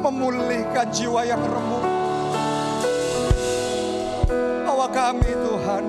Memulihkan 0.06 0.94
jiwa 0.94 1.26
yang 1.26 1.42
remuk. 1.42 1.86
Bawa 4.62 4.88
kami 4.94 5.32
Tuhan. 5.34 5.84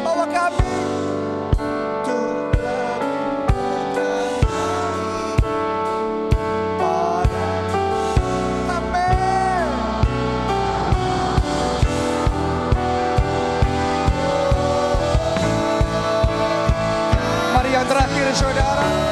Bawa 0.00 0.24
kami. 0.32 0.89
gente. 18.34 19.09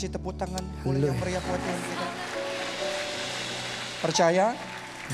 kasih 0.00 0.16
tepuk 0.16 0.32
tangan 0.32 0.64
boleh 0.80 1.12
meriah 1.12 1.44
buat 1.44 1.60
Tuhan 1.60 1.80
kita. 1.84 2.06
Percaya? 4.00 4.56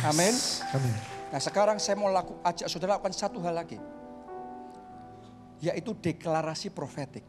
Amin. 0.06 0.30
Amin. 0.70 0.94
Nah 1.34 1.42
sekarang 1.42 1.82
saya 1.82 1.98
mau 1.98 2.06
laku, 2.06 2.38
ajak 2.46 2.70
saudara 2.70 2.94
lakukan 2.94 3.10
satu 3.10 3.42
hal 3.42 3.58
lagi. 3.58 3.82
Yaitu 5.58 5.90
deklarasi 5.90 6.70
profetik. 6.70 7.26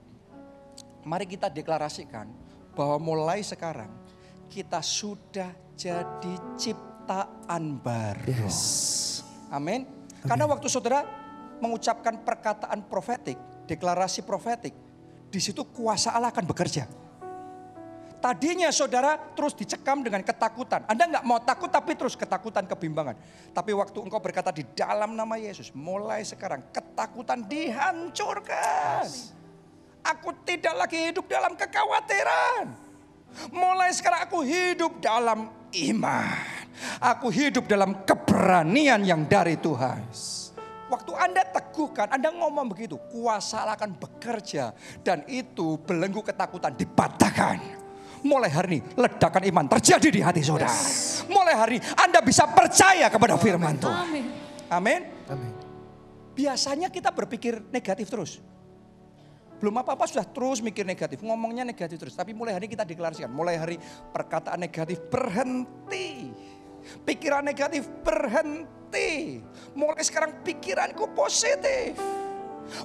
Mari 1.01 1.25
kita 1.25 1.49
deklarasikan 1.49 2.29
bahwa 2.77 3.01
mulai 3.01 3.41
sekarang 3.41 3.89
kita 4.53 4.77
sudah 4.85 5.49
jadi 5.73 6.37
ciptaan 6.61 7.81
baru. 7.81 8.37
Yes. 8.37 9.25
Amin. 9.49 9.89
Karena 10.21 10.45
waktu 10.45 10.69
saudara 10.69 11.01
mengucapkan 11.57 12.21
perkataan 12.21 12.85
profetik, 12.85 13.65
deklarasi 13.65 14.21
profetik, 14.21 14.77
di 15.33 15.41
situ 15.41 15.65
kuasa 15.73 16.13
Allah 16.13 16.29
akan 16.29 16.45
bekerja. 16.45 17.06
Tadinya 18.17 18.73
saudara 18.73 19.13
terus 19.37 19.53
dicekam 19.53 20.01
dengan 20.01 20.25
ketakutan. 20.25 20.81
Anda 20.89 21.05
nggak 21.05 21.25
mau 21.25 21.37
takut 21.37 21.69
tapi 21.69 21.93
terus 21.93 22.17
ketakutan, 22.17 22.65
kebimbangan. 22.65 23.13
Tapi 23.53 23.71
waktu 23.77 23.97
engkau 24.01 24.17
berkata 24.17 24.49
di 24.49 24.65
dalam 24.73 25.13
nama 25.13 25.37
Yesus, 25.37 25.69
mulai 25.77 26.25
sekarang 26.25 26.65
ketakutan 26.73 27.45
dihancurkan. 27.45 29.05
Aku 30.01 30.33
tidak 30.41 30.73
lagi 30.73 31.13
hidup 31.13 31.29
dalam 31.29 31.53
kekhawatiran. 31.53 32.73
Mulai 33.53 33.93
sekarang 33.93 34.25
aku 34.25 34.41
hidup 34.41 34.97
dalam 34.97 35.53
iman. 35.69 36.57
Aku 36.97 37.29
hidup 37.29 37.69
dalam 37.69 38.01
keberanian 38.01 39.05
yang 39.05 39.29
dari 39.29 39.61
Tuhan. 39.61 40.09
Waktu 40.87 41.11
Anda 41.19 41.43
teguhkan, 41.43 42.07
Anda 42.07 42.31
ngomong 42.31 42.71
begitu, 42.71 42.95
kuasa 43.11 43.67
akan 43.67 43.99
bekerja. 43.99 44.71
Dan 45.03 45.27
itu 45.27 45.75
belenggu 45.83 46.23
ketakutan 46.23 46.73
dipatahkan. 46.73 47.86
Mulai 48.27 48.51
hari 48.51 48.67
ini 48.75 48.79
ledakan 48.99 49.43
iman 49.47 49.65
terjadi 49.71 50.09
di 50.11 50.19
hati 50.19 50.43
saudara. 50.43 50.75
Mulai 51.31 51.55
hari 51.55 51.73
ini 51.79 51.85
Anda 51.95 52.19
bisa 52.19 52.43
percaya 52.51 53.07
kepada 53.07 53.39
firman 53.39 53.79
Tuhan. 53.79 54.03
Amin. 54.03 54.25
Amin. 54.67 55.01
Amin. 55.31 55.53
Biasanya 56.35 56.91
kita 56.91 57.15
berpikir 57.15 57.63
negatif 57.71 58.11
terus. 58.11 58.43
Belum 59.57 59.73
apa-apa 59.81 60.05
sudah 60.05 60.21
terus 60.21 60.61
mikir 60.61 60.85
negatif, 60.85 61.23
ngomongnya 61.25 61.65
negatif 61.65 61.97
terus. 61.97 62.13
Tapi 62.13 62.35
mulai 62.35 62.53
hari 62.53 62.69
ini 62.69 62.77
kita 62.77 62.85
deklarasikan, 62.85 63.31
mulai 63.31 63.57
hari 63.57 63.81
perkataan 64.13 64.61
negatif 64.61 65.01
berhenti. 65.09 66.29
Pikiran 67.01 67.41
negatif 67.41 67.89
berhenti. 68.05 69.41
Mulai 69.73 70.03
sekarang 70.05 70.45
pikiranku 70.45 71.09
positif. 71.17 71.97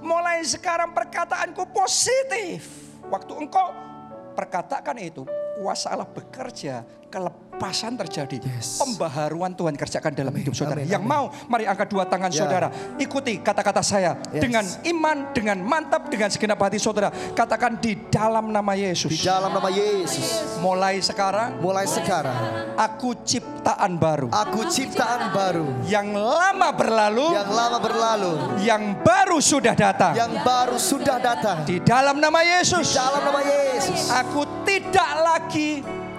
Mulai 0.00 0.40
sekarang 0.48 0.96
perkataanku 0.96 1.68
positif. 1.76 2.88
Waktu 3.12 3.36
engkau 3.36 3.91
perkatakan 4.32 4.96
itu, 4.98 5.28
kuasa 5.54 5.92
Allah 5.92 6.08
bekerja, 6.08 6.80
kelepasan 7.12 7.92
terjadi. 7.94 8.40
Yes. 8.40 8.80
Pembaharuan 8.80 9.52
Tuhan 9.52 9.76
kerjakan 9.76 10.10
dalam 10.10 10.32
hidup 10.32 10.56
saudara. 10.56 10.80
amin, 10.80 10.88
Yang 10.88 11.04
amin. 11.04 11.12
mau, 11.12 11.24
mari 11.44 11.68
angkat 11.68 11.86
dua 11.86 12.08
tangan 12.08 12.32
Ya. 12.32 12.40
saudara. 12.40 12.68
Ikuti 12.96 13.36
kata-kata 13.38 13.84
saya 13.84 14.16
Yes. 14.32 14.40
dengan 14.40 14.64
iman, 14.88 15.16
dengan 15.30 15.58
mantap, 15.60 16.08
dengan 16.08 16.32
segenap 16.32 16.56
hati 16.58 16.80
saudara. 16.80 17.12
Katakan 17.36 17.76
di 17.78 18.08
dalam 18.08 18.48
nama 18.48 18.72
Di 18.72 18.88
Yesus. 18.88 19.12
dalam 19.20 19.52
nama 19.52 19.68
Yesus. 19.68 20.56
Mulai 20.58 20.98
sekarang 20.98 21.60
Mulai 21.60 21.84
sekarang 21.84 22.38
aku 22.80 23.12
ciptaan 23.20 24.00
baru. 24.00 24.32
aku 24.32 24.64
ciptaan 24.66 25.30
baru 25.30 25.68
Yang 25.84 26.16
lama 26.16 26.68
berlalu, 26.72 27.26
yang 27.36 27.50
lama 27.52 27.78
berlalu, 27.78 28.32
yang 28.64 28.82
baru 29.04 29.36
sudah 29.36 29.76
datang. 29.76 30.16
yang 30.16 30.32
baru 30.40 30.80
sudah 30.80 31.20
datang. 31.20 31.68
Di 31.68 31.76
dalam 31.84 32.16
nama 32.16 32.40
Di 32.40 32.56
Yesus, 32.56 32.96
dalam 32.96 33.20
nama 33.20 33.40
Yesus. 33.44 34.08
aku 34.08 34.61
tidak 34.72 35.10
lagi 35.20 35.70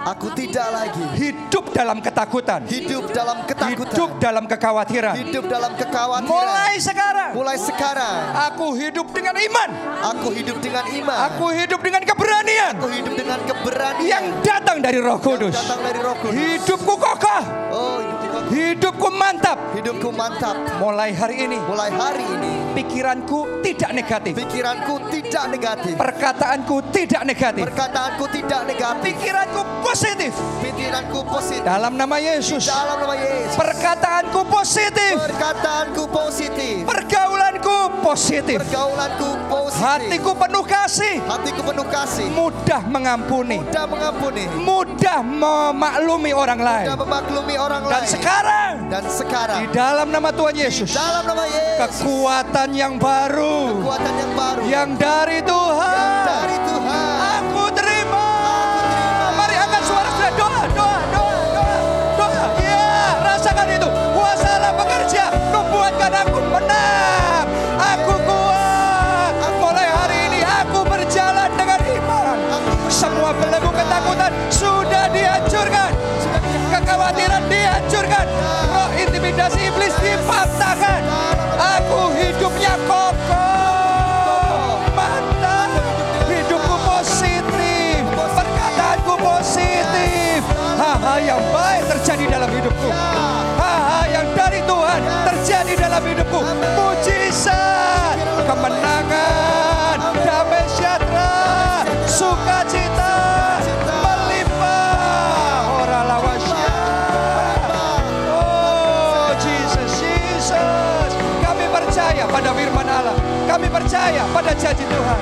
Aku 0.03 0.35
tidak 0.35 0.67
lagi 0.67 0.99
hidup 1.15 1.71
dalam 1.71 2.03
ketakutan. 2.03 2.67
hidup 2.67 3.07
dalam 3.15 3.39
Hidup 3.39 3.47
ketakutan, 3.87 4.19
dalam 4.19 4.43
kekhawatiran. 4.51 5.15
hidup 5.15 5.47
dalam 5.47 5.71
kekhawatiran. 5.79 6.27
Mulai 6.27 6.75
sekarang, 6.75 7.31
Mulai 7.31 7.55
sekarang 7.55 8.15
aku 8.35 8.75
hidup 8.75 9.07
dengan 9.15 9.31
iman. 9.31 9.69
aku 10.03 10.27
hidup 10.35 10.59
dengan 10.59 10.83
iman. 10.91 11.17
Aku 11.31 11.45
hidup 11.55 11.79
dengan 11.79 12.03
keberanian 12.03 12.73
Aku 12.75 12.87
hidup 12.91 13.13
dengan 13.15 13.39
keberanian 13.47 14.03
yang 14.03 14.25
datang 14.43 14.83
dari 14.83 14.99
Roh 14.99 15.15
yang 15.15 15.23
Kudus. 15.23 15.55
datang 15.55 15.79
dari 15.79 15.99
Roh 16.03 16.15
Kudus. 16.19 16.35
Hidupku 16.35 16.93
kokoh, 16.99 17.41
Oh, 17.71 17.97
hidupku, 18.03 18.22
hidupku 18.53 19.09
mantap. 19.09 19.57
hidupku 19.73 20.13
mantap. 20.13 20.55
Mulai 20.77 21.11
hari 21.17 21.49
ini, 21.49 21.57
Mulai 21.65 21.89
hari 21.89 22.23
ini 22.37 22.53
pikiranku 22.73 23.61
tidak 23.61 23.91
negatif, 23.93 24.33
pikiranku 24.33 24.97
tidak 25.13 25.45
negatif, 25.53 25.93
perkataanku 25.93 26.75
tidak 26.89 27.21
negatif, 27.21 27.63
perkataanku 27.69 28.25
tidak 28.33 28.61
negatif, 28.65 29.13
pikiranku 29.13 29.61
positif. 29.85 30.33
pikiranku 30.65 31.19
positif. 31.29 31.63
Dalam 31.63 31.93
nama 31.93 32.17
Yesus, 32.17 32.65
Dalam 32.65 32.97
nama 33.05 33.15
Yesus. 33.15 33.55
perkataanku 33.57 34.39
positif, 34.49 35.13
Perkataanku 35.21 36.03
positif. 36.09 36.81
Pergaulanku 37.63 38.03
positif, 38.03 38.59
Pergaulanku 38.59 39.29
positif. 39.47 39.79
hatiku 39.79 40.31
penuh 40.35 40.63
kasih, 40.63 41.15
Hatiku 41.23 41.61
penuh 41.63 41.87
kasih. 41.87 42.27
mudah 42.29 42.81
mengampuni, 42.83 43.57
Mudah 43.59 43.85
mengampuni. 43.87 44.43
mudah 44.59 45.19
memaklumi 45.23 46.31
orang 46.35 46.59
lain. 46.59 46.85
Mudah 46.85 46.97
memaklumi 46.99 47.55
orang 47.57 47.81
Dan 47.83 47.91
lain. 47.95 48.09
sekarang 48.09 48.73
Dan 48.91 49.03
sekarang. 49.07 49.57
di 49.57 49.67
dalam 49.71 50.07
nama 50.11 50.29
Tuhan 50.29 50.55
Yesus, 50.55 50.91
Dalam 50.91 51.23
nama 51.23 51.43
Yesus. 51.47 51.79
kekuatan 51.79 52.69
yang 52.75 52.93
baru 52.99 53.79
Kekuatan 53.79 54.13
yang 54.13 54.31
baru. 54.35 54.61
yang 54.67 54.89
dari 54.99 55.39
Tuhan. 55.41 56.23
dari 56.25 56.57
Tuhan. 56.59 57.22
Dihancurkan. 78.03 78.27
Roh 78.67 78.91
intimidasi 78.99 79.59
iblis 79.71 79.95
dipatahkan. 80.03 81.01
Aku 81.79 82.11
hidupnya 82.11 82.75
kokoh. 82.87 84.83
Mantap. 84.91 85.71
Hidupku 86.27 86.75
positif. 86.83 88.03
Perkataanku 88.11 89.13
positif. 89.19 90.39
Hal-hal 90.75 91.19
yang 91.23 91.41
baik 91.55 91.83
terjadi 91.87 92.25
dalam 92.39 92.49
hidupku. 92.51 92.89
Hal-hal 93.59 94.05
yang 94.11 94.27
dari 94.35 94.59
Tuhan 94.67 95.01
terjadi 95.31 95.73
dalam 95.79 96.03
hidupku. 96.03 96.39
Mujizat. 96.75 98.15
Kemenangan. 98.43 99.02
Kami 113.53 113.69
percaya 113.69 114.25
pada 114.33 114.49
janji 114.57 114.81
Tuhan. 114.81 115.19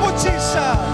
Percaya 0.00 0.87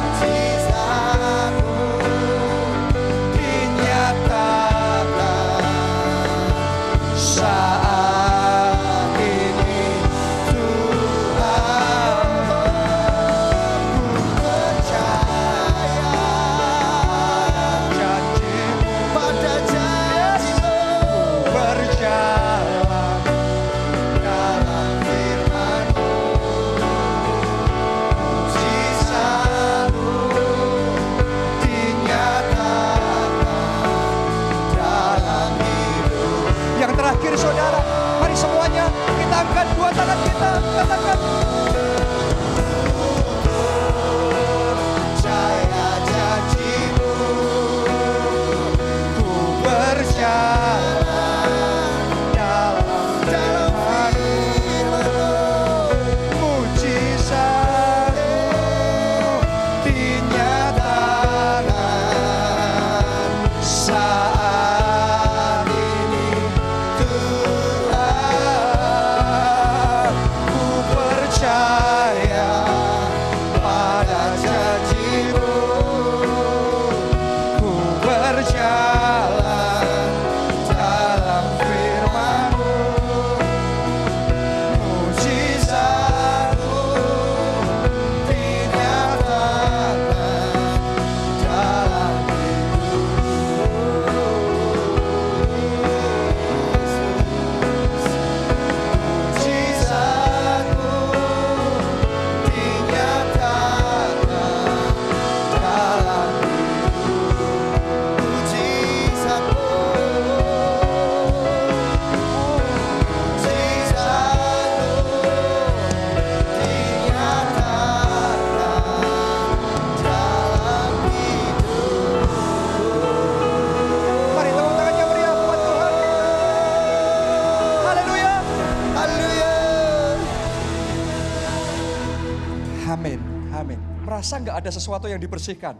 ada 134.64 134.72
sesuatu 134.72 135.04
yang 135.04 135.20
dibersihkan, 135.20 135.76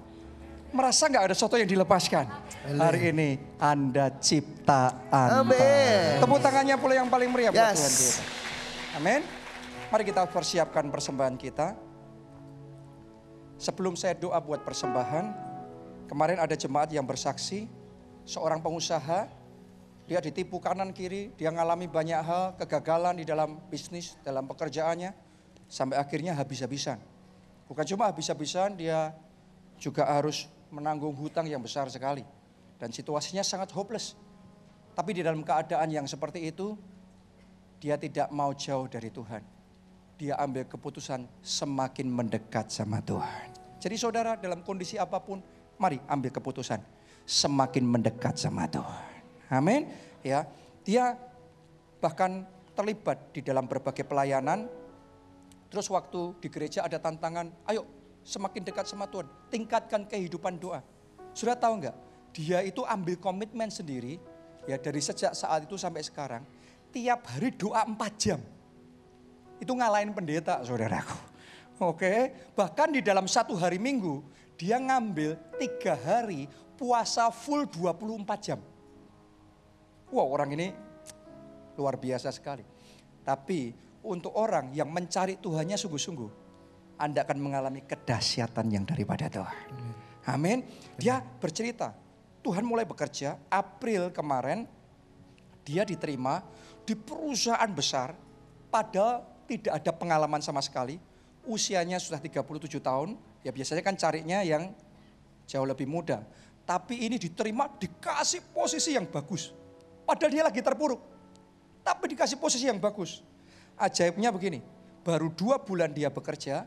merasa 0.69 1.09
nggak 1.09 1.33
ada 1.33 1.33
sesuatu 1.33 1.57
yang 1.57 1.65
dilepaskan. 1.65 2.29
Hari 2.77 3.17
ini 3.17 3.41
Anda 3.57 4.13
ciptaan. 4.21 5.41
Amin. 5.41 6.21
Tepuk 6.21 6.37
tangannya 6.45 6.77
pula 6.77 6.93
yang 6.93 7.09
paling 7.09 7.33
meriah 7.33 7.49
buat 7.49 7.65
Yes. 7.65 7.81
Tuhan 7.81 7.93
kita. 7.97 8.21
Amin. 9.01 9.21
Mari 9.89 10.05
kita 10.05 10.23
persiapkan 10.29 10.85
persembahan 10.93 11.41
kita. 11.41 11.73
Sebelum 13.57 13.97
saya 13.97 14.13
doa 14.13 14.37
buat 14.37 14.61
persembahan, 14.61 15.33
kemarin 16.05 16.37
ada 16.37 16.53
jemaat 16.53 16.93
yang 16.93 17.09
bersaksi, 17.09 17.65
seorang 18.29 18.61
pengusaha, 18.61 19.33
dia 20.05 20.21
ditipu 20.21 20.61
kanan 20.61 20.93
kiri, 20.93 21.33
dia 21.41 21.49
ngalami 21.49 21.89
banyak 21.89 22.21
hal, 22.21 22.53
kegagalan 22.61 23.17
di 23.17 23.25
dalam 23.25 23.57
bisnis, 23.73 24.21
dalam 24.21 24.45
pekerjaannya, 24.45 25.17
sampai 25.73 25.97
akhirnya 25.97 26.37
habis-habisan. 26.37 27.14
Bukan 27.65 27.85
cuma 27.89 28.13
habis-habisan, 28.13 28.77
dia 28.77 29.17
juga 29.81 30.05
harus 30.05 30.49
menanggung 30.69 31.15
hutang 31.17 31.49
yang 31.49 31.63
besar 31.63 31.89
sekali. 31.89 32.23
Dan 32.77 32.93
situasinya 32.93 33.41
sangat 33.41 33.73
hopeless. 33.73 34.19
Tapi 34.95 35.11
di 35.17 35.23
dalam 35.25 35.43
keadaan 35.43 35.89
yang 35.91 36.07
seperti 36.07 36.45
itu, 36.45 36.77
dia 37.81 37.99
tidak 37.99 38.31
mau 38.31 38.53
jauh 38.55 38.87
dari 38.87 39.11
Tuhan. 39.11 39.43
Dia 40.15 40.39
ambil 40.39 40.69
keputusan 40.71 41.27
semakin 41.43 42.07
mendekat 42.07 42.71
sama 42.71 43.03
Tuhan. 43.03 43.51
Jadi 43.83 43.97
saudara 43.99 44.39
dalam 44.39 44.63
kondisi 44.63 44.97
apa 44.97 45.19
pun, 45.19 45.43
mari 45.77 45.99
ambil 46.07 46.31
keputusan 46.31 46.81
semakin 47.27 47.85
mendekat 47.85 48.39
sama 48.39 48.69
Tuhan. 48.71 49.21
Amin. 49.51 49.91
Ya, 50.25 50.49
dia 50.85 51.17
bahkan 52.01 52.45
terlibat 52.77 53.33
di 53.33 53.41
dalam 53.41 53.65
berbagai 53.65 54.05
pelayanan. 54.05 54.69
Terus 55.75 55.91
waktu 55.91 56.39
di 56.39 56.47
gereja 56.47 56.87
ada 56.87 57.03
tantangan, 57.03 57.51
ayo 57.67 57.83
semakin 58.23 58.63
dekat 58.63 58.87
sama 58.87 59.11
Tuhan, 59.11 59.27
tingkatkan 59.51 60.07
kehidupan 60.07 60.55
doa. 60.55 60.79
Sudah 61.35 61.59
tahu 61.59 61.83
nggak? 61.83 61.97
Dia 62.31 62.63
itu 62.63 62.87
ambil 62.87 63.19
komitmen 63.19 63.75
sendiri, 63.75 64.23
ya 64.71 64.79
dari 64.79 65.03
sejak 65.03 65.35
saat 65.35 65.67
itu 65.67 65.75
sampai 65.75 66.07
sekarang, 66.07 66.47
tiap 66.95 67.27
hari 67.27 67.51
doa 67.51 67.83
4 67.91 67.91
jam. 68.15 68.39
Itu 69.59 69.75
ngalahin 69.75 70.15
pendeta 70.15 70.63
saudaraku. 70.63 71.19
Oke, 71.83 72.31
bahkan 72.55 72.95
di 72.95 73.03
dalam 73.03 73.27
satu 73.27 73.59
hari 73.59 73.83
minggu, 73.83 74.23
dia 74.55 74.79
ngambil 74.79 75.59
tiga 75.59 75.99
hari 75.99 76.47
puasa 76.79 77.35
full 77.35 77.67
24 77.67 78.23
jam. 78.39 78.63
Wah 80.15 80.23
orang 80.23 80.55
ini 80.55 80.71
luar 81.75 81.99
biasa 81.99 82.31
sekali. 82.31 82.63
Tapi 83.27 83.75
untuk 84.05 84.37
orang 84.37 84.71
yang 84.77 84.93
mencari 84.93 85.41
Tuhannya 85.41 85.81
sungguh-sungguh, 85.81 86.31
Anda 87.01 87.25
akan 87.25 87.39
mengalami 87.41 87.83
kedahsyatan 87.83 88.69
yang 88.71 88.85
daripada 88.85 89.27
Tuhan. 89.33 89.65
Amin. 90.29 90.63
Dia 91.01 91.21
bercerita, 91.21 91.97
Tuhan 92.45 92.63
mulai 92.63 92.85
bekerja 92.85 93.41
April 93.49 94.13
kemarin, 94.13 94.69
dia 95.65 95.83
diterima 95.89 96.45
di 96.85 96.93
perusahaan 96.93 97.73
besar, 97.73 98.13
padahal 98.69 99.25
tidak 99.49 99.73
ada 99.81 99.91
pengalaman 99.97 100.45
sama 100.45 100.61
sekali. 100.61 101.01
Usianya 101.45 102.01
sudah 102.01 102.21
37 102.21 102.81
tahun, 102.81 103.17
ya 103.45 103.53
biasanya 103.53 103.85
kan 103.85 103.97
carinya 103.97 104.41
yang 104.41 104.73
jauh 105.45 105.69
lebih 105.69 105.85
muda. 105.85 106.25
Tapi 106.65 107.05
ini 107.05 107.21
diterima 107.21 107.69
dikasih 107.69 108.41
posisi 108.53 108.97
yang 108.97 109.05
bagus. 109.05 109.53
Padahal 110.09 110.33
dia 110.33 110.45
lagi 110.45 110.65
terpuruk. 110.65 111.01
Tapi 111.85 112.05
dikasih 112.17 112.41
posisi 112.41 112.65
yang 112.65 112.81
bagus. 112.81 113.21
Ajaibnya 113.75 114.31
begini, 114.31 114.63
baru 115.03 115.31
dua 115.35 115.59
bulan 115.59 115.91
dia 115.91 116.09
bekerja, 116.09 116.63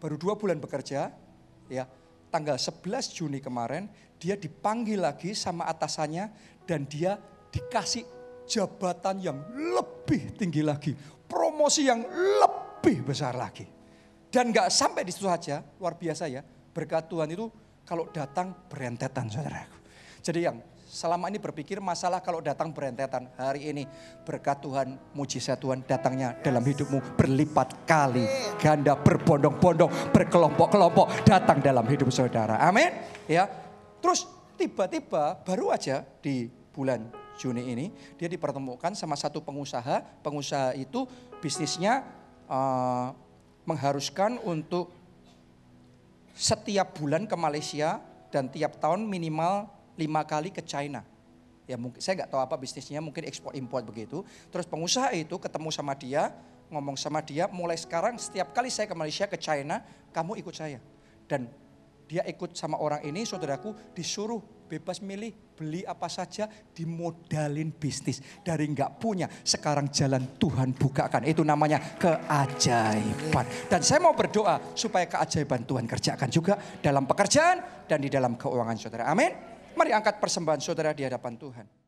baru 0.00 0.16
dua 0.16 0.34
bulan 0.34 0.56
bekerja, 0.56 1.12
ya 1.68 1.84
tanggal 2.30 2.56
11 2.56 3.10
Juni 3.10 3.42
kemarin 3.42 3.90
dia 4.16 4.38
dipanggil 4.38 5.02
lagi 5.02 5.34
sama 5.34 5.66
atasannya 5.66 6.30
dan 6.64 6.86
dia 6.86 7.18
dikasih 7.50 8.06
jabatan 8.46 9.18
yang 9.20 9.38
lebih 9.52 10.34
tinggi 10.38 10.62
lagi, 10.62 10.94
promosi 11.26 11.86
yang 11.86 12.06
lebih 12.40 13.06
besar 13.06 13.34
lagi. 13.34 13.66
Dan 14.30 14.54
nggak 14.54 14.70
sampai 14.70 15.02
di 15.02 15.10
situ 15.10 15.26
saja, 15.26 15.58
luar 15.82 15.98
biasa 15.98 16.30
ya, 16.30 16.40
berkat 16.70 17.10
Tuhan 17.10 17.28
itu 17.34 17.50
kalau 17.82 18.06
datang 18.14 18.54
berentetan 18.70 19.26
saudaraku. 19.26 19.78
Jadi 20.22 20.40
yang 20.46 20.56
selama 20.90 21.30
ini 21.30 21.38
berpikir 21.38 21.78
masalah 21.78 22.18
kalau 22.18 22.42
datang 22.42 22.74
berentetan, 22.74 23.30
hari 23.38 23.70
ini 23.70 23.86
berkat 24.26 24.58
Tuhan, 24.58 24.98
mujizat 25.14 25.62
Tuhan 25.62 25.86
datangnya 25.86 26.34
dalam 26.42 26.66
hidupmu 26.66 27.14
berlipat 27.14 27.86
kali, 27.86 28.26
ganda, 28.58 28.98
berbondong-bondong, 28.98 30.10
berkelompok-kelompok 30.10 31.22
datang 31.22 31.62
dalam 31.62 31.86
hidup 31.86 32.10
saudara. 32.10 32.58
Amin. 32.58 32.90
Ya. 33.30 33.46
Terus 34.02 34.26
tiba-tiba 34.58 35.38
baru 35.46 35.70
aja 35.70 36.02
di 36.18 36.50
bulan 36.74 37.06
Juni 37.38 37.72
ini 37.72 37.86
dia 38.18 38.26
dipertemukan 38.26 38.92
sama 38.98 39.14
satu 39.14 39.38
pengusaha. 39.40 40.02
Pengusaha 40.26 40.74
itu 40.74 41.06
bisnisnya 41.38 42.02
eh, 42.50 43.08
mengharuskan 43.62 44.42
untuk 44.42 44.90
setiap 46.34 46.98
bulan 46.98 47.30
ke 47.30 47.36
Malaysia 47.38 48.02
dan 48.32 48.48
tiap 48.50 48.80
tahun 48.80 49.04
minimal 49.06 49.79
lima 50.00 50.24
kali 50.24 50.48
ke 50.48 50.64
China. 50.64 51.04
Ya 51.68 51.76
mungkin 51.78 52.00
saya 52.00 52.24
nggak 52.24 52.30
tahu 52.32 52.40
apa 52.40 52.56
bisnisnya, 52.56 52.98
mungkin 52.98 53.28
ekspor 53.28 53.52
impor 53.54 53.84
begitu. 53.84 54.24
Terus 54.48 54.66
pengusaha 54.66 55.12
itu 55.12 55.36
ketemu 55.38 55.68
sama 55.70 55.92
dia, 55.94 56.32
ngomong 56.72 56.98
sama 56.98 57.20
dia, 57.22 57.46
mulai 57.46 57.76
sekarang 57.76 58.16
setiap 58.16 58.50
kali 58.56 58.72
saya 58.72 58.88
ke 58.88 58.96
Malaysia 58.96 59.28
ke 59.28 59.38
China, 59.38 59.78
kamu 60.10 60.40
ikut 60.42 60.54
saya. 60.56 60.82
Dan 61.30 61.46
dia 62.10 62.26
ikut 62.26 62.58
sama 62.58 62.74
orang 62.82 63.06
ini, 63.06 63.22
saudaraku 63.22 63.94
disuruh 63.94 64.42
bebas 64.66 64.98
milih 64.98 65.30
beli 65.54 65.86
apa 65.86 66.10
saja, 66.10 66.50
dimodalin 66.74 67.70
bisnis 67.70 68.18
dari 68.42 68.66
nggak 68.66 68.98
punya. 68.98 69.30
Sekarang 69.46 69.90
jalan 69.94 70.38
Tuhan 70.38 70.74
bukakan, 70.74 71.22
itu 71.26 71.46
namanya 71.46 71.78
keajaiban. 72.02 73.46
Dan 73.70 73.82
saya 73.86 74.02
mau 74.02 74.14
berdoa 74.14 74.74
supaya 74.74 75.06
keajaiban 75.06 75.62
Tuhan 75.62 75.86
kerjakan 75.86 76.30
juga 76.30 76.58
dalam 76.82 77.06
pekerjaan 77.06 77.86
dan 77.86 78.02
di 78.02 78.10
dalam 78.10 78.34
keuangan 78.34 78.74
saudara. 78.74 79.06
Amin. 79.06 79.49
Mari 79.80 79.96
angkat 79.96 80.20
persembahan 80.20 80.60
saudara 80.60 80.92
di 80.92 81.08
hadapan 81.08 81.40
Tuhan. 81.40 81.79